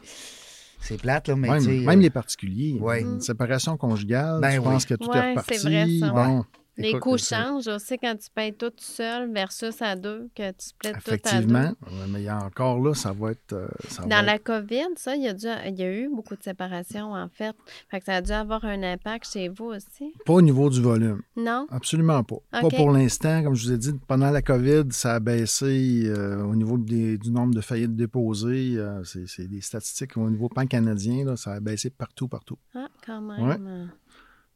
c'est 0.81 1.01
plate, 1.01 1.29
là, 1.29 1.37
mais 1.37 1.49
même, 1.49 1.59
tu 1.59 1.65
sais, 1.65 1.85
même 1.85 1.99
euh, 1.99 2.03
les 2.03 2.11
particuliers. 2.11 2.79
Ouais. 2.81 3.03
Une 3.03 3.21
séparation 3.21 3.77
conjugale, 3.77 4.41
Ben 4.41 4.53
tu 4.53 4.59
oui. 4.61 4.65
penses 4.65 4.87
que 4.87 4.95
tout 4.95 5.11
Ouais, 5.11 5.19
est 5.19 5.31
reparti. 5.31 5.59
c'est 5.59 5.69
vrai, 5.69 5.87
ça. 6.01 6.09
Bon, 6.11 6.45
Les 6.77 6.89
écoute, 6.89 7.01
coûts 7.03 7.19
changent 7.19 7.69
aussi 7.69 7.97
quand 7.99 8.17
tu 8.17 8.29
payes 8.35 8.53
tout 8.53 8.73
seul 8.79 9.33
versus 9.33 9.81
à 9.81 9.95
deux, 9.95 10.29
que 10.35 10.51
tu 10.51 10.57
splits 10.59 10.91
tout 10.91 10.97
à 10.97 11.01
deux. 11.01 11.15
Effectivement, 11.15 11.73
mais 12.09 12.21
il 12.21 12.25
y 12.25 12.29
a 12.29 12.39
encore 12.45 12.81
là, 12.81 12.95
ça 12.95 13.13
va 13.13 13.31
être. 13.31 13.53
euh, 13.53 13.69
va 14.01 14.07
Dans 14.07 14.17
être- 14.19 14.25
la 14.27 14.39
COVID, 14.41 14.87
ça, 14.97 15.15
il 15.15 15.23
y, 15.23 15.29
a 15.29 15.35
dû- 15.35 15.47
il 15.69 15.79
y 15.79 15.83
a 15.85 15.93
eu 15.93 16.09
beaucoup 16.13 16.35
de 16.35 16.43
séparations, 16.43 17.13
en 17.13 17.29
fait. 17.29 17.55
Fait 17.91 18.01
que 18.01 18.07
ça 18.07 18.17
a 18.17 18.21
dû 18.23 18.33
avoir 18.33 18.65
un 18.65 18.83
impact 18.83 19.27
chez 19.33 19.49
vous 19.49 19.67
aussi. 19.67 20.13
Pas 20.27 20.33
au 20.33 20.43
niveau 20.43 20.69
du 20.69 20.81
volume. 20.83 21.23
Non? 21.37 21.67
Absolument 21.71 22.25
pas. 22.25 22.37
Pas 22.51 22.69
pour 22.71 22.91
l'instant. 22.91 23.43
Comme 23.45 23.55
je 23.55 23.67
vous 23.67 23.73
ai 23.73 23.79
dit, 23.79 23.93
pendant 24.09 24.31
la 24.31 24.43
COVID, 24.43 24.85
ça 24.91 25.15
a 25.15 25.21
baissé 25.21 26.03
euh, 26.07 26.43
au 26.45 26.57
niveau 26.57 26.77
des- 26.77 27.19
du 27.19 27.31
nombre 27.31 27.55
de 27.55 27.61
faillites 27.61 27.95
déposées. 27.95 28.75
euh, 28.79 29.03
c'est 29.05 29.47
des 29.47 29.61
statistiques 29.61 30.17
au 30.17 30.29
niveau 30.29 30.49
pan-canadien. 30.49 31.25
là, 31.25 31.37
Ça 31.37 31.53
a 31.53 31.61
baissé 31.61 31.91
partout, 31.91 32.27
partout. 32.27 32.59
Ah, 32.75 32.89
quand 33.07 33.21
même. 33.21 33.47
Ouais. 33.47 33.87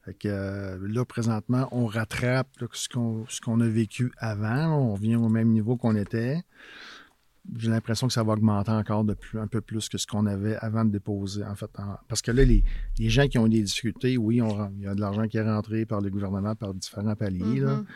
Fait 0.09 0.15
que 0.15 0.29
euh, 0.29 0.79
là, 0.89 1.05
présentement, 1.05 1.69
on 1.71 1.85
rattrape 1.85 2.49
là, 2.63 2.67
ce 2.73 2.89
qu'on 2.89 3.27
ce 3.29 3.43
qu'on 3.43 3.61
a 3.61 3.69
vécu 3.69 4.11
avant. 4.17 4.69
on 4.75 4.95
revient 4.95 5.17
au 5.17 5.29
même 5.29 5.49
niveau 5.51 5.77
qu'on 5.77 5.95
était. 5.97 6.41
j'ai 7.57 7.69
l'impression 7.71 8.07
que 8.07 8.13
ça 8.15 8.23
va 8.23 8.33
augmenter 8.33 8.71
encore 8.71 9.05
de 9.05 9.13
plus, 9.15 9.39
un 9.39 9.47
peu 9.47 9.61
plus 9.61 9.89
que 9.91 9.99
ce 9.99 10.07
qu'on 10.07 10.25
avait 10.27 10.57
avant 10.57 10.85
de 10.87 10.91
déposer. 10.91 11.45
En 11.45 11.55
fait, 11.55 11.71
en- 11.79 11.99
parce 12.09 12.23
que 12.23 12.31
là, 12.31 12.43
les, 12.45 12.63
les 12.99 13.11
gens 13.11 13.27
qui 13.29 13.37
ont 13.39 13.49
des 13.49 13.63
difficultés, 13.63 14.17
oui, 14.17 14.41
on, 14.41 14.71
il 14.79 14.83
y 14.85 14.87
a 14.87 14.95
de 14.95 15.01
l'argent 15.01 15.27
qui 15.29 15.37
est 15.37 15.43
rentré 15.43 15.85
par 15.85 16.01
le 16.01 16.09
gouvernement 16.11 16.55
par 16.55 16.73
différents 16.75 17.15
paliers, 17.17 17.61
là, 17.61 17.77
Mhm. 17.77 17.87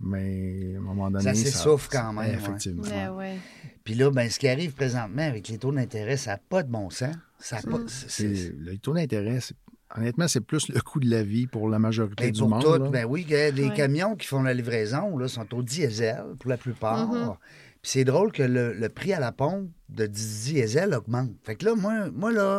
mais 0.00 0.74
à 0.74 0.78
un 0.78 0.82
moment 0.82 1.10
donné. 1.10 1.24
Ça 1.24 1.34
s'essouffle 1.34 1.88
quand 1.90 2.12
même, 2.12 2.28
ouais. 2.30 2.34
Effectivement. 2.34 3.16
Ouais. 3.16 3.38
Puis 3.84 3.94
là, 3.94 4.10
ben, 4.10 4.28
ce 4.30 4.38
qui 4.38 4.48
arrive 4.48 4.72
présentement 4.74 5.22
avec 5.22 5.48
les 5.48 5.58
taux 5.58 5.72
d'intérêt, 5.72 6.16
ça 6.16 6.32
n'a 6.32 6.38
pas 6.38 6.62
de 6.62 6.70
bon 6.70 6.90
sens. 6.90 7.14
Ça 7.38 7.58
pas, 7.62 7.78
le 7.78 8.76
taux 8.78 8.94
d'intérêt, 8.94 9.40
c'est- 9.40 9.54
honnêtement, 9.94 10.28
c'est 10.28 10.40
plus 10.40 10.68
le 10.68 10.80
coût 10.80 11.00
de 11.00 11.08
la 11.10 11.22
vie 11.22 11.46
pour 11.46 11.68
la 11.68 11.78
majorité 11.78 12.24
Ben, 12.24 12.32
du 12.32 12.40
pour 12.40 12.48
monde. 12.48 12.62
tout, 12.62 12.90
ben 12.90 13.04
oui, 13.06 13.24
les 13.28 13.50
Ouais. 13.52 13.74
camions 13.74 14.16
qui 14.16 14.26
font 14.26 14.42
la 14.42 14.54
livraison 14.54 15.16
là, 15.16 15.28
sont 15.28 15.52
au 15.54 15.62
diesel 15.62 16.22
pour 16.40 16.50
la 16.50 16.56
plupart. 16.56 17.08
Mhm. 17.08 17.34
Puis 17.82 17.90
c'est 17.92 18.04
drôle 18.04 18.32
que 18.32 18.42
le, 18.42 18.72
le 18.72 18.88
prix 18.88 19.12
à 19.12 19.20
la 19.20 19.30
pompe 19.32 19.68
de 19.90 20.06
diesel 20.06 20.94
augmente. 20.94 21.30
Fait 21.44 21.54
que 21.54 21.64
là, 21.66 21.74
moi, 21.74 22.10
moi 22.10 22.32
là, 22.32 22.58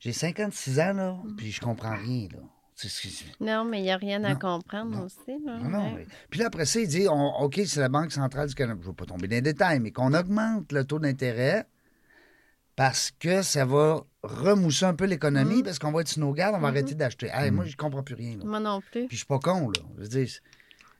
j'ai 0.00 0.12
56 0.12 0.80
ans, 0.80 0.92
là, 0.94 1.16
Mhm. 1.24 1.36
puis 1.36 1.52
je 1.52 1.60
comprends 1.60 1.94
rien, 1.96 2.28
là. 2.32 2.38
C'est 2.78 2.88
ce 2.88 3.00
qui- 3.00 3.32
Non, 3.40 3.64
mais 3.64 3.78
il 3.80 3.84
n'y 3.84 3.90
a 3.90 3.96
rien 3.96 4.22
à 4.24 4.34
Non. 4.34 4.38
comprendre 4.38 4.98
Non. 4.98 5.04
aussi. 5.04 5.16
Là. 5.46 5.58
Non, 5.58 5.70
non, 5.70 5.94
mais- 5.94 6.06
Puis 6.28 6.40
là, 6.40 6.46
après 6.48 6.66
ça, 6.66 6.78
il 6.78 6.86
dit, 6.88 7.06
on- 7.08 7.40
OK, 7.40 7.58
c'est 7.64 7.80
la 7.80 7.88
Banque 7.88 8.12
centrale 8.12 8.48
du 8.48 8.54
Canada. 8.54 8.78
Je 8.82 8.86
ne 8.86 8.90
veux 8.90 8.94
pas 8.94 9.06
tomber 9.06 9.28
dans 9.28 9.34
les 9.36 9.40
détails, 9.40 9.80
mais 9.80 9.92
qu'on 9.92 10.12
augmente 10.12 10.70
le 10.72 10.84
taux 10.84 10.98
d'intérêt 10.98 11.64
parce 12.76 13.10
que 13.18 13.42
ça 13.42 13.64
va 13.64 14.02
remousser 14.22 14.84
un 14.84 14.94
peu 14.94 15.06
l'économie, 15.06 15.56
Mhm. 15.56 15.62
parce 15.64 15.78
qu'on 15.78 15.92
va 15.92 16.02
être 16.02 16.08
sur 16.08 16.20
nos 16.20 16.32
gardes, 16.32 16.54
on 16.56 16.60
va 16.60 16.68
Mhm. 16.70 16.76
arrêter 16.76 16.94
d'acheter. 16.94 17.28
Hey, 17.32 17.50
Moi, 17.50 17.64
je 17.64 17.76
comprends 17.76 18.02
plus 18.02 18.14
rien. 18.14 18.36
là. 18.36 18.44
Moi 18.44 18.60
non 18.60 18.80
plus. 18.80 19.06
Puis 19.06 19.12
je 19.12 19.16
suis 19.16 19.26
pas 19.26 19.38
con, 19.38 19.70
là. 19.70 19.80
Je 19.96 20.02
veux 20.02 20.08
dire, 20.08 20.28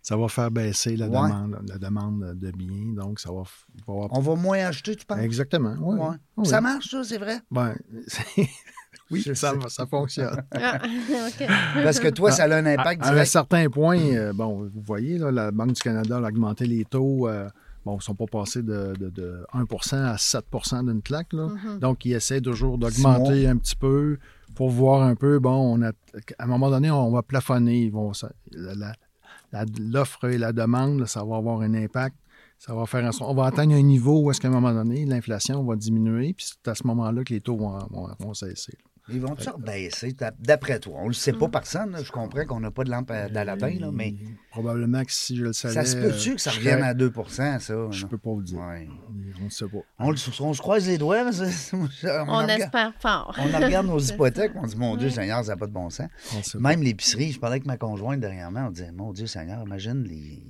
Ça 0.03 0.17
va 0.17 0.29
faire 0.29 0.53
baisser 0.53 0.95
la, 0.95 1.09
Ouais. 1.09 1.15
demande, 1.29 1.59
la 1.69 1.79
demande 1.79 2.35
de 2.39 2.51
biens, 2.53 2.93
donc 2.95 3.19
ça 3.19 3.33
va, 3.33 3.41
f- 3.41 3.67
va 3.89 3.93
avoir- 3.93 4.09
on 4.13 4.21
va 4.21 4.37
moins 4.37 4.59
acheter, 4.65 4.95
tu 4.95 5.05
penses? 5.05 5.19
Exactement. 5.19 5.75
Oui. 5.81 5.99
Ouais. 5.99 6.15
oui. 6.37 6.47
Ça 6.47 6.61
marche, 6.61 6.89
ça, 6.91 7.03
c'est 7.03 7.19
vrai? 7.19 7.41
Ben, 7.51 7.75
oui, 9.11 9.25
ça, 9.35 9.53
fonctionne. 9.91 10.45
Ah. 10.53 10.79
Parce 11.83 11.99
que 11.99 12.09
toi, 12.09 12.31
ça 12.31 12.45
a 12.45 12.55
un 12.57 12.67
À, 12.67 12.71
impact 12.75 13.03
à 13.03 13.09
un 13.09 13.11
direct. 13.15 13.31
certain 13.33 13.69
point, 13.69 13.99
euh, 13.99 14.33
bon, 14.33 14.71
vous 14.73 14.81
voyez, 14.83 15.19
là, 15.19 15.33
la 15.33 15.51
Banque 15.51 15.73
du 15.73 15.83
Canada 15.83 16.19
a 16.19 16.29
augmenté 16.29 16.67
les 16.67 16.85
taux. 16.85 17.29
euh, 17.29 17.49
bon, 17.87 17.93
ils 17.95 17.97
ne 17.99 18.03
sont 18.03 18.15
pas 18.15 18.27
passés 18.27 18.63
de, 18.63 18.93
de- 18.99 19.09
de 19.11 19.45
1% 19.55 19.95
à 19.97 20.17
7% 20.17 20.85
d'une 20.87 21.01
claque. 21.01 21.33
Là. 21.33 21.47
Mhm. 21.49 21.79
Donc, 21.79 22.05
ils 22.05 22.13
essaient 22.13 22.41
toujours 22.43 22.77
d'augmenter 22.77 23.47
un 23.49 23.57
petit 23.57 23.77
peu 23.77 24.19
pour 24.55 24.69
voir 24.71 25.03
un 25.03 25.15
peu, 25.15 25.39
bon, 25.39 25.55
on 25.55 25.81
a, 25.83 25.91
à 26.39 26.45
un 26.45 26.47
moment 26.47 26.69
donné, 26.69 26.91
on 26.91 27.11
va 27.11 27.23
plafonner. 27.23 27.85
Ils 27.85 27.93
vont, 27.93 28.13
l'offre 29.81 30.25
et 30.29 30.37
la 30.39 30.53
demande, 30.53 31.01
là, 31.01 31.07
ça 31.07 31.25
va 31.25 31.37
avoir 31.37 31.61
un 31.61 31.73
impact. 31.75 32.17
Ça 32.59 32.75
va 32.75 32.87
faire 32.87 33.05
on 33.21 33.35
va 33.35 33.45
atteindre 33.47 33.75
un 33.75 33.83
niveau 33.83 34.21
où 34.23 34.31
est-ce 34.31 34.41
qu'à 34.41 34.49
un 34.49 34.51
moment 34.51 34.73
donné, 34.73 35.05
l'inflation 35.05 35.63
va 35.65 35.77
diminuer, 35.77 36.33
puis 36.33 36.47
c'est 36.49 36.71
à 36.71 36.75
ce 36.75 36.87
moment-là 36.87 37.23
que 37.23 37.33
les 37.35 37.41
taux 37.43 37.57
vont, 37.57 37.77
vont- 37.91 38.09
vont 38.19 38.33
cesser. 38.35 38.79
Ils 39.09 39.21
vont 39.21 39.37
toujours 39.37 39.59
baisser, 39.59 40.13
d'a- 40.13 40.33
d'après 40.39 40.81
toi. 40.81 40.95
On 40.99 41.03
ne 41.05 41.09
le 41.09 41.13
sait 41.15 41.33
Mm. 41.33 41.39
pas 41.39 41.49
personne. 41.49 41.91
là. 41.93 42.03
Je 42.03 42.11
comprends 42.11 42.45
qu'on 42.45 42.59
n'a 42.61 42.71
pas 42.73 42.83
de 42.83 42.91
lampe 42.91 43.11
à- 43.13 43.29
d'Aladin, 43.29 43.71
là, 43.79 43.91
mais 43.93 44.15
Probablement 44.51 45.05
que 45.05 45.13
si 45.13 45.37
je 45.37 45.45
le 45.45 45.53
savais. 45.53 45.75
ça 45.75 45.85
se 45.85 45.97
peut-tu 45.97 46.35
que 46.35 46.41
ça 46.41 46.51
euh, 46.51 46.55
revienne 46.55 46.79
serais- 46.79 46.89
à 46.89 46.95
2% 46.95 47.59
ça? 47.61 47.75
Je 47.91 48.07
peux 48.07 48.19
pas 48.19 48.31
vous 48.31 48.43
dire. 48.43 48.59
Ouais. 48.59 48.89
On 49.41 49.45
ne 49.45 49.49
sait 49.51 49.67
pas. 49.67 49.79
On, 49.99 50.15
se 50.17 50.59
croise 50.61 50.87
les 50.89 50.99
doigts. 50.99 51.25
on, 51.73 51.87
On 52.29 52.47
espère 52.49 52.93
fort. 52.99 53.37
on 53.39 53.45
regarde 53.59 53.87
nos 53.87 53.99
hypothèques, 54.01 54.53
on 54.57 54.67
dit, 54.67 54.77
mon 54.77 54.97
Dieu. 54.97 55.11
Seigneur, 55.11 55.45
ça 55.45 55.53
n'a 55.53 55.57
pas 55.57 55.67
de 55.67 55.73
bon 55.73 55.89
sens. 55.91 56.09
Même 56.59 56.83
l'épicerie, 56.83 57.33
je 57.33 57.39
parlais 57.39 57.55
avec 57.57 57.67
ma 57.67 57.77
conjointe 57.77 58.21
dernièrement, 58.21 58.67
on 58.67 58.71
disait, 58.71 58.91
mon 58.93 59.13
Dieu 59.13 59.27
Seigneur, 59.27 59.63
imagine, 59.65 60.03
les... 60.03 60.43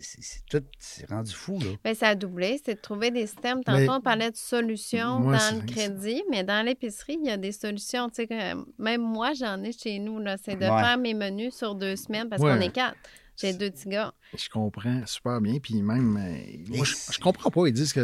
c'est- 0.00 0.44
tout, 0.50 0.64
c'est 0.78 1.08
rendu 1.08 1.32
fou, 1.32 1.58
là. 1.60 1.70
Ben, 1.84 1.94
ça 1.94 2.08
a 2.08 2.14
doublé, 2.14 2.60
c'est 2.64 2.74
de 2.74 2.80
trouver 2.80 3.10
des 3.10 3.26
systèmes. 3.26 3.62
Tantôt, 3.64 3.78
Mais- 3.78 3.88
on 3.90 4.00
parlait 4.00 4.30
de 4.30 4.36
solutions 4.36 5.20
Moi, 5.20 5.36
dans 5.36 5.56
le 5.60 5.66
crédit, 5.66 6.22
mais 6.30 6.42
dans 6.44 6.64
l'épicerie, 6.64 7.18
il 7.22 7.26
y 7.26 7.30
a 7.30 7.36
des 7.36 7.52
solutions. 7.52 8.08
Tu 8.08 8.26
sais, 8.26 8.54
même 8.78 9.02
moi, 9.02 9.32
j'en 9.34 9.62
ai 9.62 9.72
chez 9.72 9.98
nous. 9.98 10.18
là. 10.18 10.36
C'est 10.42 10.56
de 10.56 10.60
Ouais. 10.64 10.82
faire 10.82 10.98
mes 10.98 11.14
menus 11.14 11.54
sur 11.54 11.74
deux 11.74 11.96
semaines 11.96 12.28
parce 12.28 12.40
Ouais. 12.42 12.54
qu'on 12.54 12.60
est 12.60 12.72
quatre. 12.72 12.96
J'ai 13.36 13.52
deux 13.52 13.70
petits 13.70 13.88
gars. 13.88 14.14
Je 14.36 14.48
comprends 14.48 15.04
super 15.06 15.40
bien. 15.40 15.58
Puis 15.60 15.82
même, 15.82 16.16
euh, 16.16 16.74
moi, 16.76 16.84
je, 16.84 16.94
je 17.12 17.18
comprends 17.18 17.50
pas. 17.50 17.66
Ils 17.66 17.72
disent 17.72 17.92
que 17.92 18.00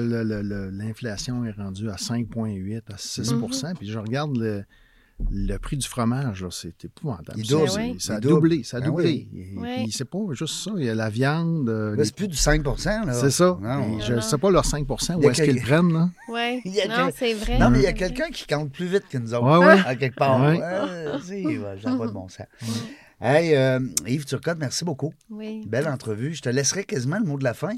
l'inflation 0.73 1.45
est 1.45 1.53
rendue 1.53 1.89
à 1.89 1.97
5,8, 1.97 2.83
à 2.93 2.99
6 2.99 3.33
Mhm. 3.33 3.49
Puis 3.79 3.87
je 3.89 3.99
regarde 3.99 4.37
le, 4.37 4.65
le 5.31 5.57
prix 5.59 5.77
du 5.77 5.87
fromage, 5.87 6.45
c'est 6.51 6.85
épouvantable. 6.85 7.39
Il 7.39 7.47
double. 7.47 7.67
Ben 7.77 7.91
oui. 7.93 8.01
Ça 8.01 8.15
a 8.17 8.21
doublé, 8.21 8.63
ça 8.65 8.77
a 8.77 8.81
Ben 8.81 8.87
doublé. 8.87 9.29
oui. 9.33 9.49
Oui. 9.57 9.91
c'est 9.93 10.05
pas 10.09 10.19
juste 10.33 10.55
ça. 10.65 10.71
Il 10.77 10.85
y 10.85 10.89
a 10.89 10.95
la 10.95 11.11
viande. 11.11 11.69
euh, 11.69 11.95
les- 11.97 12.05
c'est 12.05 12.15
plus 12.15 12.29
du 12.29 12.37
5 12.37 12.65
là. 12.65 13.13
C'est 13.13 13.31
ça. 13.31 13.59
Non, 13.61 14.01
je 14.01 14.15
ne 14.15 14.21
sais 14.21 14.39
pas 14.39 14.51
leur 14.51 14.65
5 14.65 14.87
Il 14.89 15.23
y 15.23 15.27
où 15.27 15.31
est-ce 15.31 15.43
qu'ils 15.43 15.61
prennent. 15.63 15.93
Là. 15.93 16.11
Oui. 16.29 16.61
Il 16.65 16.75
y 16.75 16.81
a 16.81 16.89
Non, 16.89 17.07
quel- 17.07 17.15
c'est 17.17 17.35
vrai. 17.35 17.59
Non, 17.59 17.71
mais 17.71 17.79
il 17.81 17.85
y 17.85 17.87
a 17.89 17.93
quelqu'un 17.93 18.29
qui 18.31 18.47
compte 18.47 18.73
plus 18.73 18.87
vite 18.87 19.05
que 19.11 19.19
nous 19.19 19.35
autres. 19.35 19.59
Ouais, 19.61 19.67
ouais. 19.67 19.81
À 19.87 19.95
quelque 19.97 20.17
part. 20.17 20.41
Ouais. 20.41 20.59
De 20.59 22.13
bon 22.13 22.29
sens. 22.29 22.47
Hey, 23.21 23.55
euh, 23.55 23.79
Yves 24.07 24.25
Turcotte, 24.25 24.59
merci 24.59 24.85
beaucoup. 24.85 25.13
Oui. 25.29 25.63
Belle 25.67 25.89
entrevue. 25.89 26.35
Je 26.35 26.41
te 26.43 26.49
laisserai 26.49 26.85
quasiment 26.85 27.19
le 27.19 27.27
mot 27.27 27.39
de 27.39 27.45
la 27.45 27.53
fin. 27.55 27.75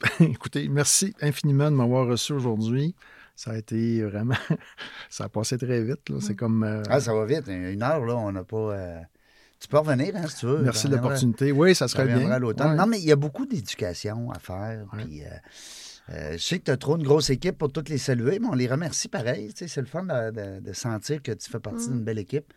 Écoutez, 0.20 0.68
merci 0.68 1.14
infiniment 1.20 1.70
de 1.70 1.76
m'avoir 1.76 2.06
reçu 2.06 2.32
aujourd'hui. 2.32 2.94
Ça 3.36 3.50
a 3.52 3.56
été 3.58 4.02
vraiment. 4.02 4.34
ça 5.10 5.24
a 5.24 5.28
passé 5.28 5.58
très 5.58 5.82
vite. 5.82 6.08
là. 6.08 6.16
C'est 6.20 6.34
comme. 6.34 6.64
euh, 6.64 6.82
Ah, 6.88 7.00
ça 7.00 7.14
va 7.14 7.24
vite. 7.26 7.44
Une 7.48 7.82
heure, 7.82 8.04
là, 8.04 8.16
on 8.16 8.32
n'a 8.32 8.42
pas. 8.44 8.56
euh, 8.56 8.98
Tu 9.60 9.68
peux 9.68 9.78
revenir, 9.78 10.16
hein, 10.16 10.26
si 10.26 10.36
tu 10.38 10.46
veux. 10.46 10.58
merci 10.62 10.88
de 10.88 10.92
reviendra- 10.94 11.02
l'opportunité. 11.02 11.52
Oui, 11.52 11.74
ça 11.74 11.86
serait 11.86 12.06
bien. 12.06 12.30
à 12.30 12.38
l'automne. 12.38 12.70
Ouais. 12.70 12.76
Non, 12.76 12.86
mais 12.86 12.98
il 12.98 13.04
y 13.06 13.12
a 13.12 13.16
beaucoup 13.16 13.44
d'éducation 13.46 14.30
à 14.32 14.38
faire. 14.38 14.86
Ouais. 14.94 15.04
Puis, 15.04 15.22
euh, 16.10 16.32
je 16.32 16.38
sais 16.38 16.58
que 16.58 16.64
tu 16.64 16.70
as 16.70 16.76
trop 16.76 16.96
une 16.96 17.02
grosse 17.02 17.30
équipe 17.30 17.58
pour 17.58 17.70
toutes 17.72 17.88
les 17.88 17.98
saluer, 17.98 18.38
mais 18.38 18.46
on 18.48 18.54
les 18.54 18.68
remercie 18.68 19.08
pareil. 19.08 19.48
Tu 19.52 19.58
sais, 19.60 19.68
C'est 19.68 19.80
le 19.80 19.86
fun 19.86 20.04
de, 20.04 20.30
de- 20.30 20.60
de 20.60 20.72
sentir 20.72 21.22
que 21.22 21.32
tu 21.32 21.50
fais 21.50 21.60
partie 21.60 21.88
Mm. 21.88 21.92
d'une 21.92 22.04
belle 22.04 22.18
équipe. 22.18 22.52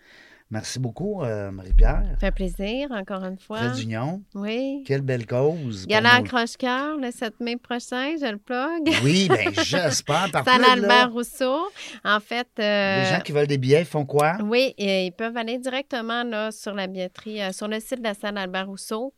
Merci 0.52 0.80
beaucoup, 0.80 1.22
euh, 1.22 1.52
Marie-Pierre. 1.52 2.02
Ça 2.14 2.18
fait 2.22 2.32
plaisir, 2.32 2.88
encore 2.92 3.24
une 3.24 3.38
fois. 3.38 3.60
Très 3.60 3.80
d'union. 3.80 4.24
Oui. 4.34 4.84
Quelle 4.84 5.02
belle 5.02 5.28
cause. 5.28 5.82
pour 5.84 5.90
Gala 5.90 6.10
à 6.16 6.20
nos- 6.22 6.26
Croche-Cœur 6.26 6.98
le 6.98 7.12
7 7.12 7.40
mai 7.40 7.56
prochain, 7.58 8.16
je 8.20 8.32
le 8.32 8.38
plug. 8.40 8.90
Oui, 9.04 9.28
bien, 9.30 9.52
j'espère. 9.64 10.28
Plug, 10.32 10.46
là, 10.48 10.72
Albert 10.72 11.12
Rousseau. 11.12 11.60
En 12.04 12.20
fait. 12.20 12.48
euh, 12.60 13.04
Les 13.04 13.10
gens 13.16 13.20
qui 13.22 13.32
veulent 13.32 13.46
des 13.46 13.60
billets 13.60 13.86
font 13.86 14.08
quoi? 14.08 14.38
Oui, 14.44 14.74
ils 14.80 15.12
peuvent 15.16 15.38
aller 15.38 15.60
directement 15.60 16.24
là, 16.24 16.50
sur 16.52 16.74
la 16.74 16.88
billetterie, 16.88 17.44
euh, 17.44 17.52
sur 17.52 17.68
le 17.68 17.80
site 17.80 18.00
de 18.00 18.04
la 18.06 18.16
salle 18.16 18.36
Albert 18.40 18.66
Rousseau. 18.66 19.14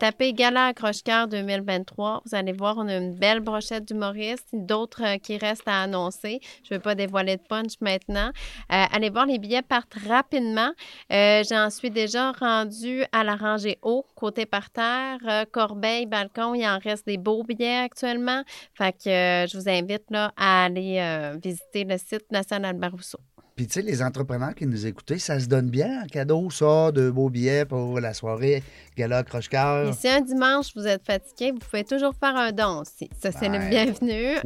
Tapez 0.00 0.32
Gala 0.32 0.66
accroche-cœur 0.66 1.28
2023. 1.28 2.22
Vous 2.26 2.34
allez 2.34 2.52
voir, 2.52 2.74
on 2.78 2.88
a 2.88 2.96
une 2.96 3.14
belle 3.14 3.38
brochette 3.38 3.84
d'humoristes, 3.86 4.48
d'autres 4.52 5.18
qui 5.18 5.36
restent 5.38 5.68
à 5.68 5.82
annoncer. 5.82 6.40
Je 6.68 6.74
ne 6.74 6.78
veux 6.78 6.82
pas 6.82 6.96
dévoiler 6.96 7.36
de 7.36 7.42
punch 7.48 7.74
maintenant. 7.80 8.32
Allez 8.68 9.10
voir, 9.10 9.26
les 9.26 9.38
billets 9.38 9.62
partent 9.62 9.94
rapidement. 10.08 10.63
Euh, 11.12 11.42
J'en 11.48 11.70
suis 11.70 11.90
déjà 11.90 12.32
rendue 12.32 13.04
à 13.12 13.24
la 13.24 13.36
rangée 13.36 13.78
haut, 13.82 14.06
côté 14.14 14.46
parterre, 14.46 15.18
euh, 15.28 15.44
corbeille, 15.50 16.06
balcon. 16.06 16.54
Il 16.54 16.66
en 16.66 16.78
reste 16.78 17.06
des 17.06 17.18
beaux 17.18 17.44
billets 17.44 17.84
actuellement. 17.84 18.42
Fait 18.74 18.92
que 18.92 19.08
euh, 19.08 19.46
je 19.46 19.58
vous 19.58 19.68
invite 19.68 20.04
là, 20.10 20.32
à 20.36 20.64
aller 20.64 21.34
visiter 21.42 21.84
le 21.84 21.98
site 21.98 22.24
de 22.30 22.36
la 22.36 22.42
salle 22.42 22.64
Albert 22.64 22.92
Rousseau. 22.92 23.18
Puis, 23.56 23.68
tu 23.68 23.74
sais, 23.74 23.82
les 23.82 24.02
entrepreneurs 24.02 24.52
qui 24.56 24.66
nous 24.66 24.84
écoutent, 24.84 25.16
ça 25.16 25.38
se 25.38 25.46
donne 25.46 25.70
bien 25.70 26.02
en 26.02 26.06
cadeau, 26.06 26.50
ça, 26.50 26.90
de 26.90 27.08
beaux 27.08 27.30
billets 27.30 27.64
pour 27.64 28.00
la 28.00 28.12
soirée, 28.12 28.64
gala 28.96 29.22
croche-cœur. 29.22 29.90
Et 29.90 29.92
si 29.92 30.08
un 30.08 30.22
dimanche 30.22 30.74
vous 30.74 30.88
êtes 30.88 31.06
fatigué, 31.06 31.52
vous 31.52 31.58
pouvez 31.58 31.84
toujours 31.84 32.14
faire 32.18 32.34
un 32.34 32.50
don 32.50 32.80
aussi. 32.80 33.08
Ça, 33.22 33.30
c'est 33.30 33.48
le 33.48 33.60
bienvenu. 33.70 34.40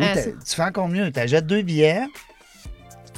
Tu 0.46 0.54
fais 0.54 0.62
encore 0.62 0.88
mieux. 0.88 1.10
Tu 1.10 1.20
achètes 1.20 1.46
deux 1.46 1.62
billets, 1.62 2.02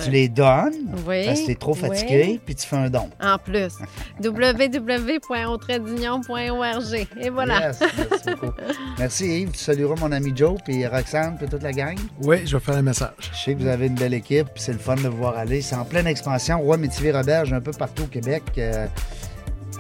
tu 0.05 0.11
les 0.11 0.29
donnes, 0.29 0.95
oui. 1.07 1.25
parce 1.27 1.41
que 1.41 1.47
t'es 1.47 1.55
trop 1.55 1.73
oui. 1.75 1.81
fatigué, 1.81 2.39
puis 2.45 2.55
tu 2.55 2.67
fais 2.67 2.77
un 2.77 2.91
don. 2.91 3.09
En 3.21 3.39
plus, 3.39 3.73
www.autraitdignon.org. 4.23 7.09
Et 7.21 7.31
voilà. 7.31 7.69
Yes, 7.69 7.81
merci 7.81 8.31
beaucoup. 8.41 8.53
Merci 8.99 9.43
Yves. 9.43 9.53
Tu 9.53 9.59
salueras 9.59 9.95
mon 10.01 10.11
ami 10.13 10.33
Joe, 10.35 10.59
puis 10.65 10.87
Roxane, 10.87 11.37
puis 11.37 11.47
toute 11.49 11.63
la 11.63 11.73
gang. 11.73 11.97
Oui, 12.23 12.47
je 12.47 12.57
vais 12.57 12.63
faire 12.63 12.77
un 12.77 12.83
message. 12.83 13.31
Je 13.33 13.39
sais 13.39 13.55
que 13.55 13.61
vous 13.61 13.69
avez 13.69 13.87
une 13.87 13.95
belle 13.95 14.15
équipe, 14.15 14.49
puis 14.55 14.63
c'est 14.63 14.73
le 14.73 14.79
fun 14.79 14.97
de 14.97 15.09
vous 15.09 15.19
voir 15.19 15.37
aller. 15.37 15.61
C'est 15.63 15.77
en 15.77 15.85
pleine 15.85 16.07
expansion. 16.07 16.61
Roi 16.61 16.77
Métivier 16.77 17.13
Roberge, 17.13 17.53
un 17.53 17.61
peu 17.61 17.73
partout 17.73 18.05
au 18.05 18.07
Québec. 18.07 18.43
Euh, 18.59 18.87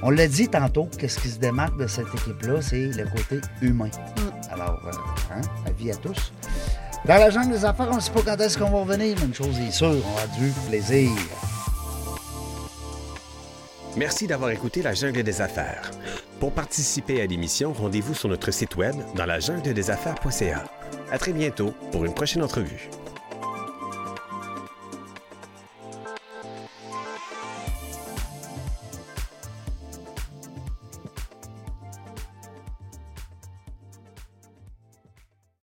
on 0.03 0.11
l'a 0.11 0.27
dit 0.27 0.49
tantôt, 0.49 0.89
qu'est-ce 0.99 1.19
qui 1.19 1.29
se 1.29 1.39
démarque 1.39 1.79
de 1.79 1.87
cette 1.87 2.07
équipe-là, 2.15 2.63
c'est 2.63 2.87
le 2.87 3.05
côté 3.05 3.41
humain. 3.61 3.89
Mm. 3.89 4.53
Alors, 4.53 4.81
euh, 4.87 5.35
hein, 5.35 5.41
avis 5.67 5.91
à 5.91 5.97
tous. 5.97 6.33
Dans 7.07 7.17
la 7.17 7.31
jungle 7.31 7.53
des 7.53 7.65
affaires, 7.65 7.89
on 7.91 7.97
ne 7.97 8.01
sait 8.01 8.11
pas 8.11 8.21
quand 8.23 8.41
est-ce 8.41 8.59
qu'on 8.59 8.71
va 8.71 8.81
revenir, 8.81 9.17
mais 9.19 9.27
une 9.27 9.35
chose 9.35 9.59
est 9.59 9.71
sûre, 9.71 9.89
on 9.89 10.19
a 10.19 10.27
du 10.39 10.53
plaisir. 10.69 11.11
Merci 13.97 14.27
d'avoir 14.27 14.51
écouté 14.51 14.83
La 14.83 14.95
Jungle 14.95 15.23
des 15.23 15.41
Affaires. 15.41 15.91
Pour 16.39 16.53
participer 16.53 17.23
à 17.23 17.27
l'émission, 17.27 17.73
rendez-vous 17.73 18.15
sur 18.15 18.29
notre 18.29 18.51
site 18.53 18.77
web 18.77 18.95
dans 19.17 19.27
la 19.27 19.41
jungle 19.41 19.73
des 19.73 19.91
affaires.ca. 19.91 20.65
À 21.11 21.19
très 21.19 21.33
bientôt 21.33 21.75
pour 21.91 22.05
une 22.05 22.15
prochaine 22.15 22.43
entrevue. 22.43 22.89